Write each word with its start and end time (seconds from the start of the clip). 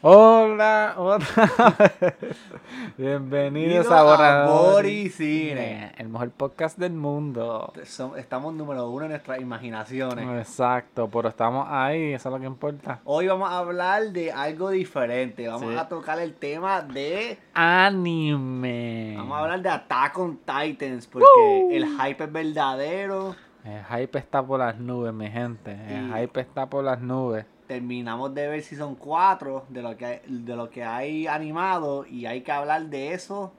Hola, 0.00 0.94
vez. 1.18 2.16
Bienvenidos 2.96 3.90
a 3.90 4.04
Borrador 4.04 4.74
Boricine. 4.74 5.92
el 5.98 6.08
mejor 6.08 6.30
podcast 6.30 6.78
del 6.78 6.92
mundo. 6.92 7.72
Estamos 8.16 8.54
número 8.54 8.88
uno 8.90 9.06
en 9.06 9.10
nuestras 9.10 9.40
imaginaciones. 9.40 10.28
Exacto, 10.46 11.08
pero 11.10 11.28
estamos 11.28 11.66
ahí, 11.68 12.12
eso 12.12 12.28
es 12.28 12.32
lo 12.32 12.38
que 12.40 12.46
importa. 12.46 13.00
Hoy 13.04 13.26
vamos 13.26 13.50
a 13.50 13.58
hablar 13.58 14.10
de 14.12 14.30
algo 14.30 14.70
diferente. 14.70 15.48
Vamos 15.48 15.72
Sí. 15.72 15.76
a 15.76 15.88
tocar 15.88 16.20
el 16.20 16.34
tema 16.34 16.80
de. 16.82 17.36
Anime. 17.54 19.14
Vamos 19.16 19.36
a 19.36 19.40
hablar 19.40 19.62
de 19.62 19.68
Attack 19.68 20.16
on 20.18 20.38
Titans. 20.38 21.08
Porque 21.08 21.76
el 21.76 21.86
hype 21.98 22.22
es 22.22 22.32
verdadero. 22.32 23.34
El 23.64 23.84
hype 23.84 24.16
está 24.20 24.44
por 24.46 24.60
las 24.60 24.78
nubes, 24.78 25.12
mi 25.12 25.28
gente. 25.28 25.72
El 25.88 26.08
Y- 26.10 26.12
hype 26.20 26.40
está 26.40 26.66
por 26.66 26.84
las 26.84 27.00
nubes. 27.00 27.46
Terminamos 27.68 28.34
de 28.34 28.48
ver 28.48 28.62
Season 28.62 28.96
4 28.96 29.66
de 29.68 29.82
lo 29.82 29.96
que 29.96 30.06
hay, 30.06 30.20
de 30.26 30.56
lo 30.56 30.70
que 30.70 30.82
hay 30.82 31.26
animado. 31.26 32.04
Y 32.06 32.26
hay 32.26 32.40
que 32.40 32.50
hablar 32.50 32.86
de 32.86 33.12
eso 33.12 33.52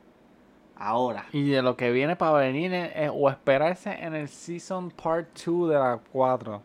ahora. 0.75 1.25
Y 1.31 1.49
de 1.49 1.61
lo 1.61 1.77
que 1.77 1.91
viene 1.91 2.15
para 2.15 2.33
venir 2.39 2.73
o 3.13 3.29
esperarse 3.29 3.91
en 3.91 4.15
el 4.15 4.27
Season 4.27 4.89
Part 4.89 5.27
2 5.45 5.69
de 5.69 5.75
la 5.75 5.99
4. 6.11 6.61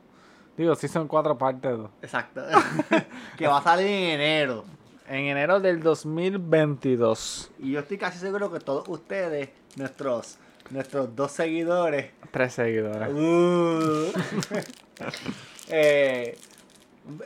Digo, 0.57 0.75
Season 0.75 1.07
4 1.07 1.37
parte 1.37 1.69
2. 1.69 1.91
Exacto. 2.01 2.43
que 3.37 3.47
va 3.47 3.59
a 3.59 3.63
salir 3.63 3.87
en 3.87 4.21
enero. 4.21 4.65
En 5.07 5.27
enero 5.27 5.61
del 5.61 5.83
2022. 5.83 7.51
Y 7.59 7.73
yo 7.73 7.81
estoy 7.81 7.99
casi 7.99 8.19
seguro 8.19 8.51
que 8.51 8.61
todos 8.61 8.89
ustedes, 8.89 9.51
nuestros, 9.77 10.39
nuestros 10.71 11.15
dos 11.15 11.33
seguidores, 11.33 12.13
Tres 12.31 12.55
seguidores. 12.55 13.13
Uh. 13.13 14.13
Eh, 15.69 16.37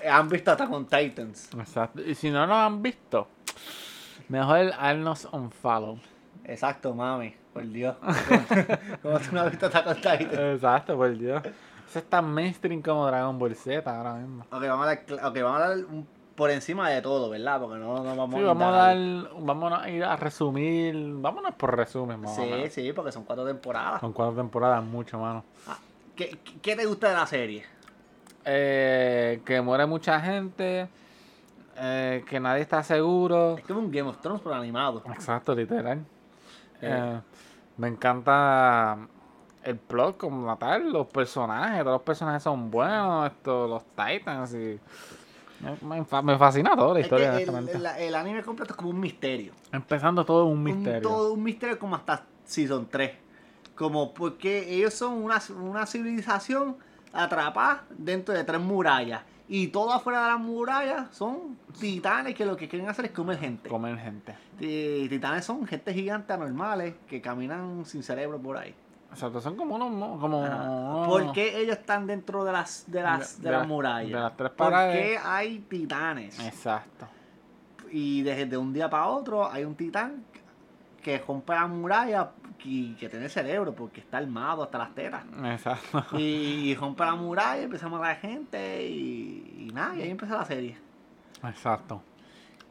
han 0.09 0.29
visto 0.29 0.51
Attack 0.51 0.71
on 0.73 0.87
Titans. 0.87 1.51
Exacto. 1.59 2.03
Y 2.03 2.15
si 2.15 2.31
no 2.31 2.47
lo 2.47 2.55
han 2.55 2.83
visto, 2.83 3.29
mejor 4.29 4.71
darnos 4.71 5.27
un 5.33 5.51
follow. 5.51 5.99
Exacto, 6.45 6.95
mami. 6.95 7.35
Por 7.53 7.67
Dios. 7.69 7.97
¿Cómo 9.03 9.19
tú 9.19 9.27
no 9.33 9.41
has 9.43 9.51
visto 9.51 9.67
Attack 9.67 9.87
on 9.87 9.95
Titans? 9.97 10.33
Exacto, 10.39 10.97
por 10.97 11.17
Dios. 11.17 11.43
Eso 11.89 11.99
es 12.01 12.05
tan 12.05 12.31
mainstream 12.33 12.83
como 12.83 13.07
Dragon 13.07 13.39
Ball 13.39 13.55
Z 13.55 13.89
ahora 13.91 14.15
mismo. 14.15 14.45
Ok, 14.51 14.61
vamos 14.63 14.85
a 14.85 14.87
dar, 14.87 15.07
cl- 15.07 15.27
ok, 15.27 15.43
vamos 15.43 15.63
a 15.63 15.71
un- 15.91 16.09
por 16.35 16.51
encima 16.51 16.89
de 16.91 17.03
todo, 17.03 17.31
¿verdad? 17.31 17.59
Porque 17.61 17.79
no, 17.79 18.05
no 18.05 18.15
vamos 18.15 18.35
Sí, 18.37 18.43
a 18.45 18.47
vamos 18.47 18.69
a 18.69 18.77
dar, 18.77 18.97
vamos 19.41 19.73
a 19.73 19.91
ir 19.91 20.05
a 20.05 20.15
resumir, 20.15 20.95
vámonos 21.15 21.55
por 21.55 21.77
resumen, 21.77 22.21
más 22.21 22.37
Sí, 22.37 22.53
sí, 22.71 22.93
porque 22.93 23.11
son 23.11 23.25
cuatro 23.25 23.45
temporadas. 23.47 24.01
Son 24.01 24.13
cuatro 24.13 24.37
temporadas, 24.37 24.85
mucho, 24.85 25.19
mano. 25.19 25.45
Ah, 25.67 25.79
¿Qué, 26.15 26.39
qué- 26.45 26.61
qué 26.61 26.77
te 26.77 26.85
gusta 26.87 27.09
de 27.09 27.15
la 27.17 27.27
serie? 27.27 27.65
Eh, 28.45 29.41
que 29.45 29.61
muere 29.61 29.87
mucha 29.87 30.21
gente, 30.21 30.89
eh, 31.77 32.25
que 32.29 32.41
nadie 32.41 32.63
está 32.63 32.83
seguro. 32.83 33.57
Es 33.59 33.65
como 33.65 33.81
un 33.81 33.91
Game 33.91 34.09
of 34.09 34.19
Thrones 34.21 34.41
pero 34.43 34.55
animado. 34.55 35.03
Exacto, 35.13 35.55
literal. 35.55 35.99
Eh. 35.99 36.03
Eh, 36.83 37.21
me 37.77 37.89
encanta 37.89 38.99
el 39.65 39.77
plot 39.77 40.17
como 40.17 40.57
tal, 40.57 40.93
los 40.93 41.07
personajes, 41.09 41.81
todos 41.81 41.95
los 41.97 42.03
personajes 42.03 42.43
son 42.43 42.71
buenos, 42.71 43.27
esto, 43.31 43.67
los 43.67 43.85
Titans 43.95 44.55
y 44.55 44.79
me, 45.61 45.77
me 45.99 46.05
fa- 46.05 46.23
me 46.23 46.39
fascina 46.39 46.75
toda 46.77 46.95
la 46.95 47.01
Es 47.01 47.09
que 47.09 47.15
historia, 47.17 47.39
el, 47.39 47.69
el- 47.69 47.87
el 47.87 48.15
anime 48.15 48.43
completo 48.43 48.73
es 48.73 48.77
como 48.77 48.91
un 48.91 49.01
misterio. 49.01 49.53
Empezando 49.73 50.25
todo 50.25 50.47
un 50.47 50.59
Un- 50.59 50.65
misterio. 50.65 51.03
todo 51.03 51.33
un 51.35 51.43
misterio 51.43 51.79
como 51.79 51.97
hasta 51.97 52.25
Season 52.45 52.89
3. 52.91 53.13
Como 53.75 54.15
porque 54.15 54.73
ellos 54.75 54.95
son 54.95 55.15
una, 55.23 55.41
una 55.61 55.87
civilización 55.87 56.77
atrapada 57.13 57.85
dentro 57.97 58.35
de 58.35 58.45
tres 58.45 58.61
murallas. 58.61 59.23
Y 59.51 59.69
todo 59.69 59.93
afuera 59.95 60.25
de 60.25 60.31
las 60.33 60.41
murallas 60.41 61.07
son 61.17 61.57
titanes 61.81 62.35
que 62.35 62.45
lo 62.45 62.55
que 62.57 62.69
quieren 62.69 62.89
hacer 62.89 63.07
es 63.07 63.11
comer 63.13 63.39
gente. 63.39 63.69
Comer 63.69 63.97
gente. 63.99 64.35
Ti- 64.59 65.07
Titanes 65.09 65.45
son 65.45 65.67
gente 65.67 65.95
gigante 65.95 66.33
anormales 66.35 66.95
que 67.07 67.21
caminan 67.23 67.85
sin 67.87 68.03
cerebro 68.03 68.39
por 68.39 68.59
ahí. 68.59 68.75
Exacto, 69.11 69.41
son 69.41 69.57
como 69.57 69.77
unos, 69.77 69.91
mo- 69.91 70.21
como 70.21 71.07
¿Por 71.09 71.33
qué 71.33 71.61
ellos 71.63 71.79
están 71.79 72.07
dentro 72.07 72.45
de 72.45 72.53
las, 72.53 72.85
de 72.89 73.03
las, 73.03 73.39
de 73.39 73.45
De 73.45 73.51
las 73.53 73.61
las- 73.61 73.69
murallas? 73.69 74.13
de 74.13 74.21
las 74.21 74.37
tres 74.37 74.51
¿Por 74.51 74.71
paredes? 74.71 74.97
qué 75.13 75.19
hay 75.25 75.59
titanes? 75.61 76.39
Exacto. 76.41 77.07
y 77.91 78.21
desde 78.21 78.45
de 78.45 78.59
un 78.59 78.71
día 78.75 78.91
para 78.91 79.07
otro 79.07 79.51
hay 79.51 79.65
un 79.65 79.75
titán 79.75 80.23
que 81.03 81.17
rompe 81.27 81.55
la 81.55 81.67
muralla 81.67 82.33
y 82.65 82.95
que 82.95 83.09
tiene 83.09 83.29
cerebro 83.29 83.73
porque 83.75 84.01
está 84.01 84.19
armado 84.19 84.63
hasta 84.65 84.79
las 84.79 84.95
tetas. 84.95 85.25
Exacto. 85.45 86.19
Y, 86.19 86.75
rompe 86.75 87.05
la 87.05 87.15
muralla, 87.15 87.63
empieza 87.63 87.87
a 87.87 87.89
matar 87.89 88.17
gente 88.17 88.87
y, 88.89 89.67
y 89.69 89.73
nada, 89.73 89.95
y 89.97 90.03
ahí 90.03 90.11
empieza 90.11 90.37
la 90.37 90.45
serie. 90.45 90.77
Exacto. 91.45 92.03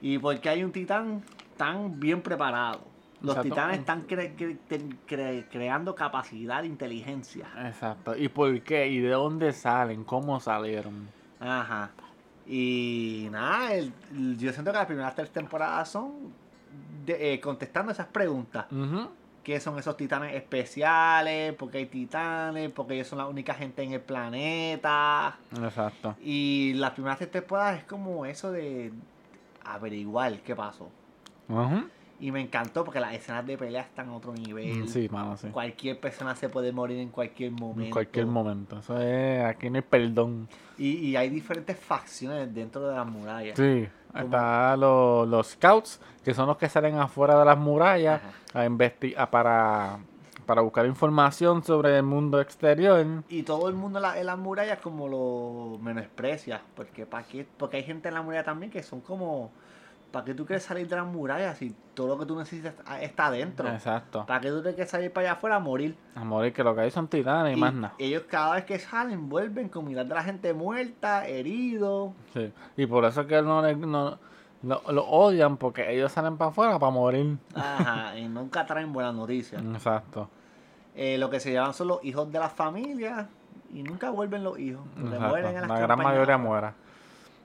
Y 0.01 0.17
porque 0.19 0.49
hay 0.49 0.63
un 0.63 0.71
titán 0.71 1.23
tan 1.55 1.99
bien 1.99 2.21
preparado. 2.21 2.81
Los 3.21 3.31
Exacto. 3.35 3.49
titanes 3.49 3.79
están 3.79 4.05
cre- 4.07 4.35
cre- 4.35 4.95
cre- 5.07 5.45
creando 5.49 5.95
capacidad 5.95 6.61
de 6.61 6.67
inteligencia. 6.67 7.47
Exacto. 7.65 8.15
¿Y 8.15 8.27
por 8.29 8.61
qué? 8.61 8.87
¿Y 8.87 8.99
de 8.99 9.09
dónde 9.09 9.53
salen? 9.53 10.03
¿Cómo 10.03 10.39
salieron? 10.39 11.07
Ajá. 11.39 11.89
Y 12.45 13.27
nada, 13.31 13.73
el- 13.73 13.91
el- 14.11 14.37
yo 14.37 14.51
siento 14.53 14.71
que 14.71 14.77
las 14.77 14.85
primeras 14.85 15.15
tres 15.15 15.31
temporadas 15.31 15.89
son 15.89 16.11
de- 17.05 17.33
eh, 17.33 17.39
contestando 17.39 17.91
esas 17.91 18.07
preguntas. 18.07 18.65
Ujú. 18.71 19.09
Qué 19.47 19.61
son 19.61 19.79
esos 19.79 19.95
titanes 19.95 20.35
especiales, 20.35 21.53
porque 21.53 21.77
hay 21.77 21.85
titanes, 21.85 22.69
porque 22.69 22.95
ellos 22.95 23.07
son 23.07 23.19
la 23.19 23.27
única 23.27 23.53
gente 23.53 23.81
en 23.81 23.93
el 23.93 24.01
planeta. 24.01 25.37
Exacto. 25.63 26.17
Y 26.21 26.73
las 26.73 26.91
primeras 26.91 27.17
tres 27.17 27.31
temporadas 27.31 27.79
es 27.79 27.85
como 27.85 28.25
eso 28.25 28.51
de 28.51 28.91
averiguar 29.63 30.37
qué 30.41 30.53
pasó. 30.53 30.89
Ujú. 31.47 31.87
Y 32.19 32.31
me 32.31 32.41
encantó 32.41 32.83
porque 32.83 32.99
las 32.99 33.13
escenas 33.13 33.45
de 33.45 33.57
pelea 33.57 33.81
están 33.83 34.09
a 34.09 34.15
otro 34.15 34.33
nivel. 34.33 34.87
Sí, 34.89 35.07
mano, 35.11 35.37
sí. 35.37 35.49
Cualquier 35.49 35.99
persona 35.99 36.35
se 36.35 36.49
puede 36.49 36.71
morir 36.71 36.97
en 36.97 37.09
cualquier 37.09 37.51
momento. 37.51 37.83
En 37.83 37.91
cualquier 37.91 38.25
momento. 38.25 38.79
Eso 38.79 38.99
es, 38.99 39.43
aquí 39.45 39.69
no 39.69 39.75
hay 39.75 39.83
perdón. 39.83 40.49
Y, 40.79 40.93
y 41.09 41.15
hay 41.15 41.29
diferentes 41.29 41.77
facciones 41.77 42.51
dentro 42.53 42.87
de 42.87 42.95
las 42.95 43.05
murallas. 43.05 43.55
Sí. 43.55 43.87
Como- 44.11 44.23
Está 44.23 44.75
los, 44.77 45.27
los 45.27 45.47
scouts, 45.49 46.01
que 46.23 46.33
son 46.33 46.47
los 46.47 46.57
que 46.57 46.67
salen 46.69 46.95
afuera 46.97 47.37
de 47.37 47.45
las 47.45 47.57
murallas 47.57 48.19
Ajá. 48.51 48.61
a 48.61 48.65
investigar 48.65 49.29
para, 49.29 49.99
para 50.47 50.61
buscar 50.61 50.87
información 50.87 51.63
sobre 51.63 51.97
el 51.97 52.03
mundo 52.03 52.41
exterior. 52.41 53.05
Y 53.29 53.43
todo 53.43 53.69
el 53.69 53.75
mundo 53.75 53.99
en 53.99 54.03
la- 54.03 54.19
en 54.19 54.25
las 54.25 54.39
murallas 54.39 54.79
como 54.79 55.07
lo 55.07 55.77
menosprecia. 55.83 56.61
Porque, 56.75 57.05
¿pa 57.05 57.21
qué? 57.23 57.45
porque 57.57 57.77
hay 57.77 57.83
gente 57.83 58.07
en 58.07 58.15
la 58.15 58.23
muralla 58.23 58.43
también 58.43 58.71
que 58.71 58.81
son 58.81 59.01
como... 59.01 59.51
¿Para 60.11 60.23
qué 60.25 60.33
tú 60.33 60.45
quieres 60.45 60.63
salir 60.63 60.87
de 60.87 60.95
las 60.95 61.05
murallas 61.05 61.57
si 61.57 61.75
todo 61.93 62.07
lo 62.07 62.17
que 62.17 62.25
tú 62.25 62.37
necesitas 62.37 62.73
está 63.01 63.25
adentro? 63.27 63.67
Exacto. 63.69 64.25
¿Para 64.25 64.39
qué 64.39 64.49
tú 64.49 64.61
tienes 64.61 64.75
que 64.75 64.85
salir 64.85 65.11
para 65.11 65.27
allá 65.27 65.37
afuera 65.37 65.55
a 65.57 65.59
morir? 65.59 65.95
A 66.15 66.23
morir, 66.23 66.53
que 66.53 66.63
lo 66.63 66.73
que 66.73 66.81
hay 66.81 66.91
son 66.91 67.07
titanes 67.07 67.57
y, 67.57 67.59
más 67.59 67.73
nada. 67.73 67.93
ellos 67.99 68.23
cada 68.27 68.55
vez 68.55 68.63
que 68.65 68.79
salen 68.79 69.27
vuelven 69.29 69.67
con 69.69 69.85
mirar 69.85 70.05
de 70.07 70.15
la 70.15 70.23
gente 70.23 70.53
muerta, 70.53 71.27
herido. 71.27 72.13
Sí. 72.33 72.51
Y 72.77 72.85
por 72.85 73.03
eso 73.05 73.21
es 73.21 73.27
que 73.27 73.41
no, 73.41 73.61
le- 73.61 73.75
no 73.75 74.17
lo, 74.63 74.81
lo 74.91 75.05
odian, 75.05 75.57
porque 75.57 75.91
ellos 75.93 76.11
salen 76.11 76.37
para 76.37 76.51
afuera 76.51 76.79
para 76.79 76.91
morir. 76.91 77.37
Ajá, 77.53 78.17
y 78.17 78.27
nunca 78.29 78.65
traen 78.65 78.93
buenas 78.93 79.13
noticias. 79.13 79.61
Exacto. 79.61 80.29
Eh, 80.95 81.17
lo 81.17 81.29
que 81.29 81.39
se 81.39 81.51
llaman 81.53 81.73
son 81.73 81.89
los 81.89 82.03
hijos 82.03 82.31
de 82.31 82.39
la 82.39 82.49
familia 82.49 83.27
y 83.73 83.83
nunca 83.83 84.09
vuelven 84.09 84.43
los 84.43 84.57
hijos. 84.57 84.81
Exacto. 84.97 85.19
mueren 85.27 85.47
en 85.55 85.61
las 85.61 85.67
La 85.67 85.79
gran 85.79 85.99
mayoría 85.99 86.37
muera. 86.37 86.73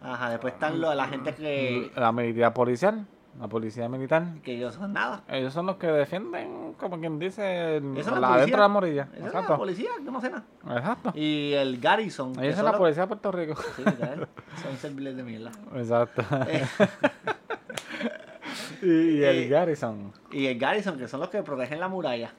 Ajá, 0.02 0.30
después 0.30 0.54
están 0.54 0.80
los- 0.80 0.94
la 0.96 1.06
gente 1.06 1.34
que, 1.34 1.90
La 1.96 2.12
militar 2.12 2.52
policial, 2.52 3.06
la 3.40 3.48
policía 3.48 3.88
militar, 3.88 4.24
que 4.42 4.56
ellos 4.56 4.74
son 4.74 4.92
nada. 4.92 5.22
ellos 5.28 5.52
son 5.54 5.66
los 5.66 5.76
que 5.76 5.86
defienden, 5.86 6.74
como 6.78 6.98
quien 7.00 7.18
dice, 7.18 7.80
la 7.80 7.90
la, 7.90 8.02
policía. 8.02 8.36
dentro 8.40 8.56
de 8.56 8.56
la 8.62 8.68
morilla. 8.68 9.08
Es 9.14 9.20
la 9.20 9.26
Exacto. 9.28 9.56
policía, 9.56 9.90
que 10.04 10.10
no 10.10 10.20
sé 10.20 10.30
nada. 10.30 10.44
Exacto. 10.76 11.12
Y 11.14 11.52
el 11.54 11.80
Garrison. 11.80 12.32
Ellos 12.42 12.56
son 12.56 12.64
la 12.66 12.76
policía 12.76 13.02
de 13.04 13.08
Puerto 13.08 13.32
Rico. 13.32 13.54
Sí, 13.76 13.82
son 14.62 14.76
serviles 14.76 15.16
de 15.16 15.22
mierda. 15.22 15.50
Exacto. 15.74 16.22
Eh, 16.48 16.66
y, 18.82 18.86
y 18.86 19.24
el 19.24 19.36
Eh, 19.44 19.48
Garrison. 19.48 20.12
y 20.30 20.46
el 20.46 20.58
Garrison, 20.58 20.98
que 20.98 21.08
son 21.08 21.20
los 21.20 21.28
que 21.28 21.42
protegen 21.42 21.80
la 21.80 21.88
muralla. 21.88 22.32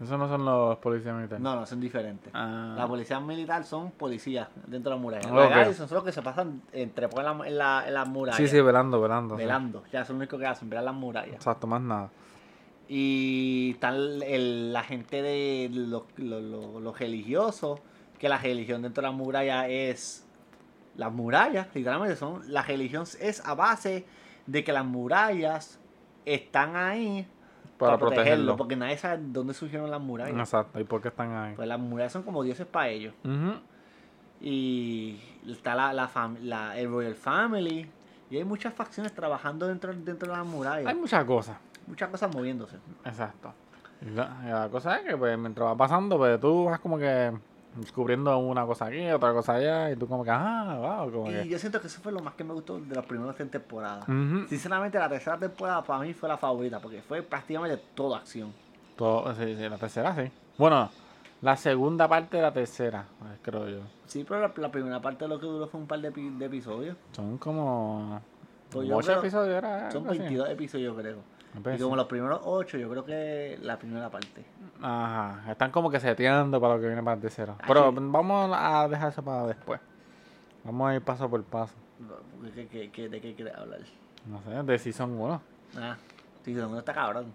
Esos 0.00 0.18
no 0.18 0.28
son 0.28 0.44
los 0.44 0.76
policías 0.78 1.14
militares. 1.14 1.42
No, 1.42 1.56
no, 1.56 1.64
son 1.64 1.80
diferentes. 1.80 2.30
Ah. 2.34 2.74
La 2.76 2.86
policía 2.86 3.18
militar 3.18 3.64
son 3.64 3.92
policías 3.92 4.48
dentro 4.66 4.90
de 4.90 4.96
la 4.96 5.02
muralla. 5.02 5.28
Ok. 5.28 5.34
Los 5.34 5.48
Garrison 5.50 5.88
son 5.88 5.94
los 5.96 6.04
que 6.04 6.12
se 6.12 6.20
pasan 6.22 6.60
entre 6.72 7.06
en 7.06 7.24
la, 7.24 7.46
en 7.46 7.58
la, 7.58 7.84
en 7.86 7.94
las 7.94 8.06
murallas. 8.08 8.36
Sí, 8.36 8.46
sí, 8.48 8.60
velando, 8.60 9.00
velando. 9.00 9.36
sí. 9.36 9.42
Velando. 9.42 9.82
Ya 9.92 10.04
son 10.04 10.16
los 10.16 10.20
únicos 10.22 10.38
que 10.40 10.46
hacen, 10.46 10.68
velar 10.68 10.84
las 10.84 10.94
murallas. 10.94 11.36
Exacto, 11.36 11.66
más 11.66 11.80
nada. 11.80 12.10
Y 12.88 13.70
están 13.72 13.94
el- 14.22 14.72
la 14.72 14.82
gente 14.82 15.22
de 15.22 15.68
los, 15.72 16.02
los- 16.16 16.42
los- 16.42 16.82
los 16.82 16.98
religiosos, 16.98 17.80
que 18.18 18.28
la 18.28 18.38
religión 18.38 18.82
dentro 18.82 19.02
de 19.02 19.08
la 19.08 19.12
muralla 19.16 19.66
es 19.68 20.26
las 20.94 21.12
murallas, 21.12 21.68
literalmente 21.74 22.16
son, 22.16 22.42
la 22.52 22.62
religión 22.62 23.04
es 23.20 23.44
a 23.46 23.54
base 23.54 24.06
de 24.46 24.64
que 24.64 24.72
las 24.72 24.84
murallas 24.84 25.78
están 26.24 26.76
ahí 26.76 27.26
Para, 27.78 27.98
protegerlo. 27.98 28.56
porque 28.56 28.74
nadie 28.76 28.96
sabe 28.96 29.22
dónde 29.22 29.52
surgieron 29.54 29.90
las 29.90 30.00
murallas. 30.00 30.38
Exacto. 30.38 30.80
¿Y 30.80 30.84
por 30.84 31.02
qué 31.02 31.08
están 31.08 31.32
ahí? 31.36 31.54
Pues 31.56 31.68
las 31.68 31.78
murallas 31.78 32.12
son 32.12 32.22
como 32.22 32.42
dioses 32.42 32.66
para 32.66 32.88
ellos. 32.88 33.12
Y 34.40 35.18
está 35.46 35.74
la, 35.74 35.92
la, 35.92 36.10
la- 36.42 36.78
el 36.78 36.90
Royal 36.90 37.14
Family, 37.14 37.88
Y 38.30 38.36
hay 38.36 38.44
muchas 38.44 38.74
facciones 38.74 39.12
trabajando 39.12 39.66
dentro, 39.68 39.92
dentro 39.94 40.30
de 40.30 40.36
la 40.36 40.44
muralla. 40.44 40.88
Hay 40.88 40.94
muchas 40.96 41.24
cosas. 41.24 41.56
Muchas 41.86 42.08
cosas 42.08 42.34
moviéndose. 42.34 42.76
Exacto. 43.04 43.52
Y 44.02 44.10
la, 44.10 44.36
y 44.44 44.48
la 44.48 44.68
cosa 44.68 44.96
es 44.98 45.06
que 45.06 45.16
pues, 45.16 45.38
mientras 45.38 45.68
va 45.68 45.76
pasando, 45.76 46.18
pues 46.18 46.38
tú 46.40 46.64
vas 46.64 46.80
como 46.80 46.98
que 46.98 47.32
descubriendo 47.76 48.36
una 48.38 48.64
cosa 48.66 48.86
aquí, 48.86 49.06
otra 49.10 49.32
cosa 49.32 49.54
allá, 49.54 49.90
y 49.90 49.96
tú 49.96 50.06
como 50.08 50.24
que, 50.24 50.30
ah, 50.30 50.76
wow, 51.02 51.12
como 51.12 51.30
Y 51.30 51.34
que... 51.34 51.48
yo 51.48 51.58
siento 51.58 51.80
que 51.80 51.86
eso 51.86 52.00
fue 52.00 52.12
lo 52.12 52.20
más 52.20 52.34
que 52.34 52.44
me 52.44 52.52
gustó 52.54 52.78
de 52.80 52.94
las 52.94 53.04
primeras 53.06 53.36
temporadas. 53.36 54.08
Ujú. 54.08 54.46
Sinceramente, 54.48 54.98
la 54.98 55.08
tercera 55.08 55.38
temporada 55.38 55.82
para 55.82 56.00
mí 56.04 56.12
fue 56.14 56.28
la 56.28 56.36
favorita, 56.36 56.80
porque 56.80 57.02
fue 57.02 57.22
prácticamente 57.22 57.82
toda 57.94 58.18
acción. 58.18 58.52
Todo, 58.96 59.34
sí, 59.34 59.56
sí, 59.56 59.68
la 59.68 59.76
tercera 59.78 60.14
sí. 60.14 60.30
Bueno, 60.58 60.90
la 61.42 61.56
segunda 61.56 62.08
parte 62.08 62.38
de 62.38 62.42
la 62.42 62.52
tercera, 62.52 63.06
pues, 63.18 63.32
creo 63.42 63.68
yo. 63.68 63.80
Sí, 64.06 64.24
pero 64.26 64.40
la, 64.40 64.52
la 64.56 64.70
primera 64.70 65.00
parte 65.00 65.24
de 65.24 65.28
lo 65.28 65.38
que 65.38 65.46
duró 65.46 65.66
fue 65.66 65.80
un 65.80 65.86
par 65.86 66.00
de, 66.00 66.12
epi- 66.12 66.36
de 66.38 66.46
episodios. 66.46 66.96
Son 67.12 67.36
como... 67.38 68.20
Pues 68.70 68.88
creo- 68.88 69.18
episodios, 69.20 69.54
era 69.56 69.90
Son 69.90 70.02
algo 70.02 70.10
así. 70.12 70.18
22 70.20 70.48
episodios, 70.50 70.96
creo. 70.96 71.18
Y 71.74 71.78
como 71.82 71.96
los 71.96 72.06
primeros 72.06 72.40
8, 72.44 72.78
yo 72.78 72.90
creo 72.90 73.04
que 73.04 73.58
la 73.62 73.78
primera 73.78 74.10
parte. 74.10 74.44
Ajá, 74.82 75.50
están 75.52 75.70
como 75.70 75.90
que 75.90 75.98
seteando 76.00 76.60
para 76.60 76.74
lo 76.74 76.80
que 76.80 76.86
viene 76.86 77.02
para 77.02 77.14
el 77.14 77.20
tercero. 77.20 77.56
Ah, 77.58 77.64
Pero 77.66 77.92
vamos 77.92 78.50
a 78.54 78.86
dejar 78.88 79.10
eso 79.10 79.22
para 79.22 79.46
después. 79.46 79.80
Vamos 80.64 80.90
a 80.90 80.94
ir 80.94 81.02
paso 81.02 81.28
por 81.30 81.42
paso. 81.44 81.74
¿qué- 82.54 82.66
qué- 82.68 82.90
qué- 82.90 83.08
¿De 83.08 83.20
qué 83.20 83.34
quieres 83.34 83.54
hablar? 83.54 83.80
No 84.26 84.40
sé, 84.42 84.50
de 84.62 84.78
Season 84.78 85.10
1. 85.12 85.40
Ah, 85.78 85.96
Season 86.44 86.68
1 86.68 86.78
está 86.80 86.92
cabrón. 86.92 87.32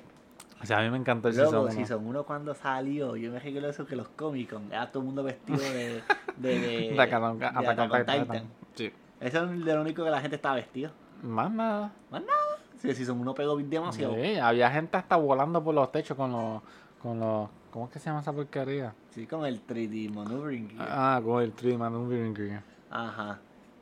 O 0.61 0.65
sea, 0.65 0.77
a 0.77 0.81
mí 0.83 0.89
me 0.91 0.97
encantó 0.97 1.29
el 1.29 1.35
Luego, 1.35 1.49
Season 1.51 1.65
1. 1.65 1.71
Season 1.75 2.05
1 2.07 2.23
cuando 2.23 2.53
salió, 2.53 3.15
yo 3.15 3.31
me 3.31 3.39
recuerdo 3.39 3.69
eso 3.69 3.85
que 3.87 3.95
los 3.95 4.09
Comic 4.09 4.51
Con, 4.51 4.71
era 4.71 4.91
todo 4.91 4.99
el 4.99 5.05
mundo 5.07 5.23
vestido 5.23 5.57
de... 5.59 6.03
De, 6.37 6.59
de, 6.59 6.91
De 6.91 7.01
Attack 7.01 7.23
on- 7.23 7.39
de 7.39 8.03
Titan. 8.05 8.43
Sí. 8.75 8.93
Eso 9.19 9.43
es 9.45 9.65
de 9.65 9.73
lo 9.75 9.81
único 9.81 10.03
que 10.03 10.09
la 10.11 10.21
gente 10.21 10.35
estaba 10.35 10.55
vestido. 10.55 10.91
Más 11.23 11.49
nada. 11.51 11.91
Más 12.11 12.21
nada. 12.21 12.40
Sí, 12.81 12.89
el 12.89 12.95
Season 12.95 13.19
1 13.19 13.33
pegó 13.35 13.55
demasiado. 13.57 14.15
Sí, 14.15 14.35
había 14.37 14.71
gente 14.71 14.97
hasta 14.97 15.15
volando 15.15 15.63
por 15.63 15.75
los 15.75 15.91
techos 15.91 16.17
con 16.17 16.31
los... 16.31 16.61
Con 17.01 17.19
los 17.19 17.49
¿Cómo 17.71 17.85
es 17.85 17.91
que 17.91 17.99
se 17.99 18.05
llama 18.05 18.19
esa 18.21 18.33
porquería? 18.33 18.93
Sí, 19.11 19.25
con 19.27 19.45
el 19.45 19.65
3D 19.65 20.11
Maneuvering. 20.13 20.69
Gear. 20.71 20.87
Ah, 20.91 21.21
con 21.23 21.41
el 21.41 21.53
3 21.53 21.77
Maneuvering 21.77 22.35
Gear. 22.35 22.63
Ajá. 22.89 23.39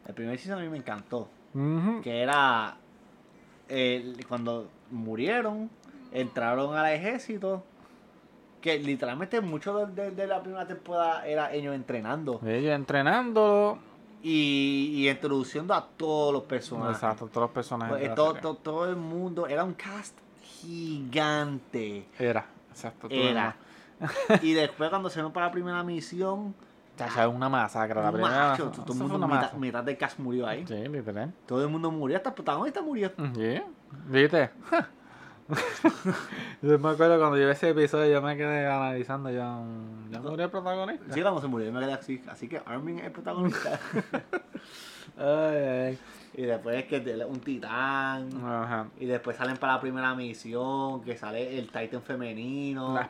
El 0.08 0.14
primer 0.14 0.38
season 0.38 0.60
a 0.60 0.62
mí 0.62 0.70
me 0.70 0.78
encantó. 0.78 1.28
Que 2.04 2.22
era 2.22 2.76
el- 3.68 4.24
cuando 4.28 4.68
murieron, 4.92 5.70
entraron 6.12 6.76
al 6.76 6.94
ejército. 6.94 7.64
Que 8.62 8.78
literalmente 8.78 9.40
mucho 9.42 9.88
de, 9.88 9.94
de- 10.04 10.12
de 10.12 10.28
la 10.28 10.42
primera 10.44 10.68
temporada 10.68 11.26
era 11.26 11.52
ellos 11.54 11.74
entrenando 11.74 12.40
Ellos 12.46 12.74
entrenando. 12.76 13.80
Y, 14.22 14.92
y 14.94 15.10
introduciendo 15.10 15.74
a 15.74 15.86
todos 15.86 16.34
los 16.34 16.44
personajes. 16.44 16.98
Exacto, 16.98 17.28
todos 17.28 17.48
los 17.48 17.52
personajes. 17.52 17.98
Pues, 17.98 18.16
todo, 18.16 18.34
todo, 18.36 18.56
todo 18.56 18.90
el 18.90 18.96
mundo, 18.96 19.48
era 19.48 19.64
un 19.64 19.74
cast 19.74 20.18
gigante. 20.44 22.06
Era, 22.18 22.46
exacto. 22.70 23.08
todo 23.08 23.20
Era. 23.20 23.56
y 24.42 24.54
después 24.54 24.90
cuando 24.90 25.10
se 25.10 25.16
fueron 25.16 25.32
para 25.32 25.48
la 25.48 25.52
primera 25.52 25.84
misión, 25.84 26.56
Chacha, 26.98 27.24
es 27.26 27.34
una 27.34 27.48
masacre. 27.48 28.02
La 28.02 28.12
primera. 28.12 28.50
macho, 28.50 28.72
todo 28.72 28.94
el 28.94 29.00
mundo, 29.00 29.16
una 29.16 29.28
mitad, 29.28 29.54
mitad 29.54 29.84
del 29.84 29.98
cast 29.98 30.20
murió 30.20 30.48
ahí. 30.48 30.66
Sí, 30.68 30.76
literal. 30.88 31.34
Todo 31.46 31.64
el 31.64 31.70
mundo 31.70 31.92
murió, 31.92 32.18
hasta 32.18 32.30
el 32.30 32.36
protagonista 32.36 32.82
murió. 32.82 33.12
Sí, 33.36 33.62
¿viste? 34.08 34.50
yo 36.62 36.80
me 36.80 36.90
acuerdo 36.90 37.18
cuando 37.20 37.38
yo 37.38 37.46
vi 37.46 37.52
ese 37.52 37.70
episodio, 37.70 38.12
yo 38.12 38.22
me 38.22 38.38
quedé 38.38 38.68
analizando, 38.68 39.30
yo, 39.32 39.64
¿ya 40.12 40.20
murió 40.22 40.46
el 40.46 40.52
protagonista? 40.52 41.06
Sí, 41.14 41.22
cuando 41.22 41.42
se 41.42 41.48
murió, 41.48 41.72
me 41.72 41.80
quedé 41.80 41.94
así. 41.94 42.22
Así 42.28 42.48
que 42.48 42.62
Armin 42.66 43.00
es 43.00 43.06
el 43.06 43.12
protagonista. 43.12 43.80
Ay, 45.18 45.58
ay, 45.58 46.00
y 46.36 46.44
después 46.44 46.78
es 46.78 46.86
que 46.86 47.26
un 47.26 47.40
titán. 47.42 48.30
Ajá. 48.46 48.88
Y 49.00 49.06
después 49.06 49.36
salen 49.36 49.58
para 49.58 49.74
la 49.74 49.82
primera 49.82 50.16
misión, 50.16 51.02
que 51.04 51.18
sale 51.18 51.60
el 51.60 51.66
Titan 51.70 52.02
femenino. 52.02 52.94
La 52.94 53.10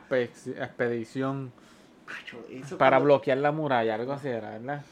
expedición 0.64 1.52
eso 2.50 2.78
para 2.78 2.96
cuando- 2.96 3.04
bloquear 3.04 3.38
la 3.38 3.52
muralla, 3.52 3.94
algo 3.94 4.12
así 4.12 4.26
era, 4.26 4.50
¿verdad? 4.50 4.82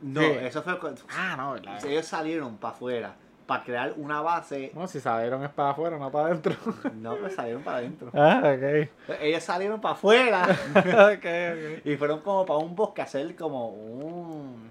No, 0.00 0.20
Sí. 0.20 0.26
eso 0.40 0.62
fue 0.62 0.78
Ah, 1.10 1.34
no, 1.36 1.52
¿verdad? 1.52 1.84
Ellos 1.84 2.06
salieron 2.06 2.56
para 2.56 2.74
afuera, 2.74 3.14
para 3.46 3.62
crear 3.64 3.94
una 3.96 4.20
base. 4.22 4.72
No, 4.74 4.86
si 4.86 5.00
salieron 5.00 5.44
es 5.44 5.50
para 5.50 5.70
afuera, 5.70 5.98
no 5.98 6.10
para 6.10 6.28
adentro. 6.28 6.54
No, 6.94 7.16
pues 7.16 7.34
salieron 7.34 7.62
para 7.62 7.78
adentro. 7.78 8.10
ah, 8.14 8.40
ok. 8.42 8.88
Ellos 9.20 9.42
salieron 9.42 9.80
para 9.80 9.94
afuera 9.94 10.46
ok, 10.70 11.16
ok. 11.16 11.86
y 11.86 11.96
fueron 11.96 12.20
como 12.20 12.46
para 12.46 12.58
un 12.58 12.74
bosque 12.74 13.02
hacer 13.02 13.34
como 13.36 13.68
un, 13.68 14.70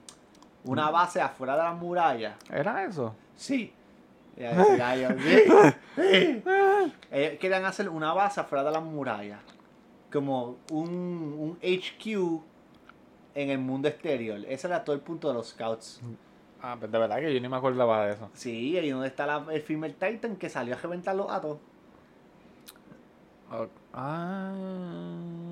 una 0.63 0.89
base 0.89 1.21
afuera 1.21 1.55
de 1.55 1.63
la 1.63 1.73
muralla. 1.73 2.35
¿Era 2.51 2.83
eso? 2.85 3.15
Sí. 3.35 3.71
Ellos 4.35 4.59
querían 7.39 7.65
hacer 7.65 7.87
una 7.89 8.13
base 8.13 8.39
afuera 8.41 8.63
de 8.63 8.71
la 8.71 8.79
muralla. 8.79 9.37
Como 10.11 10.57
un, 10.71 11.35
un 11.39 11.57
HQ 11.61 12.41
en 13.35 13.49
el 13.49 13.59
mundo 13.59 13.87
exterior. 13.87 14.39
Ese 14.47 14.67
era 14.67 14.83
todo 14.83 14.95
el 14.95 15.01
punto 15.01 15.27
de 15.27 15.35
los 15.35 15.49
scouts. 15.49 16.01
Ah, 16.65 16.77
pues 16.79 16.89
de 16.91 16.97
verdad 16.97 17.19
que 17.19 17.33
yo 17.33 17.39
ni 17.41 17.49
me 17.49 17.57
acordaba 17.57 18.05
de 18.05 18.13
eso. 18.13 18.29
Sí, 18.33 18.77
ahí 18.77 18.89
donde 18.89 19.07
está 19.07 19.25
la- 19.27 19.45
el 19.53 19.61
Female 19.61 19.93
Titan 19.93 20.37
que 20.37 20.49
salió 20.49 20.75
a 20.75 20.77
reventarlos 20.79 21.29
a 21.29 21.41
todos. 21.41 21.57
Ok. 23.51 23.69
Ah, 23.93 24.53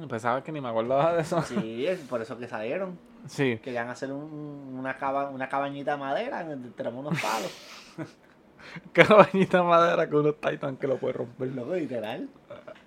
pensaba 0.10 0.44
que 0.44 0.52
ni 0.52 0.62
me 0.62 0.70
acordaba 0.70 1.14
de 1.14 1.22
eso. 1.22 1.42
Sí, 1.44 1.86
es 1.86 2.00
por 2.00 2.22
eso 2.22 2.38
que 2.38 2.48
salieron. 2.48 2.98
Sí. 3.28 3.60
Querían 3.62 3.90
hacer 3.90 4.12
un- 4.12 4.76
una, 4.80 4.98
caba- 4.98 5.30
una 5.30 5.48
cabañita 5.50 5.92
de 5.92 5.98
madera 5.98 6.42
en 6.42 6.50
donde 6.50 6.70
tenemos 6.70 7.06
unos 7.06 7.22
palos. 7.22 7.52
Cabañita 8.94 9.58
de 9.58 9.64
madera 9.64 10.10
con 10.10 10.20
unos 10.22 10.40
titans 10.40 10.80
que 10.80 10.88
lo 10.88 10.98
puede 10.98 11.14
romper. 11.14 11.50
Loco, 11.50 11.76
literal. 11.76 12.30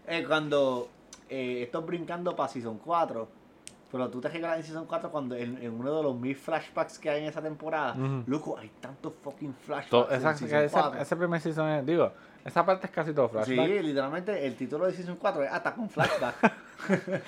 Eh, 0.08 0.24
cuando 0.26 0.88
eh, 1.28 1.62
estoy 1.64 1.82
brincando 1.84 2.34
para 2.34 2.48
Season 2.48 2.78
4, 2.78 3.28
pero 3.94 4.10
tú 4.10 4.20
te 4.20 4.28
regalas 4.28 4.56
en 4.58 4.64
Season 4.64 4.86
4 4.86 5.08
cuando 5.12 5.36
en, 5.36 5.56
en 5.62 5.70
uno 5.72 5.96
de 5.96 6.02
los 6.02 6.16
mil 6.16 6.34
flashbacks 6.34 6.98
que 6.98 7.08
hay 7.10 7.22
en 7.22 7.28
esa 7.28 7.40
temporada, 7.40 7.94
loco, 8.26 8.58
hay 8.58 8.68
tantos 8.80 9.12
fucking 9.22 9.54
flashbacks 9.54 9.90
To- 9.90 10.10
en 10.10 10.18
esa- 10.18 10.34
Season 10.34 10.58
ese, 10.64 10.72
4. 10.72 11.00
ese 11.00 11.16
primer 11.16 11.40
season 11.40 11.68
es, 11.68 11.86
digo, 11.86 12.10
esa 12.44 12.66
parte 12.66 12.86
es 12.88 12.92
casi 12.92 13.12
todo 13.14 13.28
Sí, 13.44 13.54
flashback. 13.54 13.82
literalmente 13.84 14.44
el 14.46 14.56
título 14.56 14.86
de 14.86 14.94
Season 14.94 15.14
4 15.16 15.44
es 15.44 15.52
Hasta 15.52 15.72
con 15.74 15.88
flashback. 15.88 16.34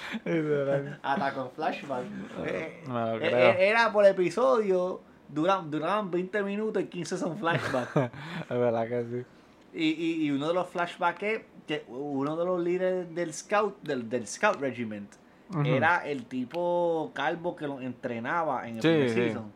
Hasta 1.03 1.35
con 1.35 1.51
flashback. 1.53 2.05
Eh, 2.45 3.57
era 3.69 3.93
por 3.93 4.05
episodio, 4.05 5.01
duran, 5.29 5.71
duraban 5.71 6.11
20 6.11 6.43
minutos 6.43 6.83
y 6.83 6.87
15 6.87 7.17
son 7.17 7.39
flashbacks. 7.39 7.97
Es 8.51 8.59
verdad 8.59 8.89
que 8.89 9.05
sí. 9.05 9.25
Y, 9.79 9.89
y, 9.91 10.25
y 10.27 10.31
uno 10.31 10.49
de 10.49 10.55
los 10.55 10.69
flashbacks 10.69 11.23
es 11.23 11.41
que 11.67 11.85
uno 11.89 12.37
de 12.37 12.45
los 12.45 12.61
líderes 12.61 13.15
del 13.15 13.33
scout, 13.35 13.81
del, 13.83 14.09
del 14.09 14.27
scout 14.27 14.57
regiment, 14.61 15.11
Era 15.65 16.07
el 16.07 16.27
tipo 16.27 17.11
calvo 17.15 17.55
que 17.57 17.67
lo 17.69 17.81
entrenaba 17.81 18.67
en 18.69 18.77
el 18.77 18.83
Sí, 18.83 18.89
primer 18.89 19.09
sí. 19.11 19.15
season. 19.15 19.53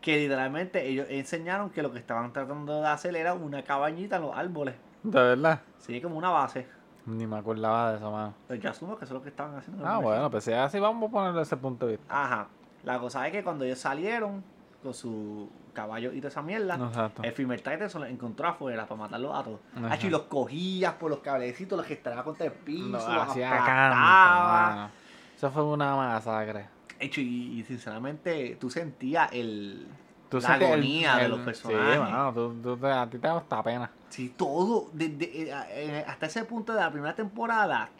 Que 0.00 0.18
literalmente 0.18 0.86
ellos 0.86 1.06
enseñaron 1.10 1.70
que 1.70 1.82
lo 1.82 1.92
que 1.92 1.98
estaban 1.98 2.32
tratando 2.32 2.80
de 2.80 2.88
hacer 2.88 3.16
era 3.16 3.34
una 3.34 3.62
cabañita 3.62 4.16
en 4.16 4.22
los 4.22 4.36
árboles. 4.36 4.74
De 5.02 5.20
verdad. 5.20 5.60
Sí, 5.78 6.00
como 6.00 6.16
una 6.16 6.30
base. 6.30 6.66
Ni 7.06 7.26
me 7.26 7.36
acordaba 7.36 7.90
de 7.92 7.98
eso, 7.98 8.10
mano. 8.10 8.34
Pues 8.48 8.60
yo 8.60 8.70
asumo 8.70 8.96
que 8.96 9.04
eso 9.04 9.14
es 9.14 9.18
lo 9.18 9.22
que 9.22 9.28
estaban 9.30 9.56
haciendo. 9.56 9.84
Ah, 9.86 9.98
primer 9.98 10.04
bueno, 10.04 10.30
pues 10.30 10.44
si 10.44 10.52
es 10.52 10.58
así, 10.58 10.78
vamos 10.80 11.08
a 11.08 11.12
ponerle 11.12 11.42
ese 11.42 11.56
punto 11.56 11.86
de 11.86 11.96
vista. 11.96 12.24
Ajá. 12.24 12.46
La 12.84 12.98
cosa 12.98 13.26
es 13.26 13.32
que 13.32 13.42
cuando 13.44 13.64
ellos 13.64 13.78
salieron 13.78 14.42
con 14.82 14.94
su 14.94 15.48
caballo 15.72 16.12
y 16.12 16.18
toda 16.18 16.28
esa 16.28 16.42
mierda, 16.42 16.76
Exacto. 16.76 17.22
el 17.22 17.32
Female 17.32 17.58
Titan 17.60 17.90
se 17.90 17.98
los 17.98 18.08
encontró 18.08 18.48
afuera 18.48 18.86
para 18.86 19.00
matarlos 19.00 19.34
a 19.36 19.42
todos. 19.42 19.60
Hacho, 19.90 20.06
y 20.06 20.10
los 20.10 20.22
cogías 20.22 20.94
por 20.94 21.10
los 21.10 21.18
cablecitos, 21.20 21.76
los 21.76 21.86
que 21.86 21.94
estaban 21.94 22.22
contra 22.24 22.46
el 22.46 22.52
piso, 22.52 22.86
Lo 22.86 22.92
los 22.92 23.04
hacía 23.28 23.48
aplastaba. 23.50 24.90
Eso 25.36 25.50
fue 25.50 25.62
una 25.64 25.94
masacre. 25.94 26.66
Hecho, 26.98 27.20
y, 27.20 27.60
y 27.60 27.64
sinceramente 27.64 28.56
tú 28.58 28.70
sentías 28.70 29.30
el, 29.32 29.86
Tú 30.30 30.40
la 30.40 30.56
el- 30.56 30.62
agonía 30.64 31.16
de 31.16 31.28
los 31.28 31.40
personajes. 31.40 31.94
Sí, 31.94 31.98
mano, 32.00 32.32
tú, 32.32 32.54
tú 32.62 32.76
te- 32.78 32.86
a 32.90 33.04
ti 33.08 33.18
te 33.18 33.28
da 33.28 33.36
hasta 33.36 33.62
pena. 33.62 33.90
Sí, 34.08 34.32
todo, 34.36 34.88
desde, 34.92 35.50
eh, 35.50 35.54
eh, 35.70 36.04
hasta 36.08 36.26
ese 36.26 36.44
punto 36.44 36.72
de 36.72 36.80
la 36.80 36.90
primera 36.90 37.14
temporada, 37.14 37.90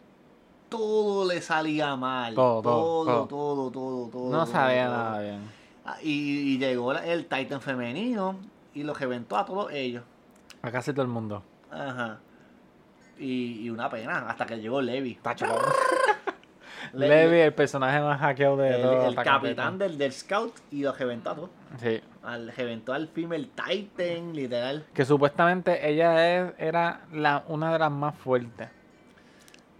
todo 0.69 1.25
le 1.31 1.41
salía 1.41 1.95
mal. 1.95 2.33
Todo, 2.33 2.61
todo, 2.61 3.05
todo, 3.05 3.27
todo, 3.27 3.71
todo, 3.71 4.07
todo. 4.09 4.31
No 4.31 4.43
todo, 4.43 4.45
sabía 4.51 4.87
nada 4.89 5.21
bien. 5.21 5.41
Ah, 5.85 5.97
Y, 6.01 6.55
y 6.55 6.57
llegó 6.57 6.91
el 6.93 7.27
Titan 7.27 7.61
femenino 7.61 8.35
y 8.73 8.83
los 8.83 8.99
reventó 8.99 9.37
a 9.37 9.45
todos 9.45 9.71
ellos. 9.71 10.03
A 10.63 10.71
casi 10.71 10.91
todo 10.91 11.03
el 11.03 11.07
mundo. 11.07 11.43
Ajá. 11.71 12.17
Y, 13.19 13.61
y 13.61 13.69
una 13.69 13.89
pena, 13.89 14.29
hasta 14.29 14.45
que 14.45 14.57
llegó 14.57 14.81
Levi. 14.81 15.15
Tacho, 15.21 15.45
Levi, 16.93 17.39
el 17.39 17.53
personaje 17.53 17.99
más 17.99 18.19
hackeado 18.19 18.57
de 18.57 18.75
el, 18.75 18.81
todo. 18.81 19.07
el 19.07 19.15
capitán 19.15 19.77
del, 19.77 19.97
del 19.97 20.11
scout 20.11 20.53
y 20.71 20.83
los 20.83 20.97
reventó. 20.97 21.49
Sí. 21.79 22.01
Al, 22.23 22.51
reventó 22.55 22.93
al 22.93 23.07
female 23.07 23.49
Titan, 23.55 24.33
literal. 24.33 24.85
Que 24.93 25.05
supuestamente 25.05 25.89
ella 25.89 26.37
es, 26.37 26.53
era 26.57 27.01
la, 27.13 27.43
una 27.47 27.71
de 27.73 27.79
las 27.79 27.91
más 27.91 28.15
fuertes. 28.15 28.69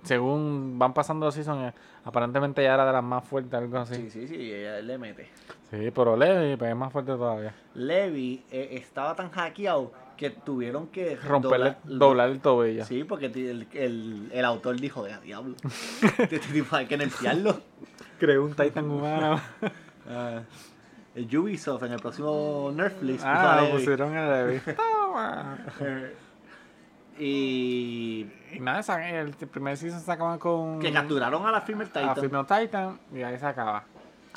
Según 0.03 0.79
van 0.79 0.93
pasando 0.93 1.25
los 1.25 1.35
seasons, 1.35 1.69
eh, 1.69 1.73
aparentemente 2.05 2.61
ella 2.61 2.75
era 2.75 2.85
de 2.85 2.93
las 2.93 3.03
más 3.03 3.25
fuertes, 3.25 3.53
algo 3.53 3.77
así. 3.77 3.95
Sí, 3.95 4.09
sí, 4.09 4.27
sí, 4.27 4.53
ella 4.53 4.79
le 4.79 4.97
mete. 4.97 5.29
Sí, 5.69 5.91
pero 5.91 6.15
Levi 6.15 6.55
pues, 6.55 6.69
es 6.69 6.77
más 6.77 6.93
fuerte 6.93 7.11
todavía. 7.11 7.53
Levi 7.73 8.45
eh, 8.49 8.69
estaba 8.71 9.15
tan 9.15 9.29
hackeado 9.31 9.91
que 10.17 10.31
tuvieron 10.31 10.88
que 10.88 11.15
Romperle, 11.15 11.75
doblar- 11.86 11.97
doblar 12.00 12.29
el 12.29 12.39
tobillo. 12.41 12.83
Sí, 12.86 13.03
porque 13.05 13.27
el, 13.27 13.67
el, 13.74 14.29
el 14.33 14.45
autor 14.45 14.77
dijo, 14.79 15.03
"Vea, 15.03 15.19
diablo, 15.21 15.55
este 16.19 16.39
tipo 16.39 16.75
hay 16.75 16.88
que 16.88 16.97
nerfearlo. 16.97 17.62
Creó 18.19 18.43
un 18.45 18.53
Titan 18.53 18.89
humano. 18.89 19.39
Ah, 20.09 20.39
el 21.15 21.38
Ubisoft 21.38 21.83
en 21.83 21.91
el 21.91 22.00
próximo 22.00 22.71
Nerflix 22.74 23.21
ah, 23.25 23.59
lo 23.62 23.71
pusieron 23.71 24.15
a 24.15 24.29
Levi. 24.45 24.62
Toma. 24.74 25.57
Y 27.19 28.25
Y 28.53 28.59
nada, 28.59 29.09
el 29.09 29.31
primer 29.31 29.75
season 29.75 30.00
se 30.00 30.12
acaba 30.12 30.38
con. 30.38 30.79
que 30.79 30.91
capturaron 30.91 31.45
a 31.45 31.51
la 31.51 31.62
Female 31.62 31.89
A 31.93 32.13
Titan. 32.13 32.29
Female 32.29 32.45
Titan 32.67 33.00
y 33.13 33.21
ahí 33.21 33.38
se 33.38 33.45
acaba. 33.45 33.83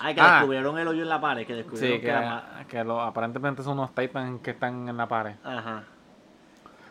Ay, 0.01 0.15
que 0.15 0.21
Ah. 0.21 0.35
descubrieron 0.37 0.79
el 0.79 0.89
hoyo 0.89 1.03
en 1.03 1.09
la 1.09 1.21
pared, 1.21 1.47
que 1.47 1.55
descubrieron 1.55 1.97
Sí, 1.97 2.01
que, 2.01 2.07
que, 2.07 2.13
la 2.13 2.65
que 2.69 2.85
lo- 2.85 3.01
aparentemente 3.01 3.63
son 3.63 3.79
unos 3.79 3.95
Titans 3.95 4.41
que 4.41 4.51
están 4.53 4.89
en 4.89 4.97
la 4.97 5.07
pared. 5.07 5.35
Ajá. 5.45 5.85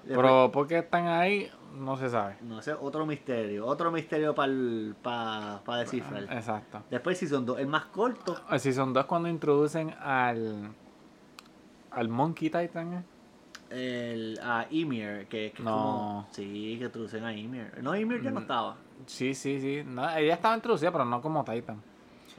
Pero 0.07 0.49
¿por 0.51 0.67
qué 0.67 0.79
están 0.79 1.07
ahí? 1.07 1.51
No 1.77 1.95
se 1.97 2.09
sabe. 2.09 2.35
No 2.41 2.61
sé, 2.61 2.73
otro 2.73 3.05
misterio. 3.05 3.65
Otro 3.67 3.91
misterio 3.91 4.33
para 4.33 4.51
pa, 5.03 5.61
pa 5.63 5.77
descifrar. 5.77 6.23
Exacto. 6.23 6.81
Después 6.89 7.17
Season 7.19 7.45
2, 7.45 7.59
el 7.59 7.67
más 7.67 7.85
corto. 7.85 8.35
El 8.49 8.59
Season 8.59 8.91
2 8.93 9.05
cuando 9.05 9.29
introducen 9.29 9.93
al. 10.01 10.71
Al 11.91 12.07
Monkey 12.07 12.49
Titan, 12.49 12.93
¿eh? 12.93 13.03
El, 13.71 14.39
a 14.43 14.65
Ymir, 14.71 15.27
que, 15.29 15.51
que 15.51 15.57
es 15.57 15.59
No. 15.59 15.71
como... 15.71 16.27
Sí, 16.31 16.75
que 16.79 16.85
introducen 16.85 17.23
a 17.23 17.33
Ymir. 17.33 17.79
No, 17.83 17.95
Ymir 17.95 18.21
ya 18.23 18.31
no 18.31 18.39
Mm. 18.39 18.43
estaba. 18.43 18.75
Sí, 19.05 19.33
sí, 19.35 19.59
sí. 19.59 19.83
No, 19.85 20.09
ella 20.15 20.33
estaba 20.33 20.55
introducida, 20.55 20.91
pero 20.91 21.05
no 21.05 21.21
como 21.21 21.43
Titan. 21.43 21.81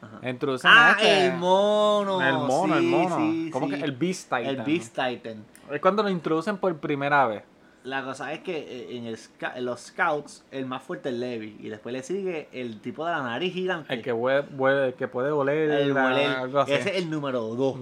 Ajá. 0.02 0.28
Introducen 0.28 0.71
Ah, 0.73 0.92
este- 0.97 1.26
el 1.26 1.35
mono. 1.37 2.21
El 2.23 2.35
mono, 2.35 2.76
el 2.76 2.83
mono. 2.85 3.16
sí, 3.19 3.50
¿Cómo 3.52 3.66
sí. 3.69 3.75
que 3.75 3.85
el 3.85 3.92
Beast 3.92 4.25
Titan? 4.25 4.47
El 4.47 4.62
Beast 4.62 4.95
Titan. 4.97 5.45
Es 5.71 5.80
cuando 5.80 6.02
lo 6.02 6.09
introducen 6.11 6.57
por 6.59 6.76
primera 6.78 7.26
vez. 7.26 7.42
La 7.85 8.04
cosa 8.04 8.33
es 8.35 8.40
que 8.40 8.59
eh, 8.59 8.97
en, 8.99 9.07
el 9.07 9.16
sca- 9.16 9.52
en 9.57 9.64
los 9.64 9.80
scouts 9.80 10.45
el 10.50 10.66
más 10.66 10.83
fuerte 10.83 11.09
es 11.09 11.14
Levi 11.14 11.57
y 11.61 11.69
después 11.71 11.95
le 11.95 12.02
sigue 12.02 12.49
el 12.52 12.78
tipo 12.80 13.07
de 13.07 13.12
la 13.12 13.23
nariz 13.23 13.54
gigante. 13.54 13.92
El 13.95 14.02
que, 14.02 14.12
huele, 14.12 14.47
huele- 14.57 14.87
el 14.88 14.95
que 14.95 15.09
puede 15.09 15.30
oler. 15.30 15.71
El 15.71 15.95
la- 15.95 16.04
huele- 16.11 16.26
algo 16.26 16.61
así. 16.61 16.73
ese 16.75 16.90
es 16.90 16.97
el 16.97 17.09
número 17.11 17.40
2. 17.40 17.76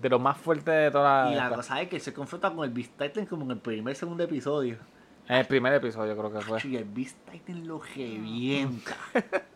De 0.00 0.08
lo 0.08 0.18
más 0.20 0.36
fuerte 0.38 0.70
de 0.70 0.90
toda 0.90 1.30
Y 1.32 1.34
la 1.34 1.44
esta- 1.44 1.56
cosa 1.56 1.80
es 1.82 1.88
que 1.88 1.98
se 2.00 2.12
confronta 2.14 2.50
con 2.52 2.64
el 2.64 2.70
Beast 2.70 2.92
Titan 2.96 3.26
como 3.26 3.44
en 3.44 3.52
el 3.52 3.58
primer 3.58 3.94
segundo 3.96 4.22
episodio. 4.24 4.76
En 5.28 5.36
el 5.36 5.46
primer 5.46 5.72
episodio 5.74 6.16
creo 6.16 6.32
que 6.32 6.40
fue. 6.40 6.58
Y 6.64 6.76
el 6.76 6.84
Beast 6.84 7.16
Titan 7.30 7.66
lo 7.66 7.80
revienta. 7.80 8.96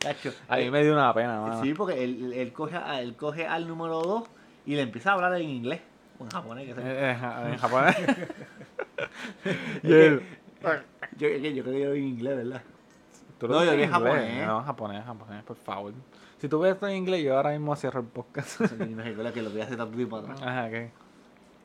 Cacho, 0.00 0.32
A 0.48 0.56
mí 0.56 0.62
eh, 0.64 0.70
me 0.70 0.82
dio 0.82 0.92
una 0.94 1.12
pena, 1.14 1.40
mano. 1.40 1.62
Sí, 1.62 1.74
porque 1.74 2.02
él, 2.02 2.32
él 2.32 2.52
coge, 2.52 2.76
a- 2.76 3.00
él 3.00 3.14
coge 3.16 3.46
al 3.46 3.68
número 3.68 4.00
2 4.00 4.24
y 4.66 4.74
le 4.74 4.82
empieza 4.82 5.10
a 5.10 5.14
hablar 5.14 5.34
en 5.34 5.48
inglés. 5.48 5.80
O 6.18 6.24
en 6.24 6.30
japonés, 6.30 6.66
que 6.66 6.74
sé. 6.74 6.80
Eh, 6.84 7.10
en 7.10 7.56
japonés. 7.58 7.96
y 9.82 9.88
Yo, 9.90 9.96
yo 11.28 11.62
creo 11.62 11.64
que 11.64 11.80
yo 11.80 11.92
vi 11.92 11.98
en 12.00 12.06
inglés, 12.08 12.36
¿verdad? 12.36 12.62
¿tú 13.38 13.48
No, 13.48 13.64
yo 13.64 13.76
vi 13.76 13.82
en 13.82 13.90
japonés. 13.90 14.46
No, 14.46 14.62
japonés, 14.62 15.04
japonés, 15.04 15.42
por 15.44 15.56
favor. 15.56 15.92
Si 16.38 16.48
tú 16.48 16.60
ves 16.60 16.74
esto 16.74 16.86
en 16.88 16.96
inglés, 16.96 17.22
yo 17.22 17.36
ahora 17.36 17.50
mismo 17.50 17.74
cierro 17.76 18.00
el 18.00 18.06
podcast. 18.06 18.60
Me 18.72 19.02
recuerda 19.02 19.32
que 19.32 19.42
lo 19.42 19.50
vi 19.50 19.60
hace 19.60 19.76
tanto 19.76 19.96
tiempo 19.96 20.16
atrás. 20.16 20.40
Ajá, 20.42 20.66
ok. 20.66 20.90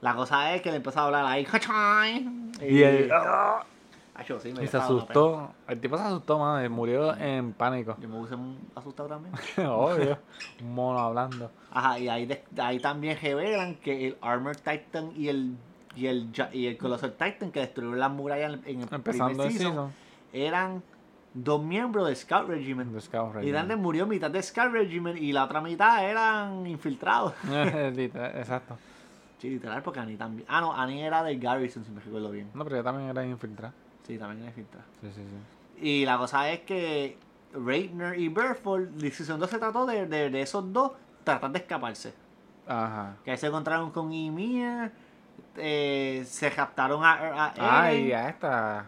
La 0.01 0.13
cosa 0.13 0.54
es 0.54 0.62
que 0.62 0.70
le 0.72 0.77
empezó 0.77 1.00
a 1.00 1.06
hablar 1.06 1.25
ahí. 1.25 1.46
Y 2.62 2.82
él 2.84 3.10
Acho, 4.15 4.39
sí, 4.39 4.53
me 4.53 4.63
y 4.63 4.67
se 4.67 4.77
asustó. 4.77 5.51
El 5.67 5.81
tipo 5.81 5.98
se 5.98 6.03
asustó, 6.03 6.39
mano, 6.39 6.69
murió 6.69 7.15
en 7.17 7.51
pánico. 7.53 7.98
Yo 8.00 8.07
me 8.07 8.15
puse 8.17 8.36
asustado 8.74 9.10
también. 9.10 9.34
Obvio. 9.69 10.17
Un 10.62 10.74
mono 10.74 11.00
hablando. 11.00 11.51
Ajá, 11.72 12.00
y 12.00 12.07
ahí, 12.07 12.25
de- 12.25 12.43
ahí 12.57 12.79
también 12.79 13.17
revelan 13.22 13.75
que 13.75 14.07
el 14.07 14.17
Armor 14.22 14.55
Titan 14.55 15.12
y 15.15 15.27
el 15.27 15.57
y 15.98 16.07
el, 16.07 16.29
y 16.53 16.67
el 16.67 16.77
Colossal 16.77 17.12
Titan 17.13 17.51
que 17.51 17.60
destruyeron 17.62 18.00
las 18.00 18.12
murallas 18.12 18.53
en 18.65 18.81
el 18.81 18.88
Empezando 18.93 19.34
primer 19.34 19.51
season, 19.51 19.72
season. 19.74 19.91
eran 20.34 20.84
dos 21.34 21.62
miembros 21.62 22.07
del 22.07 22.15
Scout 22.15 22.48
Regiment. 22.48 22.98
Scout 23.01 23.43
Y. 23.43 23.51
Dante 23.51 23.75
murió 23.75 24.05
mitad 24.07 24.31
de 24.31 24.41
Scout 24.43 24.72
Regiment 24.72 25.17
y 25.17 25.31
la 25.34 25.43
otra 25.45 25.60
mitad 25.62 26.03
eran 26.10 26.65
infiltrados. 26.67 27.34
Exacto. 27.51 28.77
Sí, 29.39 29.50
literal, 29.50 29.81
porque 29.84 30.00
Annie 30.00 30.15
también. 30.17 30.45
Ah, 30.50 30.62
no, 30.62 30.74
Annie 30.74 31.01
era 31.01 31.22
del 31.24 31.39
Garrison, 31.39 31.84
si 31.84 31.91
me 31.91 32.00
recuerdo 32.01 32.31
bien. 32.31 32.50
No, 32.53 32.63
pero 32.63 32.77
yo 32.77 32.84
también 32.84 33.10
era 33.10 33.25
infiltrado. 33.25 33.74
Sí, 34.06 34.18
también 34.18 34.42
era 34.42 34.50
infiltrado. 34.50 34.86
Sí, 35.02 35.08
sí, 35.16 35.22
sí. 35.22 35.88
Y 35.88 36.06
la 36.06 36.18
cosa 36.18 36.50
es 36.50 36.62
que 36.62 37.18
Reitner 37.54 38.20
y 38.20 38.30
Berthold, 38.30 39.00
Season 39.12 39.40
2 39.40 39.50
se 39.50 39.58
trató 39.60 39.86
de, 39.86 40.06
de, 40.08 40.30
de 40.30 40.42
esos 40.42 40.72
dos 40.72 40.92
tratar 41.24 41.52
de 41.52 41.60
escaparse. 41.60 42.14
Ajá. 42.68 43.16
Que 43.24 43.32
ahí 43.32 43.38
se 43.38 43.48
encontraron 43.48 43.92
con 43.92 44.12
Ymir, 44.14 44.92
eh, 45.58 46.24
se 46.26 46.52
captaron 46.52 47.04
a, 47.04 47.14
a 47.14 47.54
Ah, 47.60 47.92
Eren. 47.92 48.08
y 48.08 48.12
a 48.12 48.30
esta. 48.30 48.80
A, 48.80 48.86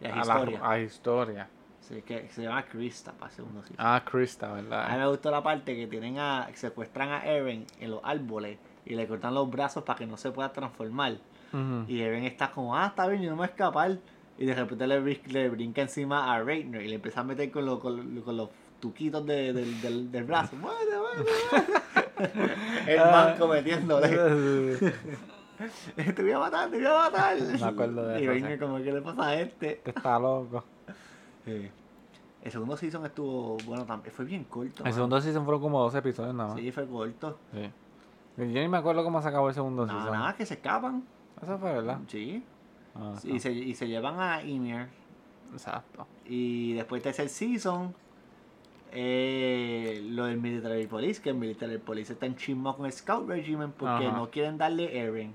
Y 0.00 0.06
a 0.06 0.12
a 0.12 0.16
la- 0.16 0.20
Historia. 0.22 0.60
a 0.62 0.78
historia. 0.78 1.48
Sí, 1.80 2.02
que 2.02 2.28
se 2.30 2.42
llama 2.42 2.62
Krista 2.64 3.10
para 3.12 3.30
segundo 3.32 3.62
season. 3.62 3.76
Ah, 3.78 4.02
Krista, 4.04 4.50
A 4.52 4.54
mí 4.54 4.62
¿verdad? 4.62 4.96
me 4.96 5.06
gustó 5.08 5.30
la 5.30 5.42
parte 5.42 5.74
que 5.74 5.86
tienen 5.88 6.18
a 6.18 6.48
secuestran 6.54 7.08
a 7.10 7.24
Eren 7.24 7.66
en 7.80 7.90
los 7.90 8.00
árboles 8.04 8.58
y 8.86 8.94
le 8.94 9.08
cortan 9.08 9.34
los 9.34 9.50
brazos 9.50 9.82
para 9.82 9.98
que 9.98 10.06
no 10.06 10.16
se 10.16 10.30
pueda 10.30 10.52
transformar. 10.52 11.14
Y 11.88 12.00
Eren 12.00 12.22
está 12.24 12.52
como, 12.52 12.76
ah, 12.76 12.86
está 12.86 13.08
bien, 13.08 13.22
yo 13.22 13.30
no 13.30 13.34
me 13.36 13.38
voy 13.40 13.46
a 13.48 13.50
escapar. 13.50 13.98
Y 14.40 14.46
de 14.46 14.54
repente 14.54 14.86
le, 14.86 15.00
le 15.28 15.48
brinca 15.50 15.82
encima 15.82 16.34
a 16.34 16.42
Reitner 16.42 16.82
y 16.82 16.88
le 16.88 16.94
empieza 16.96 17.20
a 17.20 17.24
meter 17.24 17.50
con, 17.50 17.66
lo- 17.66 17.78
con, 17.78 18.14
lo- 18.16 18.24
con 18.24 18.36
los 18.36 18.48
tuquitos 18.80 19.24
de- 19.26 19.52
del, 19.52 19.80
del, 19.82 20.10
del 20.10 20.24
brazo. 20.24 20.56
El 22.86 22.98
Ah. 22.98 23.10
manco 23.36 23.48
metiéndole. 23.48 24.08
te 26.14 26.22
voy 26.22 26.32
a 26.32 26.38
matar, 26.38 26.70
te 26.70 26.76
voy 26.78 26.86
a 26.86 26.94
matar. 27.10 27.36
Me 27.40 27.64
acuerdo 27.66 28.08
de 28.08 28.20
y 28.20 28.22
eso, 28.24 28.32
Reitner 28.32 28.52
sí. 28.54 28.58
como, 28.58 28.76
¿qué 28.78 28.92
le 28.92 29.02
pasa 29.02 29.26
a 29.28 29.34
este? 29.40 29.72
Este 29.72 29.90
está 29.90 30.18
loco. 30.18 30.64
Sí. 31.44 31.70
El 32.42 32.50
segundo 32.52 32.76
season 32.76 33.04
estuvo, 33.04 33.58
bueno, 33.66 33.84
también 33.84 34.14
fue 34.14 34.24
bien 34.24 34.44
corto. 34.44 34.84
El 34.84 34.92
segundo 34.94 35.20
season 35.20 35.44
fueron 35.44 35.60
como 35.60 35.80
12 35.82 35.98
episodios 35.98 36.34
nada 36.34 36.50
más. 36.50 36.58
Sí, 36.58 36.72
fue 36.72 36.86
corto. 36.86 37.38
Sí. 37.52 37.70
Yo 38.38 38.44
ni 38.46 38.68
me 38.68 38.78
acuerdo 38.78 39.04
cómo 39.04 39.20
se 39.20 39.28
acabó 39.28 39.48
el 39.48 39.54
segundo 39.54 39.84
Nada, 39.84 39.98
season. 40.00 40.18
nada, 40.18 40.34
que 40.34 40.46
se 40.46 40.54
escapan. 40.54 41.04
Eso 41.42 41.58
fue, 41.58 41.72
¿verdad? 41.74 41.98
Sí. 42.08 42.42
Ah, 42.94 43.14
Y, 43.24 43.38
se, 43.40 43.52
y 43.52 43.74
se 43.74 43.88
llevan 43.88 44.18
a 44.20 44.42
Ymir. 44.42 44.88
Exacto. 45.52 46.06
Y 46.26 46.74
después 46.74 47.02
tercer 47.02 47.28
season, 47.28 47.94
eh, 48.92 50.02
lo 50.10 50.24
del 50.26 50.38
Military 50.40 50.86
Police, 50.86 51.20
que 51.22 51.30
el 51.30 51.36
Military 51.36 51.78
Police 51.78 52.12
está 52.12 52.26
en 52.26 52.36
chismo 52.36 52.76
con 52.76 52.86
el 52.86 52.92
Scout 52.92 53.28
Regiment 53.28 53.74
porque 53.74 54.06
Ajá. 54.06 54.16
no 54.16 54.30
quieren 54.30 54.58
darle 54.58 54.98
Eren. 54.98 55.32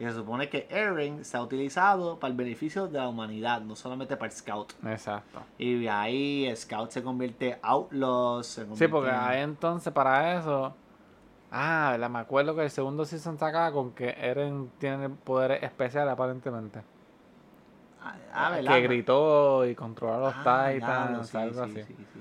Y 0.00 0.04
se 0.04 0.12
supone 0.12 0.48
que 0.48 0.68
Eren 0.70 1.24
se 1.24 1.36
ha 1.36 1.42
utilizado 1.42 2.20
para 2.20 2.30
el 2.30 2.36
beneficio 2.36 2.86
de 2.86 2.98
la 2.98 3.08
humanidad, 3.08 3.60
no 3.62 3.74
solamente 3.74 4.16
para 4.16 4.30
el 4.30 4.36
Scout. 4.36 4.72
Exacto. 4.86 5.42
Y 5.58 5.80
de 5.80 5.90
ahí 5.90 6.46
el 6.46 6.56
Scout 6.56 6.90
se 6.90 7.02
convierte 7.02 7.58
Outlaws. 7.62 8.46
se 8.46 8.76
Sí, 8.76 8.86
porque 8.86 9.10
en- 9.10 9.14
ahí 9.16 9.40
entonces 9.40 9.92
para 9.92 10.38
eso. 10.38 10.72
Ah, 11.50 11.88
¿verdad? 11.92 12.10
me 12.10 12.18
acuerdo 12.18 12.54
que 12.54 12.62
el 12.64 12.70
segundo 12.70 13.04
season 13.04 13.38
se 13.38 13.44
acaba 13.44 13.72
con 13.72 13.92
que 13.92 14.10
Eren 14.20 14.70
tiene 14.78 15.08
poderes 15.08 15.62
especiales 15.62 16.12
aparentemente. 16.12 16.82
Ah, 18.02 18.14
ah, 18.32 18.50
¿verdad? 18.50 18.72
que 18.74 18.80
gritó 18.82 19.66
y 19.66 19.74
controló 19.74 20.14
a 20.14 20.18
los 20.28 20.34
Ah, 20.46 20.70
Titans, 20.72 21.28
sí, 21.28 21.36
algo 21.36 21.64
sí, 21.66 21.70
así. 21.80 21.82
sí, 21.84 21.94
sí. 22.14 22.20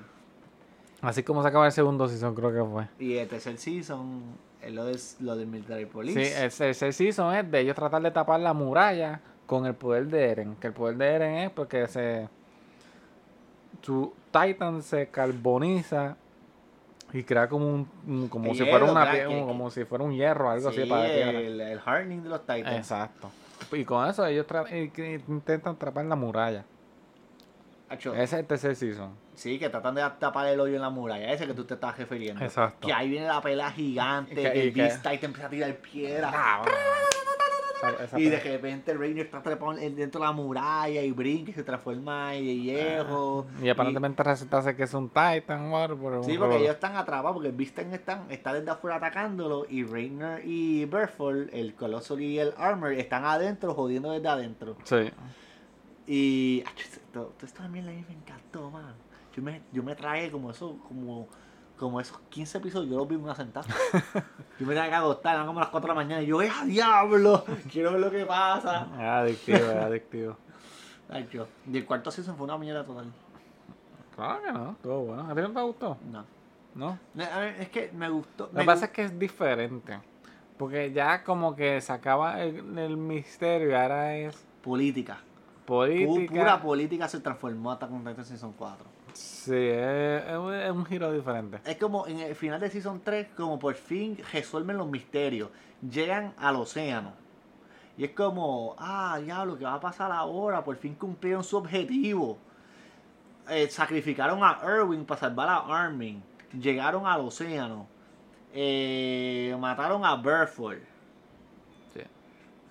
Así 1.01 1.23
como 1.23 1.41
se 1.43 1.49
acaba 1.49 1.65
el 1.67 1.71
segundo 1.71 2.07
season, 2.07 2.33
creo 2.33 2.51
que 2.53 2.71
fue. 2.71 2.87
Y 3.05 3.17
el 3.17 3.27
tercer 3.27 3.57
season 3.57 4.21
es 4.61 4.73
lo, 4.73 4.85
de, 4.85 4.97
lo 5.19 5.35
del 5.35 5.47
Military 5.47 5.83
Sí, 5.83 5.89
Police. 5.91 6.45
ese, 6.45 6.69
ese 6.71 6.91
season 6.91 7.35
es 7.35 7.51
de 7.51 7.59
ellos 7.59 7.75
tratar 7.75 8.01
de 8.01 8.09
tapar 8.11 8.39
la 8.39 8.53
muralla 8.53 9.19
con 9.45 9.65
el 9.65 9.75
poder 9.75 10.07
de 10.07 10.29
Eren. 10.31 10.55
Que 10.55 10.67
el 10.67 10.73
poder 10.73 10.97
de 10.97 11.05
Eren 11.07 11.33
es 11.35 11.51
porque 11.51 11.87
se. 11.87 12.27
Su 13.81 14.13
Titan 14.31 14.81
se 14.81 15.07
carboniza 15.09 16.17
y 17.13 17.23
crea 17.23 17.47
como 17.47 17.67
un. 17.67 17.89
un- 18.05 18.27
como 18.27 18.53
si 18.53 18.65
fuera 18.65 18.85
una 18.85 19.11
que- 19.11 19.27
un- 19.27 19.45
como 19.47 19.69
si 19.71 19.85
fuera 19.85 20.03
un 20.03 20.13
hierro, 20.13 20.49
algo 20.49 20.71
Sí, 20.71 20.81
así 20.81 20.89
para 20.89 21.07
el, 21.07 21.59
el 21.61 21.79
hardening 21.83 22.23
de 22.23 22.29
los 22.29 22.41
Titans. 22.41 22.75
Exacto. 22.77 23.31
Y 23.71 23.83
con 23.85 24.07
eso 24.09 24.25
ellos 24.25 24.45
intentan 25.27 25.75
atrapar 25.75 26.05
la 26.05 26.15
muralla. 26.15 26.63
Acho, 27.89 28.13
Ese 28.13 28.23
es 28.23 28.33
el 28.33 28.45
tercer 28.45 28.75
season. 28.75 29.15
Sí, 29.33 29.57
que 29.59 29.69
tratan 29.69 29.95
de 29.95 30.01
tapar 30.19 30.47
el 30.47 30.59
hoyo 30.59 30.75
en 30.75 30.81
la 30.81 30.89
muralla, 30.89 31.31
ese 31.31 31.47
que 31.47 31.53
tú 31.53 31.63
te 31.63 31.75
estás 31.75 31.97
refiriendo. 31.97 32.43
Exacto. 32.43 32.85
Que 32.87 32.91
ahí 32.93 33.07
viene 33.09 33.27
la 33.27 33.39
pelea 33.39 33.71
gigante, 33.71 34.35
que- 34.35 34.51
que 34.51 34.57
y 34.57 34.67
el 34.67 34.71
Beast 34.71 34.97
Titan 34.97 35.25
empieza 35.25 35.47
a 35.47 35.49
tirar 35.49 35.75
piedras. 35.77 36.33
Ah, 37.83 37.91
Esa- 38.03 38.19
Y 38.19 38.29
de 38.29 38.39
repente 38.39 38.93
Rainer 38.93 39.25
está 39.25 39.41
trepado 39.41 39.77
en- 39.77 39.95
dentro 39.95 40.19
de 40.21 40.27
la 40.27 40.31
muralla 40.31 41.01
y 41.01 41.11
brinca 41.11 41.51
y 41.51 41.53
se 41.53 41.63
transforma 41.63 42.33
en 42.35 42.45
de 42.45 42.55
hierro. 42.57 43.45
Y 43.61 43.69
aparentemente 43.69 44.23
resulta 44.23 44.61
ser 44.61 44.75
que 44.75 44.83
es 44.83 44.93
un 44.93 45.09
Titan, 45.09 45.71
o 45.71 45.77
algo, 45.77 46.23
Sí, 46.23 46.37
porque 46.37 46.45
robot. 46.45 46.61
ellos 46.61 46.73
están 46.75 46.95
atrapados, 46.95 47.35
porque 47.37 47.51
Titan 47.51 47.93
están, 47.93 48.31
está 48.31 48.53
desde 48.53 48.69
afuera 48.71 48.97
atacándolo 48.97 49.65
y 49.69 49.83
Rainer 49.83 50.41
y 50.45 50.85
Berthold, 50.85 51.49
el 51.53 51.75
Colossal 51.75 52.21
y 52.21 52.39
el 52.39 52.53
Armor, 52.57 52.93
están 52.93 53.25
adentro, 53.25 53.73
jodiendo 53.73 54.11
desde 54.11 54.27
adentro. 54.27 54.77
Sí. 54.83 55.11
Y 56.07 56.63
esto, 56.79 57.33
esto 57.43 57.61
también 57.61 57.87
a 57.87 57.91
mí 57.91 58.03
me 58.07 58.15
encantó, 58.15 58.71
man. 58.71 58.93
Yo 59.35 59.43
me, 59.43 59.61
yo 59.71 59.83
me 59.83 59.93
tragué 59.95 60.31
como 60.31 60.51
eso, 60.51 60.77
como 60.87 61.27
como 61.77 62.01
esos 62.01 62.19
15 62.29 62.57
episodios, 62.57 62.91
yo 62.91 62.97
los 62.97 63.07
vi 63.07 63.15
en 63.15 63.23
una 63.23 63.35
sentada. 63.35 63.67
yo 64.59 64.65
me 64.65 64.73
tenía 64.73 64.89
que 64.89 64.95
acostar, 64.95 65.35
eran 65.35 65.47
como 65.47 65.59
las 65.59 65.69
4 65.69 65.87
de 65.87 65.95
la 65.95 66.03
mañana, 66.03 66.21
y 66.21 66.27
yo, 66.27 66.41
¡eh, 66.41 66.51
diablo! 66.65 67.45
Quiero 67.71 67.91
ver 67.91 68.01
lo 68.01 68.11
que 68.11 68.25
pasa. 68.25 68.87
Es 68.93 68.99
adictivo, 68.99 69.57
es 69.57 69.75
adictivo. 69.75 70.37
Ay, 71.09 71.27
yo. 71.31 71.47
Y 71.71 71.77
el 71.77 71.85
cuarto 71.85 72.11
season 72.11 72.35
fue 72.35 72.45
una 72.45 72.57
mierda 72.57 72.83
total. 72.85 73.05
Claro 74.15 74.41
que 74.41 74.51
no, 74.51 74.71
estuvo 74.71 74.99
bueno. 75.05 75.29
¿A 75.29 75.35
ti 75.35 75.41
no 75.41 75.51
te 75.51 75.61
gustó? 75.61 75.97
No. 76.11 76.25
¿No? 76.75 76.99
A 77.23 77.39
ver, 77.39 77.61
Es 77.61 77.69
que 77.69 77.91
me 77.93 78.09
gustó. 78.09 78.49
Lo 78.51 78.59
que 78.59 78.65
pasa 78.65 78.85
es 78.85 78.91
que 78.91 79.03
es 79.03 79.17
diferente. 79.17 79.99
Porque 80.57 80.91
ya 80.91 81.23
como 81.23 81.55
que 81.55 81.79
se 81.81 81.93
acaba 81.93 82.41
el, 82.41 82.77
el 82.77 82.97
misterio, 82.97 83.69
y 83.69 83.73
ahora 83.73 84.15
es 84.15 84.47
Política. 84.67 85.19
Política. 85.65 86.33
Pura 86.33 86.61
política 86.61 87.07
se 87.07 87.21
transformó 87.21 87.71
hasta 87.71 87.87
con 87.87 88.03
Season 88.25 88.53
4. 88.57 88.96
Sí, 89.17 89.55
es, 89.55 90.23
es 90.27 90.71
un- 90.71 90.85
giro 90.85 91.11
diferente. 91.11 91.59
Es 91.65 91.77
como 91.77 92.05
en 92.05 92.19
el 92.19 92.35
final 92.35 92.59
de 92.59 92.69
Season 92.69 93.01
3, 93.03 93.29
como 93.35 93.57
por 93.57 93.73
fin 93.75 94.17
resuelven 94.31 94.77
los 94.77 94.87
misterios. 94.87 95.49
Llegan 95.81 96.33
al 96.37 96.57
océano. 96.57 97.13
Y 97.97 98.03
es 98.03 98.11
como, 98.11 98.75
ah, 98.77 99.19
diablo, 99.23 99.57
¿qué 99.57 99.63
va 99.63 99.75
a 99.75 99.79
pasar 99.79 100.11
ahora? 100.11 100.63
Por 100.63 100.75
fin 100.75 100.93
cumplieron 100.95 101.43
su 101.43 101.57
objetivo. 101.57 102.37
Eh, 103.49 103.67
sacrificaron 103.69 104.43
a 104.43 104.59
Erwin 104.63 105.05
para 105.05 105.19
salvar 105.21 105.49
a 105.49 105.83
Armin. 105.83 106.21
Llegaron 106.59 107.07
al 107.07 107.21
océano. 107.21 107.87
Eh, 108.53 109.55
mataron 109.59 110.05
a 110.05 110.13
Burford. 110.15 110.79
Sí. 111.93 112.01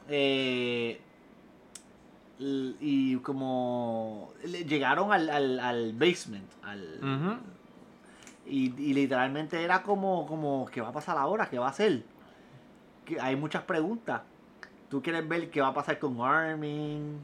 Eh, 0.08 1.00
y 2.38 3.16
como 3.16 4.32
le- 4.44 4.64
llegaron 4.64 5.12
al, 5.12 5.28
al, 5.30 5.58
al 5.60 5.92
basement. 5.92 6.48
Al, 6.62 6.98
y, 8.46 8.66
y 8.80 8.94
literalmente 8.94 9.62
era 9.62 9.82
como, 9.82 10.26
como, 10.26 10.66
¿qué 10.72 10.80
va 10.80 10.88
a 10.88 10.92
pasar 10.92 11.16
ahora? 11.18 11.48
¿Qué 11.48 11.58
va 11.58 11.66
a 11.66 11.70
hacer? 11.70 12.02
Que 13.04 13.20
hay 13.20 13.36
muchas 13.36 13.62
preguntas. 13.62 14.22
Tú 14.88 15.02
quieres 15.02 15.26
ver 15.28 15.50
qué 15.50 15.60
va 15.60 15.68
a 15.68 15.74
pasar 15.74 15.98
con 15.98 16.20
Armin. 16.20 17.18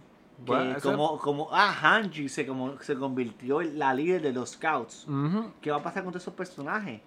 Que 0.45 0.51
Bueno, 0.51 0.75
como, 0.83 1.19
como, 1.19 1.49
ah, 1.53 1.73
Hanji 1.81 2.29
se, 2.29 2.45
como, 2.47 2.81
se 2.81 2.97
convirtió 2.97 3.61
en 3.61 3.79
la 3.79 3.95
líder 3.95 4.23
de 4.23 4.33
los 4.33 4.51
scouts. 4.53 5.05
¿Qué 5.61 5.71
va 5.71 5.77
a 5.77 5.83
pasar 5.83 6.03
con 6.03 6.13
todos 6.13 6.23
esos 6.25 6.35
personajes? 6.35 7.01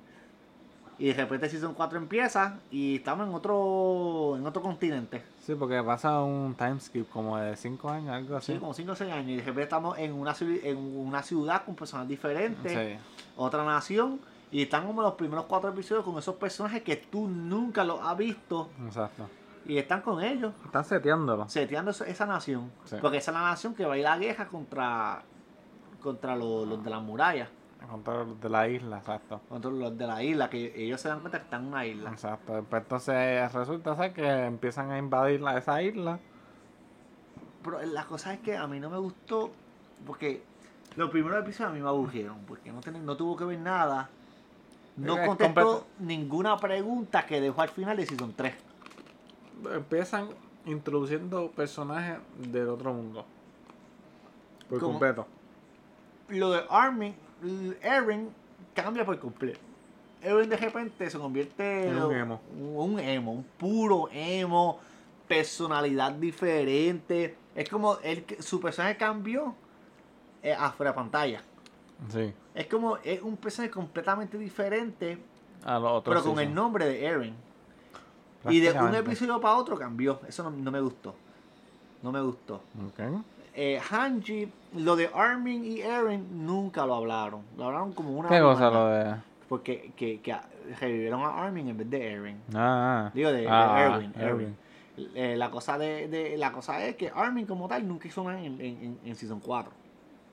Y 0.98 1.08
de 1.08 1.14
repente 1.14 1.50
Season 1.50 1.74
4 1.74 1.98
empieza 1.98 2.58
y 2.72 2.96
estamos 2.96 3.28
en 3.28 3.34
otro, 3.36 4.36
en 4.38 4.48
otro 4.48 4.62
continente. 4.62 5.24
Sí, 5.42 5.54
porque 5.56 5.84
pasa 5.84 6.22
un 6.22 6.56
time 6.56 6.80
skip 6.80 7.10
como 7.10 7.38
de 7.38 7.56
5 7.58 7.90
años, 7.90 8.10
algo 8.12 8.38
así. 8.38 8.54
Sí, 8.54 8.60
como 8.60 8.74
5 8.74 8.92
o 8.94 8.96
6 8.96 9.12
años. 9.12 9.28
Y 9.30 9.36
de 9.36 9.42
repente 9.42 9.64
estamos 9.64 9.98
en 9.98 10.14
una, 10.14 10.34
en 10.40 10.78
una 10.78 11.22
ciudad 11.22 11.66
con 11.66 11.76
personas 11.76 12.08
diferentes. 12.08 12.72
Sí. 12.72 12.98
otra 13.38 13.66
nación 13.66 14.20
y 14.52 14.62
están 14.62 14.86
como 14.88 15.02
los 15.02 15.16
primeros 15.16 15.46
cuatro 15.46 15.70
episodios 15.72 16.06
con 16.06 16.18
esos 16.18 16.36
personajes 16.36 16.82
que 16.84 16.96
tú 16.96 17.28
nunca 17.28 17.84
los 17.84 18.00
has 18.02 18.16
visto 18.16 18.70
exacto. 18.86 19.28
y 19.66 19.78
están 19.78 20.00
con 20.02 20.24
ellos 20.24 20.54
Están 20.64 20.86
seteándolo. 20.86 21.50
seteando 21.50 21.92
esa- 21.92 22.26
nación 22.26 22.72
Sí. 22.86 22.96
porque 23.02 23.18
esa 23.18 23.32
es 23.32 23.36
la 23.36 23.44
nación 23.44 23.74
que 23.74 23.84
va 23.86 23.96
a 23.96 23.98
ir 23.98 24.08
a 24.08 24.12
la 24.12 24.18
guerra 24.20 24.48
contra 24.48 25.22
contra 26.02 26.36
los, 26.38 26.66
los 26.68 26.82
de 26.84 26.90
la 26.90 27.00
muralla 27.78 27.92
Control 27.92 28.40
de 28.40 28.50
la 28.50 28.68
isla, 28.68 28.98
exacto. 28.98 29.42
contra 29.50 29.72
los 29.72 29.98
de 29.98 30.08
la 30.08 30.24
isla 30.24 30.50
que 30.50 30.74
ellos 30.76 31.00
se 31.02 31.08
dan 31.10 31.20
cuenta 31.20 31.38
que 31.40 31.44
están 31.46 31.62
en 31.64 31.68
una 31.68 31.86
isla 31.86 32.10
Exacto. 32.12 32.66
Pues 32.70 32.82
entonces 32.84 33.54
resulta 33.54 33.96
ser 33.96 34.14
que 34.14 34.46
empiezan 34.46 34.92
a 34.92 34.98
invadir 34.98 35.42
la, 35.42 35.58
esa 35.58 35.82
isla. 35.82 36.20
pero 37.64 37.82
la 37.84 38.06
cosa 38.06 38.34
es 38.34 38.40
que 38.40 38.56
a 38.58 38.66
mí 38.68 38.80
no 38.80 38.90
me 38.90 38.98
gustó 38.98 39.52
porque 40.06 40.44
los 40.96 41.10
primeros 41.10 41.40
episodios 41.44 41.72
a 41.72 41.74
mí 41.74 41.82
me 41.82 41.90
aburrieron 41.90 42.38
porque 42.48 42.72
no, 42.72 42.80
ten- 42.82 43.06
no 43.06 43.16
tuvo 43.18 43.36
que 43.36 43.44
ver 43.46 43.60
nada 43.60 44.10
no 44.98 45.18
Es 45.18 45.28
contestó 45.28 45.86
ninguna 46.00 46.58
pregunta 46.58 47.26
que 47.26 47.42
dejó 47.42 47.62
al 47.62 47.70
final 47.70 47.98
de 47.98 48.06
Season 48.06 48.34
3 48.36 48.54
Empiezan 49.74 50.30
introduciendo 50.66 51.52
personajes 51.52 52.18
del 52.38 52.68
otro 52.70 52.94
mundo. 52.94 53.26
Por 54.70 54.80
completo. 54.80 55.28
lo 56.30 56.52
de 56.52 56.64
Armin, 56.70 57.16
Eren 57.82 58.30
cambia 58.74 59.06
por 59.06 59.20
completo. 59.20 59.60
Eren 60.22 60.50
de 60.50 60.58
repente 60.58 61.10
se 61.10 61.18
convierte 61.20 61.88
En 61.90 62.02
un 62.02 62.14
emo. 62.16 62.42
un 62.60 63.00
emo, 63.00 63.32
un 63.34 63.44
puro 63.44 64.10
emo, 64.12 64.80
personalidad 65.28 66.12
diferente. 66.14 67.36
Es 67.56 67.70
como 67.70 67.98
él, 68.04 68.26
su 68.40 68.60
personaje 68.60 68.98
cambió 68.98 69.54
eh, 70.42 70.54
afuera 70.54 70.92
de 70.92 70.96
pantalla. 70.96 71.42
Sí. 72.12 72.34
Es 72.54 72.68
como 72.68 72.98
es 72.98 73.22
un 73.22 73.38
personaje 73.38 73.72
completamente 73.72 74.38
diferente, 74.38 75.18
A 75.64 75.80
los 75.80 75.92
otros. 75.92 76.16
pero 76.16 76.30
con 76.34 76.40
el 76.42 76.54
nombre 76.54 76.86
de 76.86 77.06
Eren. 77.06 77.36
Y 78.50 78.60
de 78.60 78.72
un 78.74 78.94
episodio 78.94 79.40
para 79.42 79.56
otro 79.56 79.78
cambió. 79.78 80.20
Eso 80.28 80.44
no, 80.44 80.52
no 80.52 80.72
me 80.72 80.80
gustó. 80.80 81.16
No 82.04 82.12
me 82.12 82.22
gustó. 82.22 82.56
Ok. 82.88 83.00
Eh, 83.58 83.80
Hanji, 83.90 84.52
lo 84.76 84.96
de 84.96 85.10
Armin 85.14 85.64
y 85.64 85.80
Eren 85.82 86.46
nunca 86.46 86.86
lo 86.86 86.96
hablaron. 86.96 87.42
Lo 87.58 87.66
hablaron 87.66 87.94
como 87.94 88.12
una 88.12 88.28
¿Qué 88.30 88.40
cosa 88.42 88.70
lo 88.70 88.88
de.? 88.88 89.16
Porque 89.48 89.92
que, 89.96 90.20
que 90.22 90.36
revivieron 90.80 91.22
a 91.22 91.44
Armin 91.46 91.70
en 91.70 91.78
vez 91.78 91.90
de 91.90 92.12
Eren. 92.12 92.42
Ah, 92.54 93.06
ah. 93.08 93.12
Digo, 93.14 93.32
de, 93.32 93.42
de 93.42 93.48
Ah, 93.50 93.78
Erwin, 93.94 94.14
Erwin. 94.18 94.56
Erwin. 94.98 95.12
Eh, 95.16 95.36
la, 95.38 95.50
cosa 95.52 95.78
de, 95.78 96.08
de- 96.08 96.38
la 96.38 96.52
cosa 96.52 96.84
es 96.86 96.96
que 96.96 97.10
Armin 97.14 97.46
como 97.46 97.68
tal 97.68 97.88
nunca 97.88 98.08
hizo 98.08 98.24
nada 98.24 98.40
en, 98.40 98.54
en, 98.60 98.62
en- 98.62 99.00
en 99.06 99.16
Season 99.16 99.40
4. 99.40 99.72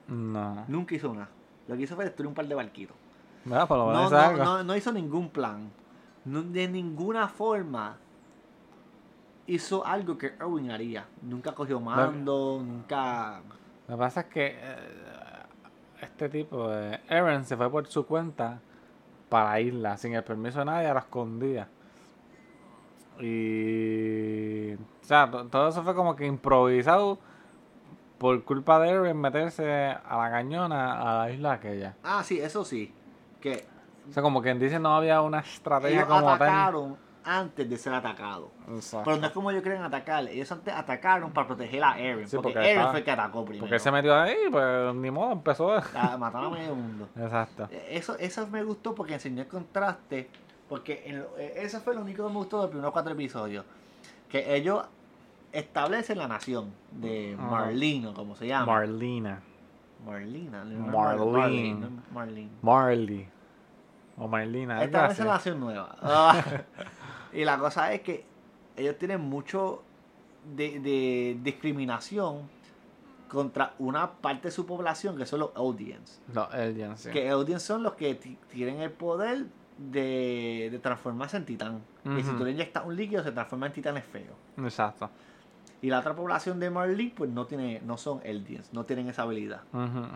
No. 0.07 0.65
Nunca 0.67 0.95
hizo 0.95 1.13
nada. 1.13 1.29
Lo 1.67 1.77
que 1.77 1.83
hizo 1.83 1.95
fue 1.95 2.05
destruir 2.05 2.27
un 2.27 2.33
par 2.33 2.45
de 2.47 2.55
barquitos. 2.55 2.95
Lo 3.45 3.55
No, 3.93 4.09
no, 4.09 4.31
no, 4.43 4.63
no 4.63 4.75
hizo 4.75 4.91
ningún 4.91 5.29
plan. 5.29 5.69
De 6.25 6.67
ninguna 6.67 7.27
forma 7.27 7.97
hizo 9.47 9.85
algo 9.85 10.17
que 10.17 10.27
Erwin 10.39 10.71
haría. 10.71 11.05
Nunca 11.21 11.53
cogió 11.53 11.79
mando, 11.79 12.61
nunca... 12.63 13.41
Lo 13.87 13.95
que 13.95 13.99
pasa 13.99 14.21
es 14.21 14.25
que 14.27 14.47
eh, 14.59 14.75
este 16.01 16.29
tipo, 16.29 16.69
de 16.69 16.99
Aaron, 17.09 17.43
se 17.45 17.57
fue 17.57 17.69
por 17.69 17.85
su 17.87 18.05
cuenta 18.05 18.59
para 19.29 19.49
la 19.51 19.59
isla, 19.59 19.97
sin 19.97 20.13
el 20.13 20.23
permiso 20.23 20.59
de 20.59 20.65
nadie, 20.65 20.87
a 20.87 20.93
la 20.93 20.99
escondida. 21.01 21.67
Y. 23.19 24.73
O 24.73 24.77
sea, 25.05 25.29
to- 25.29 25.45
todo 25.47 25.67
eso 25.69 25.83
fue 25.83 25.93
como 25.95 26.15
que 26.15 26.25
improvisado 26.25 27.19
por 28.17 28.43
culpa 28.43 28.79
de 28.79 28.89
Aaron 28.91 29.17
meterse 29.19 29.69
a 29.91 30.17
la 30.17 30.31
cañona 30.31 30.93
a 31.01 31.17
la 31.25 31.31
isla 31.31 31.53
aquella. 31.53 31.95
Ah, 32.03 32.23
sí, 32.23 32.39
eso 32.39 32.63
sí. 32.63 32.93
Que 33.41 33.65
O 34.09 34.13
sea, 34.13 34.23
como 34.23 34.41
quien 34.41 34.59
dice, 34.59 34.79
no 34.79 34.95
había 34.95 35.21
una 35.21 35.39
estrategia 35.39 35.97
ellos 35.97 36.07
como 36.07 36.21
tal. 36.21 36.33
atacaron 36.35 36.97
antes 37.25 37.69
de 37.69 37.77
ser 37.77 37.93
atacados. 37.93 38.49
Exacto. 38.69 39.05
Pero 39.05 39.17
no 39.17 39.27
es 39.27 39.33
como 39.33 39.51
ellos 39.51 39.63
quieren 39.63 39.81
atacar. 39.83 40.27
Ellos 40.27 40.51
antes 40.51 40.73
atacaron 40.73 41.31
para 41.31 41.47
proteger 41.47 41.83
a 41.83 41.97
Eren. 41.99 42.27
Sí, 42.27 42.35
porque, 42.37 42.53
porque 42.53 42.71
Eren 42.71 42.87
fue 42.89 42.99
el 42.99 43.05
que 43.05 43.11
atacó 43.11 43.43
primero. 43.45 43.65
Porque 43.65 43.79
se 43.79 43.91
metió 43.91 44.15
ahí, 44.15 44.35
pues 44.51 44.95
ni 44.95 45.11
modo, 45.11 45.31
empezó. 45.31 45.71
A 45.73 46.17
matar 46.17 46.45
a 46.45 46.49
medio 46.49 46.75
mundo. 46.75 47.07
Exacto. 47.15 47.67
Eso, 47.89 48.17
eso 48.17 48.47
me 48.47 48.63
gustó 48.63 48.93
porque 48.95 49.13
enseñó 49.15 49.41
el 49.41 49.47
contraste. 49.47 50.29
Porque 50.69 51.03
en 51.05 51.19
lo- 51.19 51.37
eh, 51.37 51.53
eso 51.57 51.79
fue 51.81 51.93
lo 51.93 52.01
único 52.01 52.25
que 52.25 52.29
me 52.31 52.37
gustó 52.39 52.57
de 52.57 52.63
los 52.63 52.69
primeros 52.71 52.91
cuatro 52.93 53.13
episodios. 53.13 53.65
Que 54.29 54.55
ellos 54.55 54.83
establecen 55.51 56.17
la 56.17 56.27
nación 56.27 56.73
de. 56.91 57.35
Marlino, 57.39 58.13
como 58.13 58.35
se 58.35 58.47
llama. 58.47 58.65
Marlina. 58.65 59.41
es 60.63 60.77
Marlene. 60.79 61.87
Marlene. 62.11 62.49
Marley. 62.61 63.27
O 64.17 64.27
Marlena. 64.27 64.75
algo 64.75 64.85
Establece 64.85 65.23
la 65.23 65.33
nación 65.33 65.59
nueva. 65.59 65.95
Y 67.33 67.43
la 67.45 67.57
cosa 67.57 67.93
es 67.93 68.01
que 68.01 68.25
ellos 68.77 68.97
tienen 68.97 69.21
mucho 69.21 69.83
de, 70.55 70.79
de 70.79 71.37
discriminación 71.43 72.49
contra 73.27 73.73
una 73.79 74.11
parte 74.11 74.49
de 74.49 74.51
su 74.51 74.65
población 74.65 75.17
que 75.17 75.25
son 75.25 75.39
los 75.39 75.51
audience. 75.55 76.19
Los 76.33 76.53
aliens, 76.53 76.99
sí. 77.01 77.09
Que 77.09 77.29
audience 77.29 77.65
son 77.65 77.81
los 77.83 77.93
que 77.93 78.13
ti- 78.15 78.37
tienen 78.51 78.79
el 78.81 78.91
poder 78.91 79.45
de, 79.77 80.69
de 80.71 80.79
transformarse 80.79 81.37
en 81.37 81.45
titán. 81.45 81.81
Y 82.05 82.21
si 82.21 82.31
tú 82.31 82.43
le 82.45 82.51
inyectas 82.51 82.85
un 82.85 82.95
líquido 82.95 83.23
se 83.23 83.31
transforma 83.31 83.65
en 83.67 83.73
titanes 83.73 84.03
feos. 84.05 84.35
Exacto. 84.57 85.09
Y 85.83 85.89
la 85.89 85.99
otra 85.99 86.15
población 86.15 86.61
de 86.61 86.69
Marley 86.69 87.09
pues 87.09 87.29
no 87.29 87.45
tiene, 87.45 87.81
no 87.85 87.97
son 87.97 88.19
audience, 88.19 88.69
no 88.71 88.85
tienen 88.85 89.09
esa 89.09 89.23
habilidad. 89.23 89.61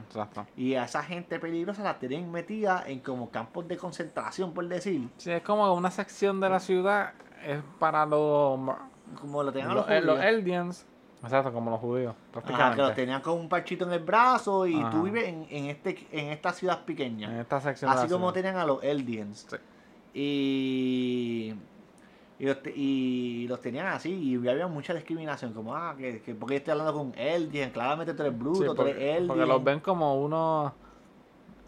Exacto. 0.08 0.48
Y 0.56 0.76
a 0.76 0.86
esa 0.86 1.04
gente 1.04 1.40
peligrosa 1.42 1.84
la 1.84 2.00
tienen 2.00 2.32
metida 2.32 2.86
en 2.88 3.02
como 3.02 3.30
campos 3.30 3.68
de 3.68 3.76
concentración, 3.76 4.54
por 4.54 4.66
decir. 4.70 5.10
Sí, 5.18 5.30
es 5.30 5.42
como 5.44 5.72
una 5.74 5.92
sección 5.92 6.40
de 6.40 6.50
la 6.50 6.62
ciudad 6.62 7.12
es 7.46 7.60
para 7.80 8.06
los, 8.06 8.58
Como 9.20 9.44
lo 9.44 9.52
tenían 9.52 9.76
los, 9.76 9.86
los, 9.86 9.90
eh, 9.90 10.02
los 10.02 10.16
judíos. 10.18 10.34
aliens. 10.34 10.86
Exacto, 11.22 11.52
como 11.52 11.70
los 11.72 11.82
judíos. 11.82 12.16
Ajá, 12.34 12.74
que 12.74 12.82
los 12.82 12.96
tenían 12.96 13.22
con 13.22 13.34
un 13.38 13.50
parchito 13.50 13.84
en 13.86 13.92
el 13.92 14.04
brazo 14.04 14.66
y 14.68 14.80
Ajá. 14.80 14.92
tú 14.92 15.04
vives 15.04 15.28
en, 15.28 15.48
en, 15.50 15.66
este, 15.66 16.08
en 16.14 16.28
esta 16.32 16.54
ciudad 16.54 16.80
en 16.80 16.86
pequeña. 16.86 17.42
esta 17.42 17.60
sección 17.60 17.92
de 17.92 17.98
Así 17.98 18.08
la 18.08 18.14
como 18.14 18.32
ciudad. 18.32 18.34
tenían 18.36 18.56
a 18.56 18.66
los 18.66 18.82
Eldians. 18.84 19.46
Sí. 19.50 19.58
Y, 20.14 21.54
y, 22.40 22.46
los, 22.46 22.62
te- 22.62 22.74
y 22.76 23.48
los 23.48 23.60
tenían 23.62 23.88
así 23.88 24.12
y 24.12 24.48
había 24.48 24.68
mucha 24.68 24.94
discriminación. 24.94 25.54
Como, 25.54 25.76
ah, 25.76 25.96
que, 25.98 26.22
que 26.22 26.36
porque 26.36 26.58
estoy 26.58 26.72
hablando 26.72 26.94
con 26.94 27.14
Eldian, 27.18 27.72
claramente 27.72 28.14
tú 28.14 28.24
eres 28.24 28.38
bruto, 28.38 28.60
Sí, 28.62 28.66
tú 28.68 28.76
porque, 28.76 28.92
eres 28.92 29.04
Eldian. 29.04 29.28
porque 29.28 29.46
los 29.46 29.64
ven 29.64 29.80
como 29.80 30.22
unos 30.22 30.72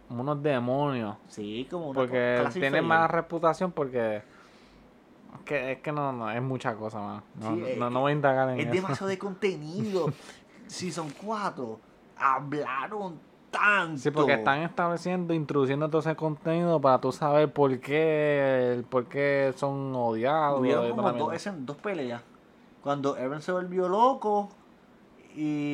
unos 0.09 0.41
demonios. 0.41 1.17
Sí, 1.27 1.67
como 1.69 1.89
una 1.89 1.99
Porque 1.99 2.47
tienen 2.53 2.85
mala 2.85 3.07
reputación 3.07 3.71
porque... 3.71 4.17
Es 4.17 5.41
que, 5.45 5.71
es 5.73 5.79
que 5.81 5.91
no, 5.91 6.11
no, 6.11 6.31
es 6.31 6.41
mucha 6.41 6.75
cosa, 6.75 6.99
man. 6.99 7.23
No, 7.35 7.53
Sí, 7.55 7.61
no, 7.77 7.87
eh, 7.87 7.89
no 7.91 7.99
voy 8.01 8.11
a 8.11 8.15
indagar 8.15 8.49
en 8.49 8.59
Es 8.59 8.65
eso. 8.65 8.73
demasiado 8.75 9.07
de 9.07 9.17
contenido. 9.19 10.11
Season 10.67 11.07
4. 11.23 11.79
Hablaron 12.17 13.19
tanto. 13.51 13.97
Sí, 13.97 14.11
porque 14.11 14.33
están 14.33 14.59
estableciendo, 14.59 15.33
introduciendo 15.33 15.87
todo 15.89 15.99
ese 16.01 16.15
contenido 16.15 16.79
para 16.79 16.99
tú 16.99 17.11
saber 17.11 17.51
por 17.51 17.79
qué, 17.79 18.83
por 18.89 19.05
qué 19.05 19.53
son 19.55 19.93
odiados. 19.95 20.59
Hubieron 20.59 20.89
como 20.95 21.11
dos, 21.13 21.33
escen- 21.33 21.65
dos 21.65 21.77
peleas. 21.77 22.21
Cuando 22.83 23.17
Eren 23.17 23.41
se 23.41 23.51
volvió 23.51 23.87
loco. 23.89 24.49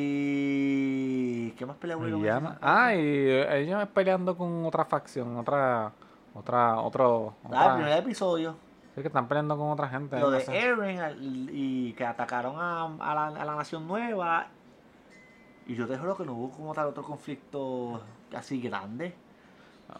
Y. 0.08 1.50
¿Qué 1.56 1.64
más 1.66 1.76
peleas 1.76 1.98
hubieron? 2.00 2.20
Y 2.20 2.24
ya 2.24 2.36
en 2.38 2.44
no- 2.44 2.50
Season 2.50 2.58
4? 2.60 2.78
Ah, 2.82 2.94
y 2.94 3.28
ellos 3.62 3.88
peleando 3.94 4.36
con 4.36 4.64
otra 4.64 4.84
facción, 4.84 5.36
otra, 5.36 5.92
otra, 6.34 6.80
otro, 6.80 7.34
Ah, 7.44 7.48
otra- 7.48 7.66
el 7.66 7.74
primer 7.82 7.98
episodio. 7.98 8.56
sí 8.94 9.00
que 9.02 9.08
están 9.08 9.28
peleando 9.28 9.56
con 9.56 9.70
otra 9.70 9.88
gente. 9.88 10.18
Lo 10.20 10.30
de. 10.30 10.44
Eren 10.48 11.16
y 11.52 11.92
que 11.94 12.04
atacaron 12.04 12.56
a, 12.58 12.84
a 13.00 13.14
la, 13.14 13.26
a 13.40 13.44
la 13.44 13.54
Nación 13.56 13.86
Nueva. 13.86 14.48
Y 15.66 15.74
yo 15.74 15.86
te 15.86 15.98
juro 15.98 16.16
que 16.16 16.24
no 16.24 16.32
hubo 16.34 16.50
como 16.50 16.72
tal 16.74 16.86
otro 16.86 17.02
conflicto 17.02 18.00
así 18.34 18.60
grande. 18.60 19.14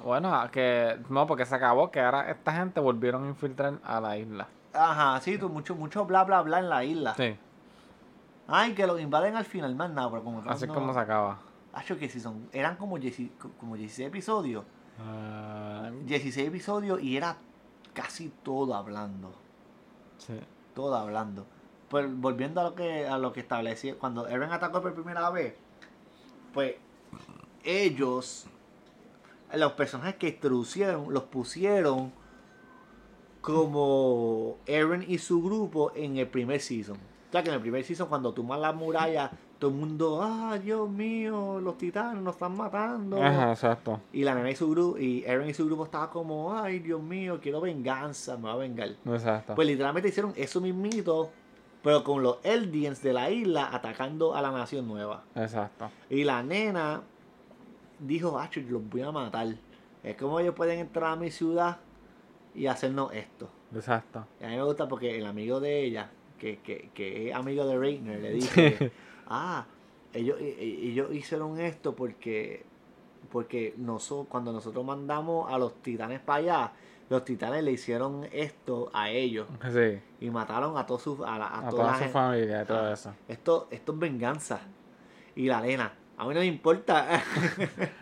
Bueno, 0.03 0.33
que 0.51 0.99
no, 1.09 1.27
porque 1.27 1.45
se 1.47 1.55
acabó, 1.55 1.91
que 1.91 2.01
ahora 2.01 2.31
esta 2.31 2.53
gente 2.53 2.81
volvieron 2.81 3.25
a 3.25 3.29
infiltrar 3.29 3.79
a 3.85 4.01
la 4.01 4.17
isla. 4.17 4.49
Ajá, 4.73 5.21
sí, 5.21 5.39
tú, 5.39 5.49
mucho, 5.49 5.75
mucho 5.75 6.05
bla 6.05 6.25
bla 6.25 6.43
bla 6.43 6.59
en 6.59 6.69
la 6.69 6.85
isla. 6.85 7.15
Sí, 7.15 7.37
Ay, 8.49 8.75
que 8.75 8.87
los 8.87 9.01
invaden 9.01 9.35
al 9.35 9.45
final, 9.45 9.75
más 9.75 9.91
nada, 9.91 10.09
pero 10.11 10.23
como 10.23 10.39
así 10.49 10.65
es 10.65 10.69
no- 10.69 10.75
como 10.75 10.93
se 10.93 11.01
acaba. 11.01 11.39
Acho, 11.73 11.99
que 11.99 12.09
si 12.09 12.21
son, 12.21 12.49
eran 12.53 12.77
como, 12.77 12.99
10 12.99 13.17
como 13.59 13.77
16 13.77 14.09
episodios. 14.09 14.65
Ah, 15.01 15.91
16 16.05 16.49
episodios 16.49 17.03
y 17.03 17.17
era 17.17 17.37
casi 17.93 18.29
todo 18.43 18.75
hablando. 18.75 19.33
sí. 20.19 20.39
Todo 20.75 20.95
hablando. 20.95 21.47
Pues 21.89 22.07
volviendo 22.13 22.61
a 22.61 22.65
lo 22.65 22.75
que 22.75 23.07
a 23.07 23.19
lo 23.19 23.33
que 23.33 23.41
establecí, 23.41 23.93
cuando 23.93 24.27
Eren 24.27 24.53
atacó 24.53 24.83
por 24.83 24.93
primera 24.95 25.31
vez, 25.31 25.55
pues 26.53 26.75
ellos, 27.63 28.47
los 29.53 29.73
personajes 29.73 30.17
que 30.17 30.29
introducieron, 30.29 31.13
los 31.13 31.25
pusieron 31.25 32.13
como 33.41 34.57
Eren 34.67 35.05
y 35.07 35.19
su 35.19 35.43
grupo 35.43 35.93
en 35.95 36.17
el 36.17 36.27
primer 36.27 36.61
season. 36.61 36.97
O 36.97 37.33
sea 37.33 37.43
que 37.43 37.51
en 37.51 37.55
el 37.55 37.61
primer 37.61 37.85
season 37.85 38.09
cuando 38.09 38.33
tumbas 38.33 38.59
la 38.59 38.73
muralla, 38.73 39.31
todo 39.59 39.71
el 39.71 39.77
mundo, 39.77 40.21
ah, 40.23 40.59
Dios 40.63 40.89
mío, 40.91 41.61
los 41.61 41.79
titanes 41.79 42.23
nos 42.23 42.35
están 42.35 42.57
matando. 42.57 43.23
Ajá, 43.23 43.53
exacto. 43.53 44.01
Y 44.13 44.25
la 44.25 44.35
nena 44.35 44.51
y 44.51 44.57
su 44.57 44.69
grupo, 44.69 44.99
y 44.99 45.25
Eren 45.25 45.49
y 45.49 45.55
su 45.55 45.65
grupo 45.67 45.85
estaba 45.85 46.11
como, 46.11 46.59
ay, 46.59 46.81
Dios 46.81 47.01
mío, 47.01 47.39
quiero 47.41 47.61
venganza, 47.61 48.37
me 48.37 48.45
va 48.45 48.53
a 48.53 48.57
vengar. 48.57 48.91
Exacto. 49.07 49.55
Pues 49.55 49.69
literalmente 49.69 50.09
hicieron 50.09 50.33
eso 50.37 50.61
mismito, 50.61 51.31
pero 51.87 52.03
con 52.03 52.21
los 52.21 52.39
Eldians 52.43 53.01
de 53.01 53.13
la 53.13 53.31
isla 53.31 53.69
atacando 53.73 54.35
a 54.35 54.43
la 54.43 54.51
nación 54.51 54.89
nueva. 54.89 55.23
Exacto. 55.37 55.89
Y 56.11 56.25
la 56.25 56.43
nena 56.43 57.01
dijo, 58.01 58.43
yo 58.51 58.63
los 58.63 58.91
voy 58.91 59.03
a 59.03 59.13
matar. 59.13 59.55
Es 60.03 60.17
como 60.17 60.41
ellos 60.41 60.57
pueden 60.57 60.81
entrar 60.81 61.13
a 61.13 61.15
mi 61.15 61.31
ciudad 61.31 61.79
y 62.57 62.67
hacernos 62.67 63.13
esto. 63.13 63.49
Exacto. 63.73 64.27
Y 64.41 64.45
a 64.47 64.49
mí 64.49 64.57
me 64.57 64.65
gusta 64.65 64.89
porque 64.89 65.17
el 65.17 65.27
amigo 65.27 65.61
de 65.61 65.85
ella, 65.85 66.11
que, 66.41 66.59
que, 66.59 66.91
que 66.93 67.29
es 67.29 67.35
amigo 67.37 67.65
de 67.65 67.79
Reiner, 67.79 68.21
le 68.21 68.33
dice, 68.33 68.91
ah, 69.29 69.65
ellos, 70.13 70.41
e- 70.41 70.57
e- 70.59 70.89
ellos 70.89 71.15
hicieron 71.15 71.61
esto 71.61 71.95
porque, 71.95 72.65
porque 73.31 73.75
nosotros, 73.77 74.27
cuando 74.31 74.53
nosotros 74.53 74.85
mandamos 74.85 75.53
a 75.53 75.59
los 75.59 75.75
titanes 75.83 76.21
para 76.21 76.39
allá, 76.39 76.73
los 77.09 77.25
titanes 77.25 77.63
le 77.63 77.73
hicieron 77.73 78.27
esto 78.33 78.91
a 78.93 79.11
ellos 79.11 79.47
Sí. 79.73 80.01
y 80.21 80.31
mataron 80.31 80.77
a 80.77 80.87
todos 80.87 81.03
sus, 81.03 81.21
a, 81.21 81.39
la- 81.39 81.47
a 81.47 81.59
A 81.59 81.71
toda 81.71 81.83
toda 81.83 81.93
su 81.95 81.99
gente. 82.01 82.13
familia 82.13 82.63
y 82.63 82.65
todo 82.67 82.93
eso. 82.93 83.15
Esto, 83.29 83.69
esto 83.71 83.93
es 83.93 83.99
venganza. 83.99 84.61
Y 85.37 85.47
la 85.47 85.61
nena, 85.61 85.93
a 86.19 86.25
mí 86.27 86.33
no 86.35 86.41
me 86.41 86.47
importa. 86.47 87.07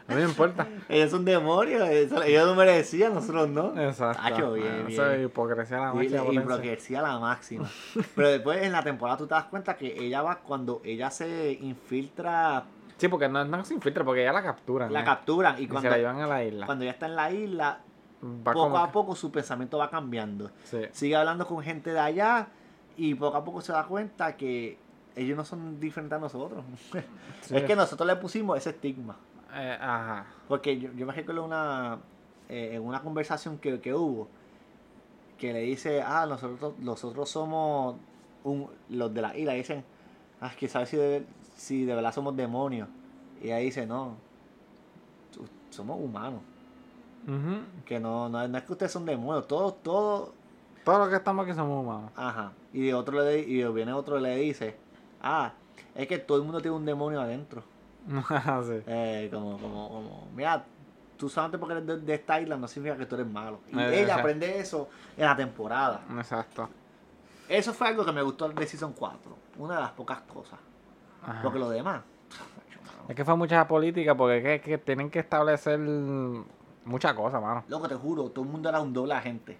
A 0.07 0.13
mí 0.15 0.15
no 0.15 0.15
me 0.17 0.23
importa. 0.23 0.69
ellos 0.89 1.11
son 1.11 1.25
demonios, 1.25 1.87
ellos 1.89 2.47
no 2.47 2.55
merecían, 2.55 3.13
nosotros 3.13 3.49
no. 3.49 3.79
Exacto. 3.81 4.23
Hacho, 4.23 4.53
bien, 4.53 4.73
bien. 4.73 4.87
Eso 4.89 5.11
es 5.11 5.25
hipocresía 5.27 5.79
a 5.79 5.81
la 5.81 5.93
máxima 5.95 6.17
y 6.17 6.19
potencia. 6.25 6.43
bloquearía 6.43 7.03
la 7.03 7.19
máxima. 7.19 7.71
Pero 8.15 8.29
después 8.29 8.63
en 8.63 8.73
la 8.73 8.83
temporada 8.85 9.19
tú 9.19 9.27
te 9.27 9.35
das 9.35 9.45
cuenta 9.47 9.77
que 9.77 9.97
ella 10.03 10.23
va 10.23 10.37
cuando 10.41 10.81
ella 10.85 11.11
se 11.11 11.53
infiltra, 11.61 12.65
Sí, 12.97 13.09
porque 13.09 13.29
no, 13.29 13.45
no 13.45 13.65
se 13.65 13.75
infiltra, 13.75 14.05
porque 14.05 14.25
ya 14.25 14.33
la 14.33 14.43
capturan. 14.43 14.93
la 14.93 15.01
¿no? 15.01 15.05
capturan 15.07 15.57
y 15.59 15.65
Y 15.65 15.69
cuando, 15.69 15.89
se 15.89 15.91
la 15.91 15.97
llevan 15.99 16.21
a 16.21 16.27
la 16.27 16.45
isla. 16.45 16.67
cuando 16.67 16.85
ella 16.85 16.93
está 16.93 17.07
en 17.07 17.17
la 17.17 17.31
isla, 17.31 17.81
Va 18.25 18.53
poco 18.53 18.65
como 18.65 18.79
a 18.79 18.91
poco 18.91 19.15
su 19.15 19.31
pensamiento 19.31 19.79
va 19.79 19.91
cambiando. 19.91 20.51
Sí. 20.65 20.83
Sigue 20.93 21.17
hablando 21.17 21.47
con 21.47 21.63
gente 21.63 21.93
de 21.93 21.99
allá 21.99 22.49
y 22.97 23.15
poco 23.15 23.37
a 23.37 23.45
poco 23.45 23.61
se 23.61 23.73
da 23.73 23.85
cuenta 23.85 24.37
que 24.37 24.79
ellos 25.17 25.37
no 25.37 25.45
son 25.45 25.79
diferentes 25.81 26.17
a 26.17 26.21
nosotros. 26.21 26.65
Sí. 27.43 27.55
Es 27.55 27.65
que 27.65 27.77
nosotros 27.77 28.07
le 28.07 28.17
pusimos 28.17 28.57
ese 28.57 28.71
estigma. 28.71 29.17
Eh, 29.55 29.79
ajá. 29.79 30.25
Porque 30.49 30.79
yo, 30.79 30.91
yo 30.95 31.05
me 31.05 31.13
recuerdo 31.13 31.45
una, 31.45 31.99
eh, 32.49 32.71
en 32.73 32.83
una 32.83 33.03
conversación 33.03 33.59
que, 33.59 33.81
que 33.81 33.93
hubo, 33.93 34.29
que 35.37 35.53
le 35.53 35.61
dice, 35.61 36.01
ah, 36.01 36.25
nosotros, 36.27 36.73
nosotros 36.79 37.29
somos 37.29 37.97
un, 38.45 38.71
los 38.89 39.13
de 39.13 39.21
la 39.21 39.37
isla. 39.37 39.53
Dicen, 39.53 39.85
ah, 40.41 40.47
es 40.47 40.57
que 40.57 40.69
sabes 40.69 40.89
si 40.89 40.97
de, 40.97 41.27
si 41.55 41.85
de 41.85 41.95
verdad 41.95 42.13
somos 42.13 42.37
demonios. 42.37 42.89
Y 43.41 43.47
ella 43.47 43.59
dice, 43.59 43.87
no, 43.87 44.17
somos 45.71 45.99
humanos. 46.01 46.41
Que 47.87 47.99
no, 47.99 48.29
no, 48.29 48.47
no 48.47 48.59
es 48.59 48.65
que 48.65 48.73
ustedes 48.73 48.93
son 48.93 49.07
demonios, 49.07 49.49
todos, 49.49 49.83
todos, 49.83 50.31
Todos 50.85 50.99
los 50.99 51.09
que 51.09 51.17
estamos 51.17 51.47
aquí 51.47 51.55
somos 51.55 51.83
humanos. 51.85 52.11
ajá. 52.17 52.53
Y 52.73 52.87
de 52.87 52.95
otro 52.95 53.23
le, 53.23 53.39
y 53.41 53.63
viene 53.73 53.93
otro 53.93 54.19
y 54.19 54.23
le 54.23 54.37
dice, 54.37 54.77
ah, 55.23 55.53
es 55.95 56.07
que 56.09 56.19
todo 56.19 56.39
el 56.39 56.45
mundo 56.45 56.61
tiene 56.61 56.77
un 56.77 56.85
demonio 56.85 57.21
adentro. 57.21 57.63
sí. 58.09 58.83
Eh, 58.87 59.31
como, 59.33 59.57
como, 59.59 59.89
como, 59.89 60.29
mira, 60.35 60.65
tú 61.17 61.29
solamente 61.31 61.57
porque 61.57 61.75
eres 61.75 61.87
de, 61.87 61.97
de 62.01 62.15
esta 62.15 62.41
isla 62.41 62.57
no 62.59 62.69
significa 62.69 62.99
que 62.99 63.07
tú 63.07 63.15
eres 63.15 63.27
malo. 63.29 63.61
Y 63.73 63.79
Eh, 63.79 64.03
ella 64.03 64.17
aprende 64.17 64.59
eso 64.59 64.89
en 65.17 65.25
la 65.25 65.35
temporada. 65.37 66.03
Exacto. 66.19 66.69
Eso 67.49 67.73
fue 67.73 67.89
algo 67.89 68.05
que 68.05 68.13
me 68.13 68.21
gustó 68.23 68.49
de 68.49 68.67
Season 68.67 68.93
4. 68.93 69.37
Una 69.59 69.77
de 69.77 69.81
las 69.81 69.93
pocas 69.93 70.21
cosas. 70.23 70.59
Ajá. 71.27 71.43
Porque 71.43 71.59
lo 71.59 71.69
demás. 71.71 72.03
Es 73.09 73.15
que 73.15 73.25
fue 73.25 73.37
mucha 73.37 73.67
política 73.69 74.15
porque 74.15 74.39
es 74.39 74.63
que, 74.63 74.71
que 74.71 74.79
tienen 74.79 75.11
que 75.11 75.19
establecer 75.19 75.79
muchas 76.85 77.15
cosas, 77.15 77.41
mano. 77.41 77.65
Loco, 77.69 77.89
te 77.89 77.95
juro, 77.95 78.31
todo 78.31 78.45
el 78.45 78.51
mundo 78.51 78.69
era 78.69 78.81
un 78.81 78.93
doble 78.93 79.15
agente. 79.15 79.59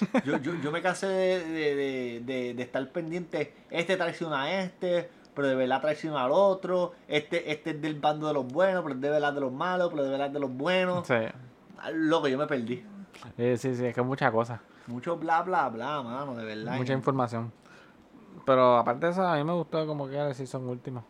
Yo, 0.24 0.38
yo, 0.38 0.54
yo 0.56 0.70
me 0.70 0.82
cansé 0.82 1.06
de, 1.06 2.20
de, 2.22 2.54
de, 2.54 2.62
estar 2.62 2.86
pendiente. 2.92 3.54
Este 3.70 3.96
traiciona 3.96 4.42
a 4.42 4.62
este, 4.62 5.10
pero 5.34 5.48
de 5.48 5.54
verdad 5.54 5.80
traiciona 5.80 6.24
al 6.24 6.32
otro. 6.32 6.92
Este, 7.08 7.50
este 7.50 7.70
es 7.70 7.80
del 7.80 7.98
bando 7.98 8.26
de 8.26 8.34
los 8.34 8.46
buenos, 8.46 8.82
pero 8.82 8.94
de 8.94 9.10
verdad 9.10 9.32
de 9.32 9.40
los 9.40 9.52
malos, 9.52 9.90
pero 9.90 10.04
de 10.04 10.10
verdad 10.10 10.30
de 10.30 10.40
los 10.40 10.52
buenos. 10.52 11.06
Sí. 11.06 11.14
Loco, 11.92 12.28
yo 12.28 12.38
me 12.38 12.46
perdí. 12.46 12.84
Eh, 13.38 13.56
sí, 13.58 13.74
sí, 13.74 13.86
es 13.86 13.94
que 13.94 14.02
muchas 14.02 14.30
cosas. 14.30 14.60
Mucho 14.86 15.16
bla, 15.16 15.42
bla, 15.42 15.68
bla, 15.68 16.02
mano, 16.02 16.34
de 16.34 16.44
verdad. 16.44 16.76
Mucha 16.76 16.92
información. 16.92 17.52
Pero 18.46 18.76
aparte 18.78 19.04
de 19.06 19.12
eso, 19.12 19.26
a 19.26 19.36
mí 19.36 19.44
me 19.44 19.52
gustó 19.52 19.86
como 19.86 20.08
que 20.08 20.16
el 20.18 20.34
season 20.34 20.66
último. 20.68 21.04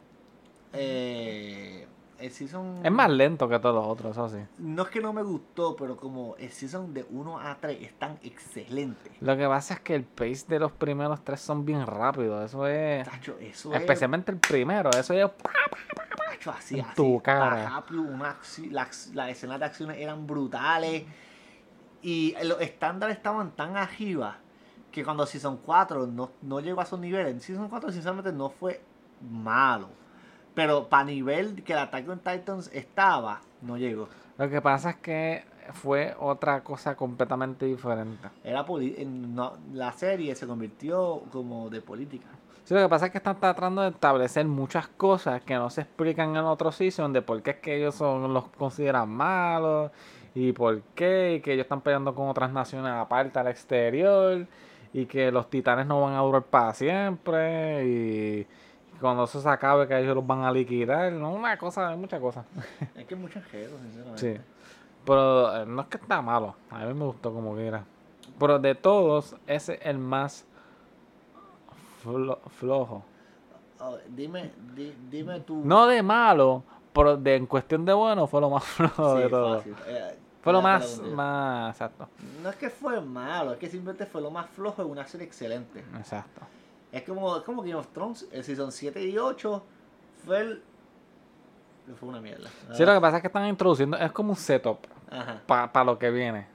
Eh, 0.73 1.87
el 2.19 2.31
season. 2.31 2.81
Es 2.85 2.91
más 2.91 3.11
lento 3.11 3.49
que 3.49 3.59
todos 3.59 3.75
los 3.75 3.87
otros, 3.87 4.13
eso 4.13 4.29
sí. 4.29 4.39
No 4.59 4.85
es 4.85 4.89
que 4.89 5.01
no 5.01 5.13
me 5.13 5.23
gustó, 5.23 5.77
pero 5.77 5.97
como 5.97 6.35
el 6.39 6.51
season 6.51 6.93
de 6.95 7.05
1 7.11 7.39
a 7.39 7.57
3 7.61 7.79
es 7.83 7.99
tan 7.99 8.19
excelente. 8.23 9.11
Lo 9.21 9.37
que 9.37 9.47
pasa 9.47 9.75
es 9.75 9.81
que 9.81 9.95
el 9.95 10.05
pace 10.05 10.47
de 10.49 10.59
los 10.59 10.73
primeros 10.73 11.23
tres 11.25 11.41
son 11.41 11.65
bien 11.65 11.87
rápidos. 11.87 12.45
Eso 12.47 12.67
es. 12.67 13.07
Tacho, 13.07 13.37
eso 13.39 13.75
Especialmente 13.75 14.33
el 14.33 14.39
primero. 14.39 14.91
Eso 14.91 15.13
es. 15.15 15.31
Tacho, 16.31 16.51
así, 16.51 16.79
en 16.79 16.87
tu 16.95 17.21
cara. 17.21 17.69
rápido, 17.69 18.01
una 18.03 18.35
acci- 18.41 18.71
las, 18.71 19.09
las 19.15 19.31
escenas 19.31 19.59
de 19.59 19.65
acciones 19.67 19.99
eran 19.99 20.27
brutales. 20.27 21.05
Y 22.03 22.35
los 22.45 22.61
estándares 22.61 23.17
estaban 23.17 23.51
tan 23.53 23.77
arriba 23.77 24.39
que 24.97 25.05
cuando 25.05 25.27
Season 25.27 25.59
4 25.59 26.07
no, 26.07 26.31
no 26.41 26.59
llegó 26.61 26.81
a 26.81 26.85
esos 26.85 26.99
niveles. 26.99 27.43
Season 27.45 27.69
4 27.69 27.93
sinceramente 27.93 28.33
no 28.33 28.49
fue 28.49 28.81
malo. 29.31 29.89
Pero 30.55 30.89
para 30.89 31.05
nivel 31.05 31.63
que 31.63 31.75
el 31.75 31.81
Attack 31.81 32.09
on 32.09 32.19
Titans 32.19 32.71
estaba, 32.73 33.43
no 33.61 33.77
llegó. 33.77 34.09
Lo 34.39 34.49
que 34.49 34.63
pasa 34.63 34.91
es 34.91 34.97
que 34.97 35.45
fue 35.75 36.17
otra 36.19 36.65
cosa 36.65 36.97
completamente 36.97 37.67
diferente. 37.67 38.29
Era 38.43 38.65
en- 38.97 39.35
no, 39.35 39.53
la 39.75 39.93
serie 39.93 40.35
se 40.35 40.47
convirtió 40.47 41.25
como 41.31 41.69
de 41.69 41.83
política. 41.83 42.29
Sí, 42.65 42.73
lo 42.73 42.81
que 42.81 42.89
pasa 42.89 43.07
es 43.07 43.13
que 43.13 43.19
están 43.19 43.39
tratando 43.39 43.83
de 43.83 43.91
establecer 43.91 44.47
muchas 44.47 44.89
cosas 44.89 45.43
que 45.43 45.55
no 45.57 45.69
se 45.69 45.83
explican 45.83 46.31
en 46.31 46.45
otro 46.45 46.73
season 46.73 47.13
de 47.13 47.21
por 47.21 47.43
qué 47.43 47.51
es 47.51 47.57
que 47.59 47.77
ellos 47.77 47.95
son 47.95 48.33
los 48.33 48.49
consideran 48.49 49.11
malos 49.11 49.91
y 50.35 50.53
por 50.53 50.81
qué, 50.95 51.35
y 51.35 51.41
que 51.43 51.53
ellos 51.53 51.65
están 51.65 51.83
peleando 51.83 52.15
con 52.15 52.29
otras 52.29 52.51
naciones 52.51 52.93
aparte 52.93 53.39
al 53.39 53.49
exterior 53.49 54.47
y 54.97 55.07
que 55.07 55.31
los 55.31 55.51
titanes 55.51 55.87
no 55.87 56.01
van 56.01 56.15
a 56.15 56.21
durar 56.21 56.43
para 56.45 56.73
siempre 56.73 57.85
y 57.87 58.47
cuando 58.99 59.25
eso 59.25 59.41
se 59.43 59.49
acabe 59.49 59.87
que 59.87 59.99
ellos 59.99 60.15
los 60.15 60.27
van 60.27 60.43
a 60.43 60.51
liquidar, 60.51 61.13
no 61.13 61.33
una 61.33 61.59
cosa, 61.59 61.95
muchas 61.97 62.19
cosas. 62.19 62.47
Es 62.95 63.05
que 63.05 63.15
es 63.15 63.21
mucho 63.21 63.39
enredo, 63.39 63.77
sinceramente. 63.83 64.21
Sí. 64.39 64.41
Pero 65.05 65.55
eh, 65.63 65.67
no 65.67 65.83
es 65.83 65.89
que 65.89 65.99
está 65.99 66.23
malo. 66.23 66.55
A 66.71 66.79
mí 66.87 66.95
me 66.95 67.05
gustó 67.05 67.31
como 67.33 67.55
que 67.55 67.67
era. 67.67 67.85
Pero 68.39 68.59
de 68.59 68.75
todos, 68.75 69.37
ese 69.47 69.75
es 69.75 69.81
el 69.85 69.99
más 69.99 70.47
flo- 72.03 72.39
flojo. 72.49 73.05
Oh, 73.81 73.99
dime, 74.09 74.51
di- 74.75 74.97
dime 75.11 75.41
tú. 75.41 75.61
No 75.63 75.87
de 75.87 76.03
malo, 76.03 76.63
pero 76.95 77.17
de, 77.19 77.37
en 77.37 77.47
cuestión 77.47 77.85
de 77.85 77.93
bueno 77.93 78.27
fue 78.27 78.41
lo 78.41 78.49
más 78.49 78.65
flojo 78.65 79.17
Sí, 79.17 79.23
de 79.25 79.29
todo. 79.29 79.57
fácil. 79.59 79.75
Eh, 79.87 80.19
Fue 80.47 80.53
lo 80.53 80.63
más, 80.63 81.01
más 81.01 81.75
exacto. 81.75 82.09
No 82.41 82.51
es 82.51 82.55
que 82.55 82.71
fue 82.71 83.01
malo, 83.01 83.55
es 83.55 83.59
que 83.59 83.69
simplemente 83.69 84.07
fue 84.07 84.23
lo 84.23 84.31
más 84.31 84.49
flojo 84.51 84.85
de 84.85 84.89
una 84.89 85.05
serie 85.05 85.27
excelente. 85.27 85.81
Exacto. 85.99 86.43
Es 86.93 87.03
como, 87.03 87.39
es 87.39 87.43
como 87.43 87.63
Game 87.63 87.75
of 87.75 87.89
Thrones, 87.89 88.29
el 88.31 88.45
Season 88.45 88.71
7 88.71 89.03
y 89.03 89.19
8 89.19 89.65
fue 90.25 90.41
el... 90.41 90.63
Fue 91.99 92.09
una 92.09 92.21
mierda. 92.21 92.49
Sí, 92.75 92.85
lo 92.85 92.95
que 92.95 93.01
pasa 93.01 93.17
es 93.17 93.23
que 93.23 93.27
están 93.27 93.49
introduciendo, 93.49 93.97
es 93.97 94.13
como 94.13 94.31
un 94.31 94.37
setup 94.37 94.87
Ajá. 95.11 95.43
para 95.49 95.83
lo 95.85 95.99
que 95.99 96.13
viene. 96.13 96.47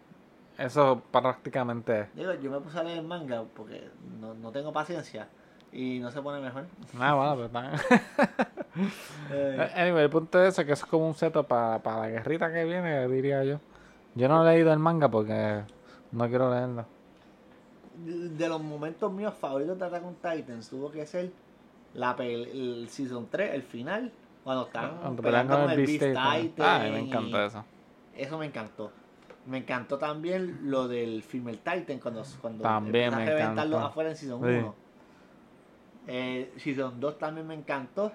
Eso 0.58 1.01
prácticamente. 1.12 2.08
Digo, 2.13 2.34
yo 2.36 2.49
me 2.49 2.62
puse 2.62 2.80
a 2.80 2.84
leer 2.84 2.99
el 2.99 3.04
manga 3.06 3.43
porque 3.43 3.89
no, 4.21 4.34
no 4.36 4.51
tengo 4.54 4.71
paciencia 4.71 5.27
y 5.73 5.99
no 5.99 6.10
se 6.12 6.21
pone 6.21 6.39
mejor. 6.39 6.65
Ah, 6.97 7.13
bueno, 7.13 7.36
pero 7.36 7.45
están... 7.47 8.47
Eh, 9.30 9.71
Anyway, 9.75 10.06
el 10.06 10.10
punto 10.10 10.41
es 10.41 10.54
ese, 10.54 10.65
que 10.65 10.71
eso 10.71 10.86
es 10.86 10.89
como 10.89 11.06
un 11.06 11.13
setup 11.13 11.45
para 11.45 11.99
la 11.99 12.08
guerrita 12.08 12.54
que 12.54 12.63
viene, 12.63 13.06
diría 13.10 13.43
yo. 13.43 13.60
Yo 14.15 14.28
no 14.28 14.47
he 14.47 14.54
leído 14.54 14.74
el 14.74 14.80
manga 14.80 15.10
porque 15.10 15.62
no 16.12 16.28
quiero 16.28 16.52
leerlo. 16.54 16.86
de 18.06 18.50
los 18.50 18.62
momentos 18.62 19.12
míos 19.12 19.34
favoritos 19.39 19.78
de 19.80 19.86
Attack 19.86 20.06
on 20.06 20.15
Titans 20.15 20.69
tuvo 20.69 20.91
que 20.91 21.06
ser 21.06 21.32
la 21.93 22.12
el 22.19 22.88
Season 22.89 23.28
3, 23.30 23.54
el 23.54 23.63
final, 23.63 24.12
cuando 24.43 24.65
estaban 24.65 24.97
Cuando 24.97 25.21
peleando 25.21 25.54
pelean 25.54 25.67
con 25.69 25.80
el 25.80 25.86
Beast 25.86 26.04
Titan. 26.04 26.41
Titan. 26.41 26.65
Ah, 26.67 26.89
me 26.91 27.00
encanta 27.00 27.45
eso. 27.45 27.65
Eso 28.15 28.38
me 28.38 28.45
encantó. 28.45 28.91
Me 29.45 29.58
encantó 29.60 29.97
también 29.97 30.60
lo 30.69 30.88
del 30.88 31.24
Female 31.24 31.58
Titan 31.58 32.00
cuando, 32.00 32.24
cuando 32.41 32.63
También 32.63 33.10
me 33.15 33.24
a 33.24 33.26
reventarlos 33.26 33.78
encantó. 33.78 33.88
afuera 33.88 34.10
en 34.12 34.15
Season 34.15 34.39
Sí. 34.41 34.45
1. 34.47 34.76
Eh, 36.08 36.54
season 36.58 37.00
2 37.00 37.17
también 37.19 37.45
me 37.47 37.54
encantó 37.54 38.12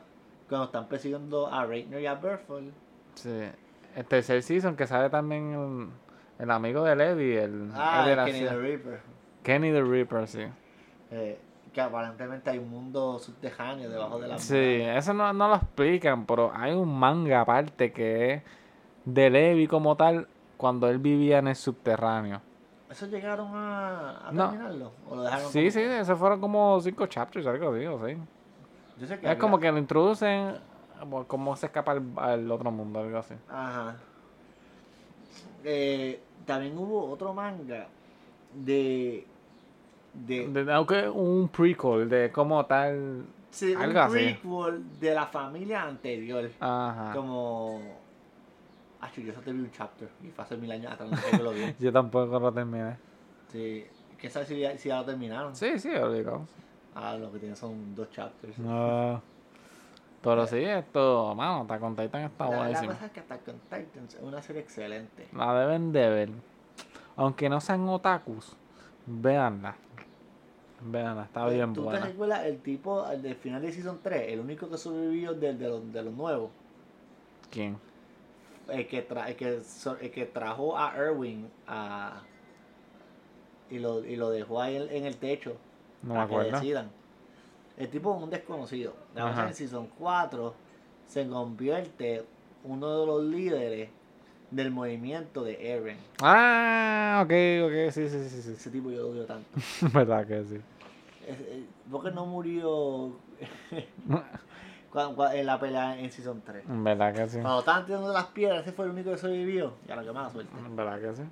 cuando 0.49 0.67
están 0.67 0.87
persiguiendo 0.89 1.47
a 1.53 1.65
Reigner 1.65 2.01
y 2.01 2.07
a 2.07 2.15
Berthold. 2.15 2.73
Sí. 3.15 3.31
El 3.97 4.05
tercer 4.05 4.43
season 4.43 4.77
que 4.77 4.87
sale 4.87 5.11
también 5.11 5.53
el, 6.39 6.45
el 6.45 6.51
amigo 6.51 6.85
de 6.85 6.95
Levi, 6.95 7.33
el, 7.37 7.71
Ah, 7.75 8.01
el 8.05 8.11
de 8.11 8.17
la 8.17 8.25
Kenny 8.27 8.41
the. 8.41 8.55
Reaper. 8.57 9.01
Kenny 9.43 9.73
the 9.73 9.83
Reaper, 9.83 10.29
sí. 10.29 10.43
Eh, 11.11 11.41
que 11.73 11.81
aparentemente 11.81 12.51
hay 12.51 12.59
un 12.59 12.71
mundo 12.71 13.19
subterráneo 13.19 13.89
debajo 13.91 14.19
de 14.19 14.29
la 14.29 14.39
Sí, 14.39 14.55
muralla. 14.55 14.99
eso 14.99 15.13
no, 15.15 15.33
no 15.33 15.49
lo 15.49 15.57
explican, 15.57 16.25
pero 16.27 16.53
hay 16.55 16.73
un 16.73 16.99
manga 16.99 17.41
aparte 17.41 17.93
que 17.93 18.35
es 18.35 18.43
de 19.05 19.31
Levi 19.31 19.67
como 19.67 19.97
tal 19.97 20.29
cuando 20.57 20.89
él 20.89 20.99
vivía 20.99 21.39
en 21.39 21.49
el 21.49 21.57
subterráneo. 21.57 22.41
¿Eso 22.91 23.07
llegaron 23.07 23.49
a, 23.55 24.29
a 24.29 24.33
No. 24.33 24.51
terminarlo? 24.51 24.93
¿O 25.09 25.17
lo 25.17 25.23
dejaron 25.23 25.51
Sí, 25.51 25.59
como- 25.61 25.71
sí, 25.71 25.81
esos 25.81 26.19
fueron 26.19 26.41
como 26.41 26.81
cinco 26.81 27.07
chapters, 27.07 27.47
algo 27.47 27.73
así, 27.75 27.87
o 27.87 28.07
sí. 28.07 28.17
Yo 28.99 29.07
sé 29.07 29.15
que 29.19 29.27
Es 29.27 29.31
había- 29.33 29.39
como 29.39 29.59
que 29.59 29.71
lo 29.73 29.79
introducen, 29.79 30.55
cómo 31.27 31.57
se 31.57 31.67
escapa 31.67 31.93
al, 31.93 32.03
al 32.17 32.51
otro 32.51 32.71
mundo, 32.71 33.01
algo 33.01 33.19
así. 33.19 33.35
Ajá. 33.49 33.97
Eh, 35.65 36.21
también 36.45 36.77
hubo 36.79 37.11
otro 37.11 37.33
manga 37.35 37.89
de... 38.55 39.27
de 40.15 40.49
De- 40.49 40.73
aunque 40.73 41.09
un 41.09 41.49
prequel 41.49 42.09
de 42.09 42.31
como 42.33 42.65
tal. 42.67 43.25
sí, 43.51 43.75
un 43.75 43.83
algo 43.83 44.01
así. 44.01 44.13
prequel 44.13 44.99
de 45.01 45.15
la 45.15 45.27
familia 45.27 45.83
anterior. 45.83 46.49
Ajá. 46.61 47.13
Como... 47.15 47.81
Ah, 49.01 49.11
yo 49.17 49.33
solo 49.33 49.45
te 49.45 49.53
vi 49.53 49.61
un 49.61 49.71
chapter 49.71 50.09
y 50.25 50.29
fue 50.29 50.45
hace 50.45 50.57
mil 50.57 50.71
años 50.73 50.91
atrás, 50.93 51.11
no 51.11 51.17
sé 51.17 51.31
que 51.37 51.43
lo 51.43 51.51
vi. 51.53 51.75
Yo 51.79 51.93
tampoco 51.93 52.41
lo 52.41 52.51
terminé. 52.53 52.97
Sí, 53.53 53.85
que 54.19 54.31
sabes 54.31 54.49
si, 54.49 54.59
ya- 54.59 54.77
si 54.79 54.89
ya 54.89 54.99
lo 55.01 55.05
terminaron. 55.05 55.55
Sí, 55.55 55.79
sí, 55.79 55.91
lo 55.93 56.13
digo. 56.13 56.47
Ah, 56.95 57.15
lo 57.17 57.31
que 57.31 57.39
tienen 57.39 57.57
son 57.57 57.95
dos 57.95 58.11
chapters. 58.11 58.59
No. 58.59 59.21
Pero 60.27 60.47
sí, 60.49 60.57
esto, 60.65 61.35
mano, 61.37 61.61
Attack 61.63 61.83
on 61.85 61.95
Titan 61.95 62.23
está 62.23 62.51
La, 62.51 62.69
la 62.69 62.85
cosa 62.85 63.07
es 63.07 63.13
que 63.13 63.21
Attack 63.21 63.49
on 63.49 63.61
Titans 63.61 64.15
es 64.15 64.23
una 64.23 64.43
serie 64.43 64.61
excelente. 64.63 65.29
La 65.33 65.55
deben 65.61 65.93
de 65.93 66.09
ver. 66.09 66.31
Aunque 67.15 67.49
no 67.49 67.61
sean 67.61 67.89
otakus, 67.89 68.57
véanla. 69.07 69.77
Véanla, 70.81 71.23
está 71.23 71.47
bien 71.47 71.73
¿Tú 71.73 71.83
te 71.83 71.91
buena. 71.91 72.07
recuerdas 72.07 72.45
el 72.45 72.59
tipo 72.59 73.09
el 73.09 73.23
del 73.23 73.37
final 73.37 73.63
de 73.63 73.71
Season 73.73 74.01
3? 74.03 74.33
El 74.33 74.41
único 74.41 74.69
que 74.69 74.77
sobrevivió 74.77 75.33
del 75.33 75.59
de, 75.59 75.69
los, 75.69 75.93
de 75.93 76.03
los 76.03 76.13
nuevos. 76.13 76.51
¿Quién? 77.51 77.79
El 78.69 78.89
que, 78.89 79.03
tra 79.03 79.29
el, 79.29 79.37
que 79.37 79.61
el 80.01 80.11
que 80.11 80.27
trajo 80.27 80.77
a 80.77 80.93
Erwin 80.97 81.49
a, 81.69 82.21
y, 83.71 83.79
lo, 83.79 84.05
y 84.05 84.17
lo 84.17 84.31
dejó 84.31 84.61
ahí 84.61 84.75
en, 84.77 84.91
en 84.91 85.05
el 85.07 85.17
techo. 85.19 85.57
No 86.03 86.09
me 86.09 86.15
para 86.17 86.27
que 86.29 86.35
acuerdo. 86.35 86.51
decidan. 86.59 86.91
El 87.77 87.89
tipo 87.89 88.17
es 88.17 88.23
un 88.23 88.31
desconocido. 88.31 88.95
La 89.15 89.47
en 89.49 89.55
Season 89.55 89.89
4 89.99 90.55
se 91.07 91.29
convierte 91.29 92.25
uno 92.65 93.01
de 93.01 93.07
los 93.07 93.25
líderes 93.25 93.91
del 94.51 94.71
movimiento 94.71 95.43
de 95.45 95.73
Eren. 95.73 95.99
Ah, 96.23 97.21
ok, 97.25 97.31
ok, 97.67 97.93
sí, 97.93 98.09
sí, 98.09 98.29
sí, 98.29 98.43
sí. 98.43 98.53
Ese 98.53 98.71
tipo 98.71 98.91
yo 98.91 99.03
lo 99.03 99.09
odio 99.11 99.27
tanto. 99.27 99.49
Verdad 99.93 100.27
que 100.27 100.45
sí. 100.45 100.61
Eh, 101.29 101.65
¿Por 101.91 102.05
qué 102.05 102.11
no 102.13 102.25
murió 102.25 103.13
cuando- 104.93 105.15
cuando- 105.17 105.31
en 105.33 105.47
la 105.47 105.59
pelea 105.59 105.99
en 105.99 106.11
Season 106.11 106.41
3? 106.45 106.65
Verdad 106.67 107.15
que 107.15 107.29
sí. 107.29 107.39
Cuando 107.41 107.59
estaban 107.61 107.85
tirando 107.87 108.13
las 108.13 108.27
piedras, 108.27 108.63
ese 108.63 108.73
fue 108.73 108.87
el 108.87 108.93
único 108.93 109.11
que 109.11 109.19
sobrevivió. 109.19 109.75
Ya 109.87 109.97
lo 109.97 110.05
que 110.05 110.13
más 110.13 110.33
suerte. 110.33 110.51
Verdad 110.71 111.01
que 111.01 111.15
sí. 111.17 111.23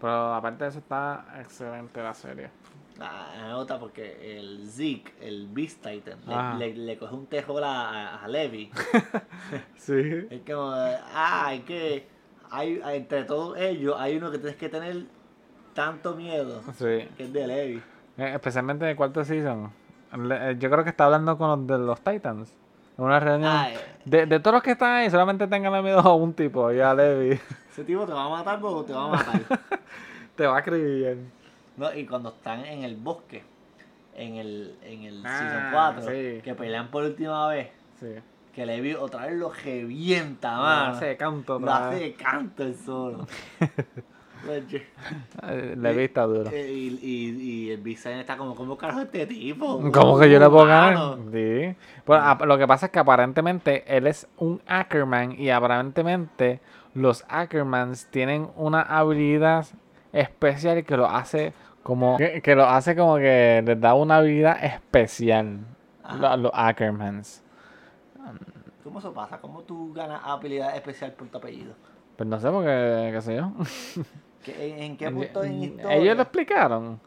Pero 0.00 0.34
aparte 0.34 0.64
de 0.64 0.70
eso 0.70 0.78
está 0.78 1.26
excelente 1.40 2.02
la 2.02 2.14
serie. 2.14 2.50
Ah, 3.00 3.32
me 3.42 3.48
nota 3.48 3.78
porque 3.80 4.38
el 4.38 4.68
Zeke, 4.70 5.12
el 5.20 5.48
Beast 5.48 5.84
Titan, 5.84 6.18
le, 6.58 6.68
le, 6.74 6.76
le 6.76 6.96
coge 6.98 7.14
un 7.14 7.26
tejo 7.26 7.58
a, 7.58 8.22
a, 8.22 8.28
Levi. 8.28 8.70
Sí. 9.76 10.26
es 10.30 10.40
como, 10.46 10.70
ah, 10.70 11.46
hay 11.46 11.60
que, 11.60 12.06
hay, 12.50 12.80
entre 12.92 13.24
todos 13.24 13.58
ellos, 13.58 13.96
hay 13.98 14.16
uno 14.16 14.30
que 14.30 14.38
tienes 14.38 14.56
que 14.56 14.68
tener 14.68 15.04
tanto 15.74 16.14
miedo, 16.14 16.62
Sí. 16.74 17.08
que 17.16 17.24
es 17.24 17.32
de 17.32 17.46
Levi. 17.46 17.82
Eh, 18.16 18.32
Especialmente 18.34 18.84
en 18.84 18.92
el 18.92 18.96
cuarto 18.96 19.24
season. 19.24 19.72
Le- 20.16 20.50
eh, 20.52 20.56
Yo 20.58 20.70
creo 20.70 20.84
que 20.84 20.90
está 20.90 21.06
hablando 21.06 21.36
con 21.36 21.48
los 21.48 21.66
de 21.66 21.84
los 21.84 22.00
Titans. 22.00 22.54
En 22.96 23.04
una 23.04 23.18
reunión. 23.18 23.50
Ah, 23.52 23.70
eh, 23.72 23.78
De, 24.04 24.26
de 24.26 24.38
todos 24.38 24.54
los 24.54 24.62
que 24.62 24.70
están 24.70 24.92
ahí, 24.92 25.10
solamente 25.10 25.48
tengan 25.48 25.82
miedo 25.82 25.98
a 25.98 26.14
un 26.14 26.32
tipo, 26.32 26.70
y 26.72 26.78
a 26.78 26.94
Levi. 26.94 27.40
ese 27.72 27.82
tipo 27.82 28.06
te 28.06 28.12
va 28.12 28.26
a 28.26 28.28
matar 28.28 28.60
porque 28.60 28.92
te 28.92 28.96
va 28.96 29.06
a 29.06 29.08
matar. 29.08 29.40
Te 30.36 30.46
va 30.46 30.56
a 30.56 30.58
escribir. 30.60 31.18
No, 31.76 31.94
y 31.94 32.06
cuando 32.06 32.30
están 32.30 32.64
en 32.64 32.84
el 32.84 32.96
bosque, 32.96 33.42
en 34.16 34.36
el, 34.36 34.76
en 34.84 35.02
el 35.02 35.22
Ah, 35.26 35.38
Season 35.38 35.62
4, 35.72 36.02
sí. 36.02 36.40
que 36.42 36.54
pelean 36.54 36.88
por 36.88 37.04
última 37.04 37.48
vez, 37.48 37.68
Sí. 38.00 38.14
que 38.54 38.64
Levi 38.66 38.94
otra 38.94 39.26
vez 39.26 39.34
lo 39.34 39.50
revienta, 39.52 40.56
Lo 40.56 40.62
mano. 40.62 40.92
hace 40.94 41.16
canto 41.16 41.58
Lo 41.58 41.72
hace 41.72 41.96
de 41.96 42.12
canto 42.14 42.62
el 42.62 42.74
solo. 42.76 43.26
Eh, 44.46 45.74
Levi 45.78 46.02
está 46.04 46.24
duro. 46.24 46.50
Eh, 46.52 46.70
y, 46.70 46.98
y, 47.00 47.30
y 47.68 47.70
el 47.70 47.96
Sign 47.96 48.18
está 48.18 48.36
como, 48.36 48.54
¿cómo 48.54 48.76
carajo 48.76 49.00
este 49.00 49.26
tipo? 49.26 49.80
¿Cómo 49.92 50.18
que 50.18 50.30
yo 50.30 50.38
le 50.38 50.50
puedo 50.50 50.66
ganar? 50.66 51.16
Sí. 51.32 51.74
Pero, 52.04 52.18
ap- 52.18 52.42
lo 52.44 52.58
que 52.58 52.66
pasa 52.66 52.86
es 52.86 52.92
que 52.92 52.98
aparentemente 52.98 53.84
él 53.86 54.06
es 54.06 54.26
un 54.36 54.60
Ackerman 54.66 55.32
y 55.40 55.48
aparentemente 55.48 56.60
los 56.92 57.24
Ackermans 57.28 58.10
tienen 58.10 58.48
una 58.56 58.82
habilidad 58.82 59.66
especial 60.14 60.84
que 60.84 60.96
lo 60.96 61.06
hace 61.06 61.52
como 61.82 62.16
que, 62.16 62.40
que 62.40 62.54
lo 62.54 62.64
hace 62.66 62.96
como 62.96 63.16
que 63.16 63.62
les 63.64 63.80
da 63.80 63.94
una 63.94 64.16
habilidad 64.16 64.62
especial 64.64 65.60
a 66.02 66.36
los 66.36 66.50
Ackermans. 66.54 67.42
¿Cómo 68.82 68.98
eso 68.98 69.12
pasa? 69.12 69.38
¿Cómo 69.40 69.62
tú 69.62 69.92
ganas 69.92 70.20
habilidad 70.24 70.76
especial 70.76 71.12
por 71.12 71.28
tu 71.28 71.38
apellido? 71.38 71.74
Pues 72.16 72.28
no 72.28 72.38
sé 72.38 72.50
porque 72.50 73.10
qué 73.12 73.20
sé 73.22 73.36
yo. 73.36 73.52
¿Qué- 74.44 74.68
en, 74.76 74.82
en 74.82 74.96
qué 74.96 75.10
punto 75.10 75.42
en 75.44 75.62
historia? 75.62 75.96
Ellos 75.96 76.16
lo 76.16 76.22
explicaron. 76.22 77.00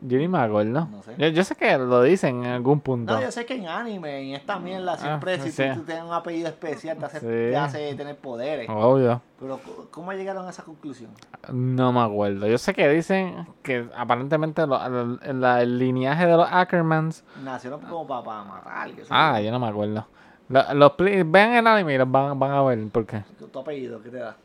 Yo 0.00 0.16
ni 0.18 0.28
me 0.28 0.38
acuerdo. 0.38 0.88
No 0.90 1.02
sé. 1.02 1.14
Yo, 1.18 1.28
yo 1.28 1.44
sé 1.44 1.54
que 1.56 1.76
lo 1.76 2.02
dicen 2.02 2.42
en 2.44 2.52
algún 2.52 2.80
punto. 2.80 3.12
No, 3.14 3.20
yo 3.20 3.30
sé 3.30 3.44
que 3.44 3.54
en 3.54 3.68
anime, 3.68 4.30
en 4.30 4.34
esta 4.34 4.58
mierda, 4.58 4.96
siempre 4.96 5.34
Ah, 5.34 5.38
si 5.40 5.50
sí. 5.52 5.62
tú, 5.74 5.80
tú 5.80 5.82
tienes 5.84 6.04
un 6.04 6.12
apellido 6.12 6.48
especial 6.48 6.96
te 6.96 7.04
hace, 7.04 7.20
Sí. 7.20 7.26
te 7.26 7.56
hace 7.56 7.94
tener 7.94 8.16
poderes. 8.16 8.66
Obvio. 8.70 9.20
Pero 9.38 9.58
¿cómo- 9.62 9.88
¿cómo 9.90 10.12
llegaron 10.14 10.46
a 10.46 10.50
esa 10.50 10.62
conclusión? 10.62 11.10
No 11.52 11.92
me 11.92 12.00
acuerdo. 12.00 12.46
Yo 12.46 12.56
sé 12.56 12.72
que 12.72 12.88
dicen 12.88 13.46
que 13.62 13.86
aparentemente 13.94 14.66
lo- 14.66 14.80
el, 15.20 15.78
lineaje 15.78 16.26
de 16.26 16.36
los 16.36 16.48
Ackermans. 16.50 17.22
Nacieron 17.42 17.80
como 17.82 18.06
para, 18.06 18.42
matar. 18.44 18.90
qué 18.92 19.02
sé 19.02 19.08
Ah, 19.10 19.38
yo 19.42 19.50
no 19.50 19.58
me 19.60 19.68
acuerdo. 19.68 20.06
Lo- 20.48 20.74
los 20.74 20.92
pli- 20.92 21.30
vean 21.30 21.52
el 21.52 21.66
anime 21.66 21.94
y 21.94 21.98
los 21.98 22.10
van, 22.10 22.38
van 22.38 22.52
a 22.52 22.62
ver 22.62 22.88
por 22.88 23.04
qué. 23.04 23.22
¿Tu 23.52 23.58
apellido 23.58 24.00
qué 24.02 24.08
te 24.08 24.18
da? 24.18 24.36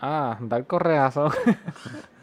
Ah, 0.00 0.36
dar 0.40 0.64
correazo. 0.66 1.28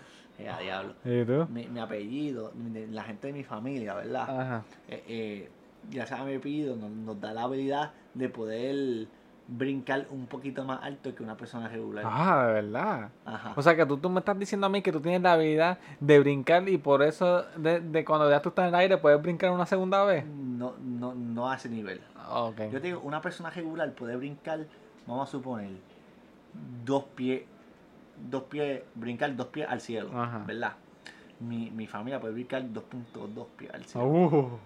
Eh, 0.45 0.49
a 0.49 0.57
diablo. 0.59 0.93
¿Y 1.05 1.25
tú? 1.25 1.47
Mi, 1.49 1.67
mi 1.67 1.79
apellido, 1.79 2.51
la 2.91 3.03
gente 3.03 3.27
de 3.27 3.33
mi 3.33 3.43
familia, 3.43 3.93
¿verdad? 3.95 4.41
Ajá. 4.41 4.63
eh, 4.87 5.03
eh, 5.07 5.49
gracias 5.91 6.19
a 6.19 6.23
mi 6.23 6.35
apellido 6.35 6.75
nos, 6.75 6.89
nos 6.91 7.19
da 7.19 7.33
la 7.33 7.43
habilidad 7.43 7.91
de 8.13 8.29
poder 8.29 9.07
brincar 9.47 10.07
un 10.11 10.27
poquito 10.27 10.63
más 10.63 10.81
alto 10.81 11.13
que 11.13 11.23
una 11.23 11.35
persona 11.35 11.67
regular. 11.67 12.05
Ah, 12.07 12.45
de 12.47 12.53
verdad. 12.53 13.09
Ajá. 13.25 13.53
O 13.55 13.61
sea 13.61 13.75
que 13.75 13.85
tú, 13.85 13.97
tú 13.97 14.09
me 14.09 14.19
estás 14.19 14.37
diciendo 14.39 14.67
a 14.67 14.69
mí 14.69 14.81
que 14.81 14.91
tú 14.91 15.01
tienes 15.01 15.21
la 15.21 15.33
habilidad 15.33 15.77
de 15.99 16.19
brincar 16.19 16.69
y 16.69 16.77
por 16.77 17.03
eso 17.03 17.43
de, 17.57 17.81
de 17.81 18.05
cuando 18.05 18.29
ya 18.29 18.41
tú 18.41 18.49
estás 18.49 18.63
en 18.69 18.69
el 18.69 18.75
aire 18.75 18.97
puedes 18.97 19.21
brincar 19.21 19.51
una 19.51 19.65
segunda 19.65 20.05
vez. 20.05 20.25
No, 20.25 20.75
no, 20.79 21.13
no 21.13 21.49
a 21.49 21.55
ese 21.55 21.67
nivel. 21.67 21.99
Ok. 22.29 22.61
Yo 22.71 22.79
te 22.79 22.87
digo, 22.87 23.01
una 23.01 23.21
persona 23.21 23.49
regular 23.49 23.91
puede 23.93 24.15
brincar, 24.15 24.65
vamos 25.05 25.27
a 25.27 25.31
suponer, 25.31 25.71
dos 26.85 27.03
pies, 27.15 27.41
dos 28.29 28.43
pies, 28.43 28.83
brincar 28.95 29.35
dos 29.35 29.47
pies 29.47 29.67
al 29.69 29.81
cielo, 29.81 30.09
Ajá. 30.19 30.43
¿verdad? 30.45 30.73
Mi, 31.39 31.71
mi 31.71 31.87
familia 31.87 32.19
puede 32.19 32.33
brincar 32.33 32.61
2.2 32.63 33.45
pies 33.57 33.73
al 33.73 33.83
cielo. 33.85 34.07
Uh. 34.07 34.59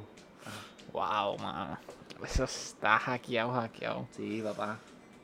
Wow, 0.92 1.38
mano. 1.40 1.78
Eso 2.24 2.44
está 2.44 2.98
hackeado, 3.00 3.52
hackeado. 3.54 4.08
Sí, 4.12 4.42
papá. 4.44 4.78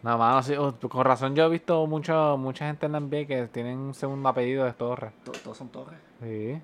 No, 0.03 0.17
mano, 0.17 0.41
sí, 0.41 0.53
oh, 0.55 0.73
con 0.89 1.05
razón 1.05 1.35
yo 1.35 1.45
he 1.45 1.49
visto 1.49 1.85
mucho, 1.87 2.37
mucha 2.37 2.65
gente 2.67 2.85
en 2.87 2.93
la 2.93 2.99
NBA 2.99 3.25
que 3.27 3.47
tienen 3.51 3.77
un 3.77 3.93
segundo 3.93 4.27
apellido 4.29 4.65
de 4.65 4.73
Torres. 4.73 5.11
To- 5.23 5.31
Todos 5.31 5.57
son 5.57 5.69
torres. 5.69 5.99
Sí. 6.21 6.59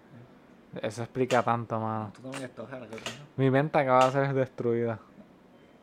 Eso 0.81 1.03
explica 1.03 1.43
tanto, 1.43 1.79
mano. 1.79 2.11
Tú 2.15 2.21
también 2.21 2.43
eres 2.43 2.55
torre, 2.55 2.73
ahora 2.75 2.87
que 2.87 2.95
lo 2.95 3.01
pienso. 3.03 3.23
Mi 3.35 3.51
mente 3.51 3.77
acaba 3.77 4.05
de 4.05 4.11
ser 4.11 4.33
destruida. 4.33 4.99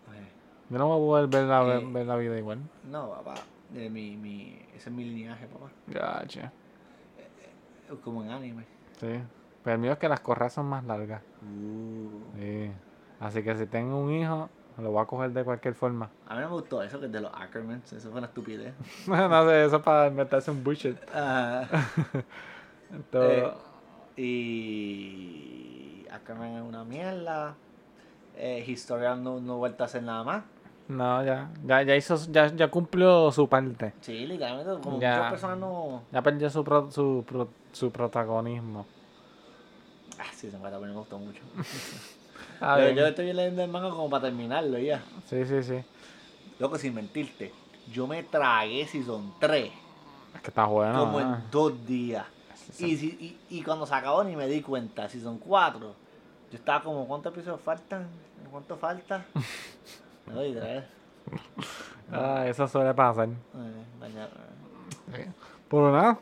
Pues, 0.07 0.18
Yo 0.70 0.79
no 0.79 0.88
voy 0.88 0.97
a 0.97 1.29
poder 1.29 1.29
ver 1.29 1.44
la, 1.49 1.77
Eh. 1.79 1.87
ver 1.92 2.07
la 2.07 2.16
vida 2.16 2.37
igual. 2.38 2.59
No, 2.90 3.11
papá. 3.11 3.35
Eh, 3.74 3.88
mi, 3.90 4.16
mi, 4.16 4.59
ese 4.74 4.88
es 4.90 4.94
mi 4.94 5.05
linaje, 5.05 5.46
papá. 5.46 5.70
Gacha. 5.87 6.53
Como 8.03 8.22
en 8.24 8.31
anime. 8.31 8.64
Sí. 8.98 9.20
Pero 9.62 9.74
el 9.74 9.81
mío 9.81 9.92
es 9.92 9.98
que 9.98 10.09
las 10.09 10.20
correas 10.20 10.53
son 10.53 10.66
más 10.66 10.85
largas. 10.85 11.22
Uh. 11.42 12.38
Sí. 12.38 12.70
Así 13.20 13.42
que 13.42 13.57
si 13.57 13.66
tengo 13.66 13.98
un 13.98 14.12
hijo, 14.12 14.48
lo 14.79 14.90
voy 14.90 15.03
a 15.03 15.07
coger 15.07 15.31
de 15.33 15.44
cualquier 15.44 15.74
forma. 15.74 16.11
A 16.27 16.35
mí 16.35 16.40
no 16.40 16.48
me 16.48 16.53
gustó 16.55 16.83
eso, 16.83 16.98
que 17.00 17.07
es 17.07 17.12
de 17.12 17.20
los 17.20 17.33
Ackerman. 17.35 17.83
Eso 17.85 18.11
fue 18.11 18.18
una 18.18 18.27
estupidez. 18.27 18.74
no 19.07 19.48
sé, 19.48 19.64
eso 19.64 19.77
es 19.77 19.83
para 19.83 20.09
inventarse 20.09 20.50
un 20.50 20.62
bullshit. 20.64 20.96
Todo- 23.11 23.62
Eh, 24.16 24.16
y 24.16 26.07
Ackerman 26.11 26.57
es 26.57 26.62
una 26.62 26.85
mierda. 26.85 27.55
Eh, 28.37 28.64
Historia 28.66 29.14
no, 29.16 29.40
no 29.40 29.59
vuelta 29.59 29.85
a 29.85 29.87
hacer 29.87 30.03
nada 30.03 30.24
más. 30.24 30.44
No, 30.88 31.25
ya, 31.25 31.49
ya, 31.64 31.83
ya 31.83 31.97
hizo, 31.97 32.16
ya, 32.31 32.49
ya 32.55 32.68
cumplió 32.68 33.33
su 33.33 33.49
parte. 33.49 33.94
Sí, 34.03 34.27
literalmente, 34.27 34.83
como 34.83 35.01
Ya. 35.01 35.14
muchas 35.16 35.31
personas 35.31 35.59
no. 35.59 36.03
Ya 36.12 36.20
perdió 36.23 36.51
su, 36.51 36.62
pro- 36.62 36.90
su, 36.90 37.25
pro- 37.27 37.49
su 37.73 37.90
protagonismo. 37.90 38.85
Ah, 40.18 40.25
sí, 40.35 40.51
se 40.51 40.59
me 40.59 40.70
también 40.70 40.92
me 40.92 40.99
gustó 40.99 41.18
mucho. 41.18 41.40
Ah, 42.61 42.79
yo, 42.90 43.07
estoy 43.07 43.33
leyendo 43.33 43.62
el 43.62 43.70
manga 43.70 43.90
como 43.90 44.09
para 44.11 44.25
terminarlo 44.25 44.79
ya. 44.79 45.03
Sí, 45.29 45.44
sí, 45.44 45.62
sí. 45.62 45.83
Loco, 46.59 46.79
sin 46.79 46.94
mentirte, 46.94 47.53
yo 47.92 48.07
me 48.07 48.23
tragué 48.23 48.87
Season 48.87 49.33
3 49.38 49.70
Es 50.35 50.40
que 50.40 50.49
está 50.49 50.64
bueno. 50.66 50.99
como 51.01 51.20
en 51.20 51.37
dos 51.51 51.85
días. 51.87 52.25
Sí, 52.73 52.92
Y, 52.92 52.97
si- 52.97 53.38
y, 53.51 53.59
y 53.59 53.62
cuando 53.62 53.87
se 53.87 53.94
acabó 53.94 54.25
ni 54.25 54.35
me 54.37 54.47
di 54.47 54.62
cuenta, 54.62 55.09
Season 55.09 55.38
4, 55.38 55.94
yo 56.51 56.59
estaba 56.59 56.83
como, 56.83 57.07
¿cuántos 57.07 57.33
episodios 57.33 57.61
faltan? 57.61 58.09
¿Cuánto 58.51 58.77
falta? 58.77 59.25
Me 60.26 60.52
tres. 60.52 60.84
Ah, 62.12 62.46
eso 62.46 62.68
suele 62.68 62.92
pasar. 62.92 63.28
Eh. 63.28 65.26
Pero 65.70 65.90
nada. 65.90 66.18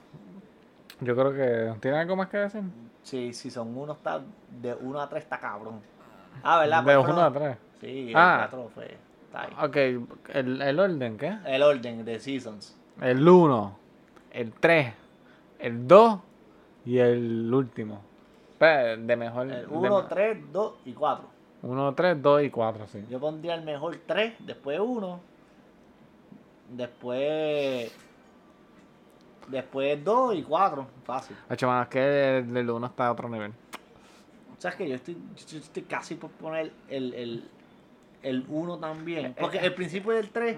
Yo 1.00 1.16
creo 1.16 1.32
que. 1.32 1.74
¿Tiene 1.80 1.98
algo 1.98 2.14
más 2.16 2.28
que 2.28 2.36
decir? 2.38 2.62
Sí, 3.02 3.34
Season 3.34 3.76
1 3.76 3.92
está, 3.94 4.20
de 4.62 4.74
1 4.74 5.00
a 5.00 5.08
3 5.08 5.24
está 5.24 5.38
cabrón. 5.40 5.80
Ah, 6.42 6.60
¿verdad? 6.60 6.84
De 6.84 6.96
1 6.96 7.20
a 7.22 7.32
3. 7.32 7.56
Sí, 7.80 8.08
el 8.10 8.16
Ah. 8.16 8.46
4 8.48 8.70
fue, 8.72 8.96
está 9.26 9.42
ahí. 9.42 9.50
Ok, 9.60 9.76
el, 10.34 10.62
el 10.62 10.78
orden, 10.80 11.18
¿qué? 11.18 11.36
El 11.46 11.62
orden 11.64 12.04
de 12.04 12.20
Seasons. 12.20 12.78
El 13.00 13.28
1, 13.28 13.76
el 14.30 14.52
3, 14.52 14.94
el 15.58 15.88
2 15.88 16.20
y 16.86 16.98
el 16.98 17.52
último. 17.52 18.00
De 18.60 19.16
mejor. 19.16 19.50
El 19.50 19.66
1, 19.68 20.06
3, 20.06 20.52
2 20.52 20.74
y 20.84 20.92
4. 20.92 21.24
1, 21.62 21.94
3, 21.94 22.22
2 22.22 22.42
y 22.42 22.51
4, 22.51 22.87
sí. 22.88 23.05
Yo 23.09 23.20
pondría 23.20 23.55
el 23.55 23.62
mejor 23.62 23.96
3, 24.07 24.35
después 24.40 24.81
1, 24.81 25.20
después 26.70 27.92
después 29.48 30.05
2 30.05 30.35
y 30.37 30.42
4, 30.42 30.87
fácil. 31.05 31.37
Mano, 31.62 31.83
es 31.83 31.88
que 31.88 32.38
el, 32.38 32.57
el 32.57 32.70
1 32.70 32.87
está 32.87 33.07
a 33.07 33.12
otro 33.12 33.29
nivel. 33.29 33.53
¿Sabes 34.59 34.77
que 34.77 34.88
Yo 34.88 34.94
estoy, 34.94 35.16
yo 35.48 35.59
estoy 35.59 35.83
casi 35.83 36.14
por 36.14 36.31
poner 36.31 36.72
el, 36.88 37.14
el, 37.14 37.48
el 38.22 38.44
1 38.48 38.79
también. 38.79 39.35
Porque 39.38 39.59
el 39.59 39.75
principio 39.75 40.12
del 40.12 40.31
3, 40.31 40.57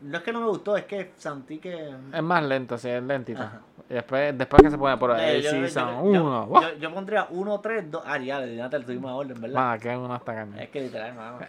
no 0.00 0.16
es 0.18 0.22
que 0.22 0.32
no 0.32 0.40
me 0.40 0.46
gustó, 0.46 0.76
es 0.76 0.84
que 0.84 1.12
sentí 1.16 1.58
que... 1.58 1.94
Es 2.12 2.22
más 2.22 2.42
lento, 2.42 2.76
sí, 2.78 2.88
es 2.88 3.02
lentito. 3.02 3.42
Ajá. 3.42 3.60
Y 3.90 3.94
después, 3.94 4.36
después 4.36 4.62
que 4.62 4.70
se 4.70 4.76
pone 4.76 4.96
por 4.98 5.12
ahí, 5.12 5.40
yo- 5.42 5.50
yo- 5.52 5.60
Season 5.66 5.90
yo- 6.12 6.22
1. 6.24 6.46
Yo, 6.46 6.60
yo, 6.72 6.76
yo 6.78 6.94
pondría 6.94 7.26
1, 7.30 7.60
3, 7.60 7.90
2. 7.90 8.02
Ah, 8.06 8.18
ya, 8.18 8.44
ya 8.44 8.68
te 8.68 8.80
tuvimos 8.80 9.10
a 9.10 9.14
orden, 9.14 9.40
¿verdad? 9.40 9.54
Mano, 9.56 9.80
que 9.80 9.96
uno 9.96 10.14
está 10.16 10.34
cañón. 10.34 10.58
Es 10.58 10.68
que 10.68 10.80
literal, 10.82 11.14
mano. 11.14 11.38
Eh, 11.40 11.46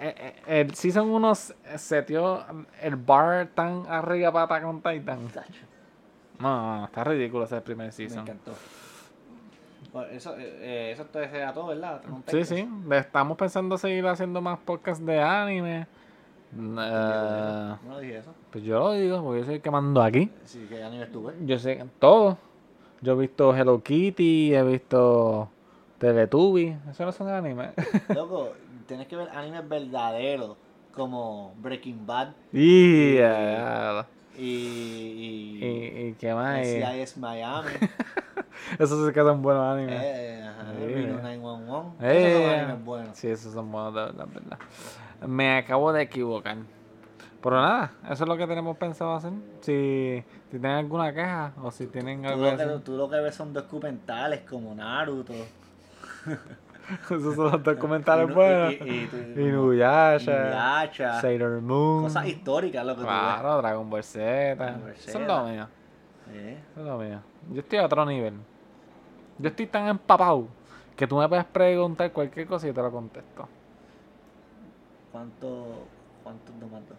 eh, 0.00 0.14
eh, 0.46 0.60
El 0.60 0.74
Season 0.74 1.06
1 1.08 1.34
setió 1.76 2.44
el 2.80 2.96
bar 2.96 3.48
tan 3.54 3.84
arriba 3.88 4.32
para 4.32 4.44
Attack 4.46 4.64
on 4.66 4.80
Titan. 4.80 5.18
No, 6.38 6.48
no, 6.48 6.78
no, 6.78 6.84
está 6.86 7.04
ridículo 7.04 7.44
ese 7.44 7.60
primer 7.60 7.86
Me 7.88 7.92
season. 7.92 8.20
encantó. 8.20 8.52
Bueno, 9.92 10.08
eso, 10.10 10.34
eh, 10.38 10.58
eh, 10.60 10.90
eso 10.94 11.04
te 11.04 11.18
desea 11.18 11.52
todo, 11.52 11.66
¿verdad? 11.66 12.00
Sí, 12.28 12.44
sí. 12.44 12.66
Estamos 12.90 13.36
pensando 13.36 13.76
seguir 13.76 14.06
haciendo 14.06 14.40
más 14.40 14.58
podcasts 14.60 15.04
de 15.04 15.20
anime. 15.20 15.86
Eh, 16.54 16.56
No 16.58 17.78
no 17.88 17.98
dije 18.00 18.18
eso. 18.18 18.34
pues 18.50 18.62
yo 18.64 18.78
lo 18.78 18.92
digo, 18.92 19.22
porque 19.22 19.40
yo 19.40 19.46
soy 19.46 19.54
el 19.56 19.62
que 19.62 19.70
mando 19.70 20.02
aquí. 20.02 20.30
Sí, 20.44 20.66
que 20.68 20.82
anime 20.82 21.04
estuve. 21.04 21.34
Yo 21.46 21.58
sé 21.58 21.84
todo. 21.98 22.36
Yo 23.00 23.14
he 23.14 23.16
visto 23.16 23.54
Hello 23.56 23.82
Kitty, 23.82 24.54
he 24.54 24.62
visto 24.62 25.48
Teletubby. 25.98 26.76
Eso 26.90 27.04
no 27.04 27.12
son 27.12 27.28
anime. 27.28 27.70
Loco, 28.14 28.52
tienes 28.86 29.06
que 29.08 29.16
ver 29.16 29.28
animes 29.30 29.66
verdaderos 29.68 30.56
como 30.92 31.54
Breaking 31.56 32.06
Bad 32.06 32.34
y, 32.52 33.16
ya, 33.16 34.06
y, 34.36 34.42
y, 34.42 35.64
y, 35.64 36.06
y 36.08 36.12
qué 36.18 36.34
más. 36.34 36.66
Y- 36.66 36.80
NCIS 36.82 37.16
Miami, 37.16 37.68
Esos 38.78 39.06
sí 39.06 39.12
que 39.12 39.20
son 39.20 39.40
buenos 39.42 39.64
animes. 39.64 40.00
eh, 40.04 40.44
ajá, 40.46 40.72
Sí. 40.78 40.84
Reno 40.94 41.18
911. 41.22 41.96
Eh, 42.06 42.18
Esos 42.28 42.42
son 42.42 42.50
animes 42.60 42.84
buenos. 42.84 43.16
Sí, 43.16 43.28
esos 43.28 43.52
son 43.54 43.72
buenos, 43.72 43.94
de 43.94 44.24
verdad. 44.24 44.58
Me 45.26 45.56
acabo 45.58 45.92
de 45.92 46.02
equivocar. 46.02 46.56
Pero 47.42 47.60
nada, 47.60 47.92
eso 48.08 48.22
es 48.24 48.28
lo 48.28 48.36
que 48.36 48.46
tenemos 48.46 48.76
pensado 48.76 49.14
hacer. 49.14 49.32
Si, 49.62 50.22
si 50.50 50.58
tienen 50.58 50.78
alguna 50.78 51.12
queja 51.12 51.52
o 51.62 51.70
si 51.72 51.86
tienen 51.88 52.24
algo 52.24 52.80
tú 52.80 52.96
lo 52.96 53.08
que 53.10 53.16
ves 53.20 53.34
son 53.34 53.52
documentales 53.52 54.40
como 54.48 54.74
Naruto. 54.74 55.32
Esos 57.10 57.34
son 57.36 57.50
los 57.52 57.62
documentales 57.62 58.28
Y 58.28 58.32
buenos. 58.32 58.72
y- 58.72 58.74
y- 58.84 59.34
y- 59.36 59.40
Inuyasha, 59.48 60.32
Inuyasha, 60.32 61.20
Sailor 61.20 61.60
Moon. 61.62 62.04
Cosas 62.04 62.26
históricas 62.26 62.84
lo 62.84 62.94
que 62.94 63.00
tú 63.02 63.06
Claro, 63.06 63.58
Dragon 63.58 63.88
Ball 63.90 64.04
Z. 64.04 64.54
Dragon 64.56 64.80
Ball 64.80 64.90
Eso 64.90 65.06
es 65.08 65.12
Z. 65.12 65.26
lo 65.26 65.44
mío. 65.48 65.68
ves. 66.26 66.36
Eh, 66.36 66.58
Eso 66.72 66.80
es 66.80 66.86
lo 66.86 66.98
mío. 66.98 67.20
Yo 67.52 67.60
estoy 67.60 67.78
a 67.78 67.86
otro 67.86 68.04
nivel. 68.04 68.34
Yo 69.38 69.48
estoy 69.48 69.66
tan 69.66 69.86
empapado 69.88 70.46
que 70.96 71.06
tú 71.06 71.16
me 71.16 71.28
puedes 71.28 71.44
preguntar 71.46 72.12
cualquier 72.12 72.46
cosa 72.46 72.66
y 72.66 72.70
yo 72.70 72.74
te 72.74 72.82
lo 72.82 72.90
contesto. 72.92 73.48
¿Cuánto, 75.12 75.86
¿Cuántos 76.22 76.58
de 76.58 76.66
más 76.66 76.88
dos? 76.88 76.98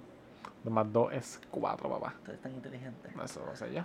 Lo 0.64 0.72
más 0.72 0.94
dos 0.94 1.12
es 1.14 1.42
cuatro, 1.52 1.90
papá. 1.90 2.14
Tú 2.24 2.32
eres 2.32 2.42
tan 2.42 2.54
inteligente. 2.54 3.10
Eso 3.24 3.44
lo 3.46 3.56
sé 3.56 3.74
yo. 3.74 3.82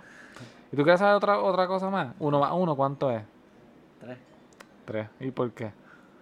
¿Y 0.71 0.75
tú 0.77 0.83
quieres 0.83 0.99
saber 0.99 1.15
otra, 1.15 1.39
otra 1.39 1.67
cosa 1.67 1.89
más? 1.89 2.13
Uno 2.19 2.39
más 2.39 2.51
uno, 2.53 2.75
¿cuánto 2.75 3.11
es? 3.11 3.23
Tres. 3.99 4.17
Tres. 4.85 5.09
¿Y 5.19 5.31
por 5.31 5.51
qué? 5.51 5.71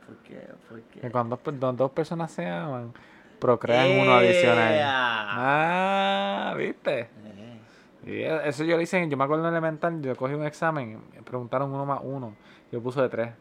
Porque, 0.07 0.47
porque... 0.69 0.99
Que 1.01 1.11
cuando 1.11 1.35
dos, 1.35 1.43
per- 1.43 1.59
dos- 1.59 1.75
dos 1.77 1.91
personas 1.91 2.31
se 2.31 2.47
aman, 2.47 2.93
procrean 3.39 3.91
uno 3.99 4.13
adicional. 4.13 4.79
Ah, 4.81 6.55
¿viste? 6.57 7.01
Eh, 7.01 7.59
Y 8.05 8.11
e- 8.21 8.47
eso 8.47 8.63
yo 8.63 8.77
lo 8.77 8.81
hice, 8.81 9.07
yo 9.09 9.17
me 9.17 9.25
acuerdo 9.25 9.43
en 9.45 9.51
elemental, 9.51 10.01
yo 10.01 10.15
cogí 10.15 10.33
un 10.33 10.45
examen, 10.45 11.01
me 11.13 11.21
preguntaron 11.23 11.71
uno 11.73 11.85
más 11.85 11.99
uno, 12.01 12.33
yo 12.71 12.81
puse 12.81 13.01
de 13.01 13.09
tres. 13.09 13.33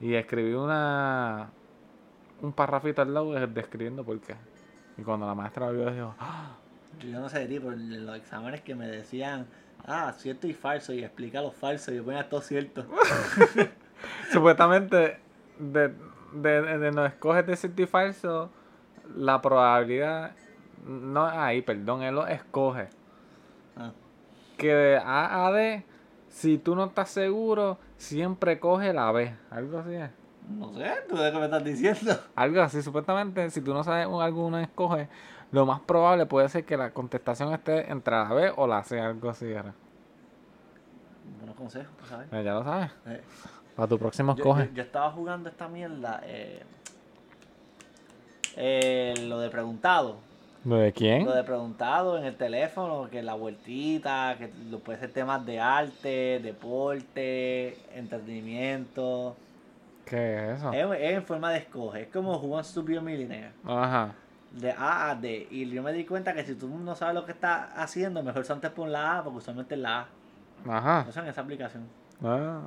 Y 0.00 0.14
escribí 0.14 0.52
una 0.54 1.50
un 2.42 2.52
parrafito 2.52 3.00
al 3.02 3.14
lado 3.14 3.32
de- 3.32 3.46
describiendo 3.46 4.04
por 4.04 4.20
qué. 4.20 4.34
Y 4.98 5.02
cuando 5.02 5.26
la 5.26 5.34
maestra 5.34 5.66
lo 5.66 5.72
vio, 5.72 5.90
dijo, 5.90 6.14
"Ah". 6.18 6.56
Yo 7.00 7.18
no 7.18 7.28
sé 7.28 7.38
de 7.40 7.46
ti, 7.46 7.58
pero 7.58 7.72
en 7.72 8.04
los 8.04 8.16
exámenes 8.16 8.60
que 8.60 8.74
me 8.74 8.86
decían, 8.86 9.46
ah, 9.86 10.12
cierto 10.18 10.46
y 10.46 10.52
falso, 10.52 10.92
y 10.92 11.02
explica 11.02 11.40
lo 11.40 11.50
falso, 11.50 11.90
y 11.90 11.96
yo 11.96 12.04
ponía 12.04 12.28
todo 12.28 12.42
cierto. 12.42 12.84
supuestamente 14.30 15.18
de, 15.58 15.94
de, 16.34 16.78
de 16.78 16.92
no 16.92 17.06
escoges 17.06 17.46
de 17.46 17.56
cierto 17.56 17.82
y 17.82 17.86
falso, 17.86 18.50
la 19.16 19.40
probabilidad, 19.40 20.32
no 20.86 21.24
ahí, 21.26 21.62
perdón, 21.62 22.02
él 22.02 22.14
lo 22.14 22.26
escoge. 22.26 22.88
Ah, 23.76 23.92
Que 24.58 24.74
de 24.74 24.96
A 24.98 25.46
a 25.46 25.52
D, 25.52 25.84
si 26.28 26.58
tú 26.58 26.74
no 26.74 26.84
estás 26.84 27.10
seguro, 27.10 27.78
siempre 27.96 28.60
coge 28.60 28.92
la 28.92 29.10
B. 29.12 29.34
Algo 29.50 29.78
así 29.78 29.94
es. 29.94 30.10
No 30.48 30.72
sé, 30.74 30.90
tú 31.08 31.16
de 31.16 31.30
qué 31.32 31.38
me 31.38 31.44
estás 31.44 31.64
diciendo. 31.64 32.18
Algo 32.34 32.60
así, 32.62 32.82
supuestamente, 32.82 33.48
si 33.50 33.60
tú 33.60 33.72
no 33.72 33.82
sabes 33.84 34.06
un- 34.06 34.20
alguno 34.22 34.58
escoge, 34.58 35.08
lo 35.52 35.66
más 35.66 35.80
probable 35.80 36.26
puede 36.26 36.48
ser 36.48 36.64
que 36.64 36.76
la 36.76 36.90
contestación 36.92 37.52
esté 37.52 37.90
entre 37.90 38.14
la 38.14 38.32
B 38.32 38.52
o 38.56 38.66
la 38.66 38.82
C, 38.84 39.00
algo 39.00 39.30
así 39.30 39.46
era. 39.46 39.74
Buenos 41.38 41.56
consejos, 41.56 41.92
¿sabes? 42.08 42.28
Eh, 42.32 42.42
Ya 42.44 42.54
lo 42.54 42.64
sabes. 42.64 42.90
Eh, 43.06 43.20
Para 43.76 43.88
tu 43.88 43.98
próximo 43.98 44.32
escoge. 44.32 44.66
yo- 44.68 44.72
yo 44.74 44.82
estaba 44.82 45.10
jugando 45.10 45.48
esta 45.48 45.68
mierda. 45.68 46.20
Eh, 46.24 46.62
eh, 48.56 49.14
lo 49.26 49.38
de 49.40 49.48
preguntado. 49.50 50.16
¿Lo 50.64 50.76
de 50.76 50.92
quién? 50.92 51.24
Lo 51.24 51.32
de 51.34 51.42
preguntado 51.42 52.16
en 52.18 52.24
el 52.24 52.36
teléfono, 52.36 53.08
que 53.10 53.22
la 53.22 53.34
vueltita, 53.34 54.36
que 54.38 54.48
puede 54.78 54.98
ser 55.00 55.12
temas 55.12 55.44
de 55.44 55.58
arte, 55.58 56.40
deporte, 56.42 57.76
entretenimiento. 57.96 59.34
¿Qué 60.04 60.50
es 60.52 60.58
eso? 60.58 60.72
Es, 60.72 61.00
es 61.00 61.12
en 61.16 61.24
forma 61.24 61.50
de 61.50 61.58
escoge. 61.58 62.02
Es 62.02 62.08
como 62.08 62.36
Who 62.36 62.48
Wants 62.48 62.74
to 62.74 62.82
be 62.82 62.98
a 62.98 63.00
Millionaire. 63.00 63.52
Ajá. 63.64 64.12
De 64.50 64.70
A 64.72 65.10
a 65.10 65.14
D. 65.14 65.46
Y 65.50 65.68
yo 65.70 65.82
me 65.82 65.92
di 65.92 66.04
cuenta 66.04 66.34
que 66.34 66.44
si 66.44 66.54
tú 66.54 66.68
no 66.68 66.94
sabes 66.94 67.14
lo 67.14 67.24
que 67.24 67.32
estás 67.32 67.70
haciendo, 67.76 68.22
mejor 68.22 68.44
antes 68.50 68.70
pon 68.72 68.92
la 68.92 69.18
A, 69.18 69.24
porque 69.24 69.38
usualmente 69.38 69.74
es 69.74 69.80
la 69.80 70.00
A. 70.00 70.06
Ajá. 70.68 71.06
En 71.20 71.26
esa 71.28 71.40
aplicación. 71.40 71.84
Ah, 72.22 72.60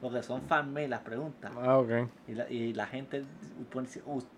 Porque 0.00 0.22
son 0.22 0.42
fan-mail 0.42 0.90
las 0.90 1.00
preguntas. 1.00 1.50
ah, 1.60 1.78
ok. 1.78 1.90
Y 2.28 2.34
la, 2.34 2.50
y 2.50 2.72
la 2.74 2.86
gente 2.86 3.24
pone- 3.72 3.88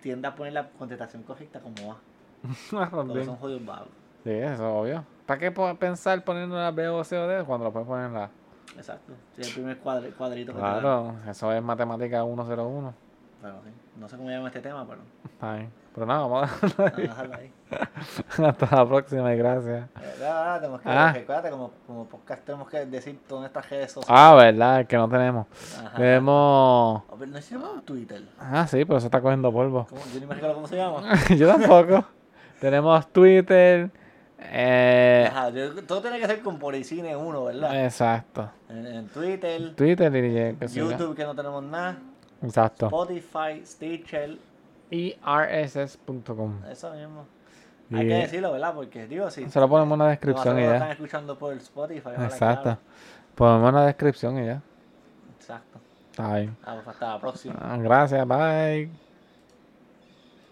tiende 0.01 0.27
a 0.27 0.33
poner 0.35 0.53
la 0.53 0.69
contestación 0.69 1.23
correcta 1.23 1.59
como 1.59 1.91
A. 1.91 1.97
Porque 2.71 2.95
También. 2.95 3.25
son 3.25 3.35
jodidos 3.35 3.65
vagos. 3.65 3.89
Sí, 4.23 4.31
eso 4.31 4.53
es 4.53 4.59
obvio. 4.61 5.03
¿Para 5.25 5.39
qué 5.39 5.51
pensar 5.77 6.23
poniendo 6.23 6.55
la 6.55 6.71
B 6.71 6.87
o 6.87 7.03
C 7.03 7.17
o 7.17 7.27
D 7.27 7.43
cuando 7.43 7.65
lo 7.65 7.73
puedes 7.73 7.87
poner 7.87 8.05
en 8.05 8.13
la 8.13 8.23
A? 8.25 8.29
Exacto. 8.75 9.13
Sí, 9.35 9.41
el 9.43 9.53
primer 9.53 9.81
cuadri- 9.83 10.13
cuadrito 10.13 10.51
que 10.51 10.57
te 10.57 10.59
Claro, 10.59 11.15
eso 11.27 11.51
es 11.53 11.63
matemática 11.63 12.23
101. 12.23 12.83
dan. 12.83 12.93
Pero 13.41 13.55
sí. 13.63 13.69
No 13.99 14.09
sé 14.09 14.17
cómo 14.17 14.29
llama 14.29 14.47
este 14.47 14.61
tema, 14.61 14.85
pero 14.87 15.01
Está 15.25 15.53
bien. 15.55 15.71
Pero 15.93 16.05
nada, 16.05 16.21
vamos 16.27 16.49
a 16.51 16.55
vamos 16.77 16.79
a 16.79 16.95
dejarlo 16.95 17.35
ahí. 17.35 17.51
Hasta 18.45 18.75
la 18.75 18.87
próxima 18.87 19.33
y 19.33 19.37
gracias. 19.37 19.89
Eh, 19.99 20.15
ya, 20.19 20.53
ya, 20.55 20.59
tenemos 20.59 20.81
que, 20.81 20.89
Ah. 20.89 21.11
recuérdate, 21.13 21.49
como, 21.49 21.71
como 21.87 22.05
podcast 22.05 22.43
tenemos 22.45 22.69
que 22.69 22.85
decir 22.85 23.19
todas 23.27 23.41
nuestras 23.41 23.69
redes 23.69 23.91
sociales. 23.91 24.21
Ah, 24.21 24.35
verdad, 24.35 24.85
que 24.85 24.95
no 24.97 25.09
tenemos. 25.09 25.47
Ajá. 25.83 25.97
Tenemos. 25.97 27.03
Ver, 27.19 27.27
no 27.29 27.37
hicimos 27.39 27.69
un 27.73 27.81
Twitter. 27.81 28.23
Ah, 28.39 28.67
sí, 28.67 28.85
pero 28.85 28.97
eso 28.97 29.07
está 29.07 29.21
cogiendo 29.21 29.51
polvo. 29.51 29.85
¿Cómo? 29.89 30.01
Yo 30.13 30.19
ni 30.19 30.25
me 30.27 30.33
recuerdo 30.35 30.55
cómo 30.55 30.67
se 30.67 30.75
llama. 30.77 31.01
Yo 31.35 31.47
tampoco. 31.47 32.05
tenemos 32.59 33.07
Twitter. 33.11 33.89
Eh, 34.39 35.27
Ajá, 35.31 35.49
yo- 35.49 35.83
todo 35.83 36.01
tiene 36.01 36.19
que 36.19 36.27
ser 36.27 36.41
con 36.41 36.59
Policine 36.59 37.15
1, 37.15 37.43
¿verdad? 37.45 37.85
exacto. 37.85 38.49
En, 38.69 38.85
en 38.85 39.07
Twitter, 39.07 39.73
Twitter 39.75 40.13
yo. 40.69 40.91
YouTube 40.91 41.15
que 41.15 41.23
no 41.23 41.33
tenemos 41.35 41.63
nada, 41.63 41.97
Exacto. 42.43 42.85
Spotify, 42.85 43.65
Stitcher, 43.65 44.37
Y 44.91 45.15
rss.com. 45.25 46.59
eso 46.71 46.91
mismo. 46.93 47.25
Y- 47.89 47.95
Hay 47.95 48.07
que 48.07 48.13
decirlo, 48.13 48.51
¿verdad? 48.51 48.73
Porque 48.75 49.07
digo, 49.07 49.29
si 49.31 49.49
Se 49.49 49.59
lo 49.59 49.67
ponemos 49.67 49.95
en 49.95 49.99
la 49.99 50.05
nosotros 50.09 50.35
descripción 50.35 50.59
y 50.59 50.63
ya. 50.63 50.73
están 50.75 50.91
escuchando 50.91 51.37
por 51.39 51.53
Spotify, 51.53 52.09
Exacto. 52.21 52.61
claro. 52.63 52.79
Ponemos 53.35 53.69
en 53.69 53.75
la 53.75 53.85
descripción 53.87 54.43
y 54.43 54.45
ya. 54.45 54.61
Exacto. 55.39 55.79
Está 56.11 56.35
bien. 56.35 56.55
Ah, 56.63 56.73
pues 56.75 56.87
hasta 56.87 57.07
la 57.13 57.19
próxima. 57.19 57.55
Ah, 57.59 57.77
Gracias, 57.77 58.27
bye. 58.27 59.06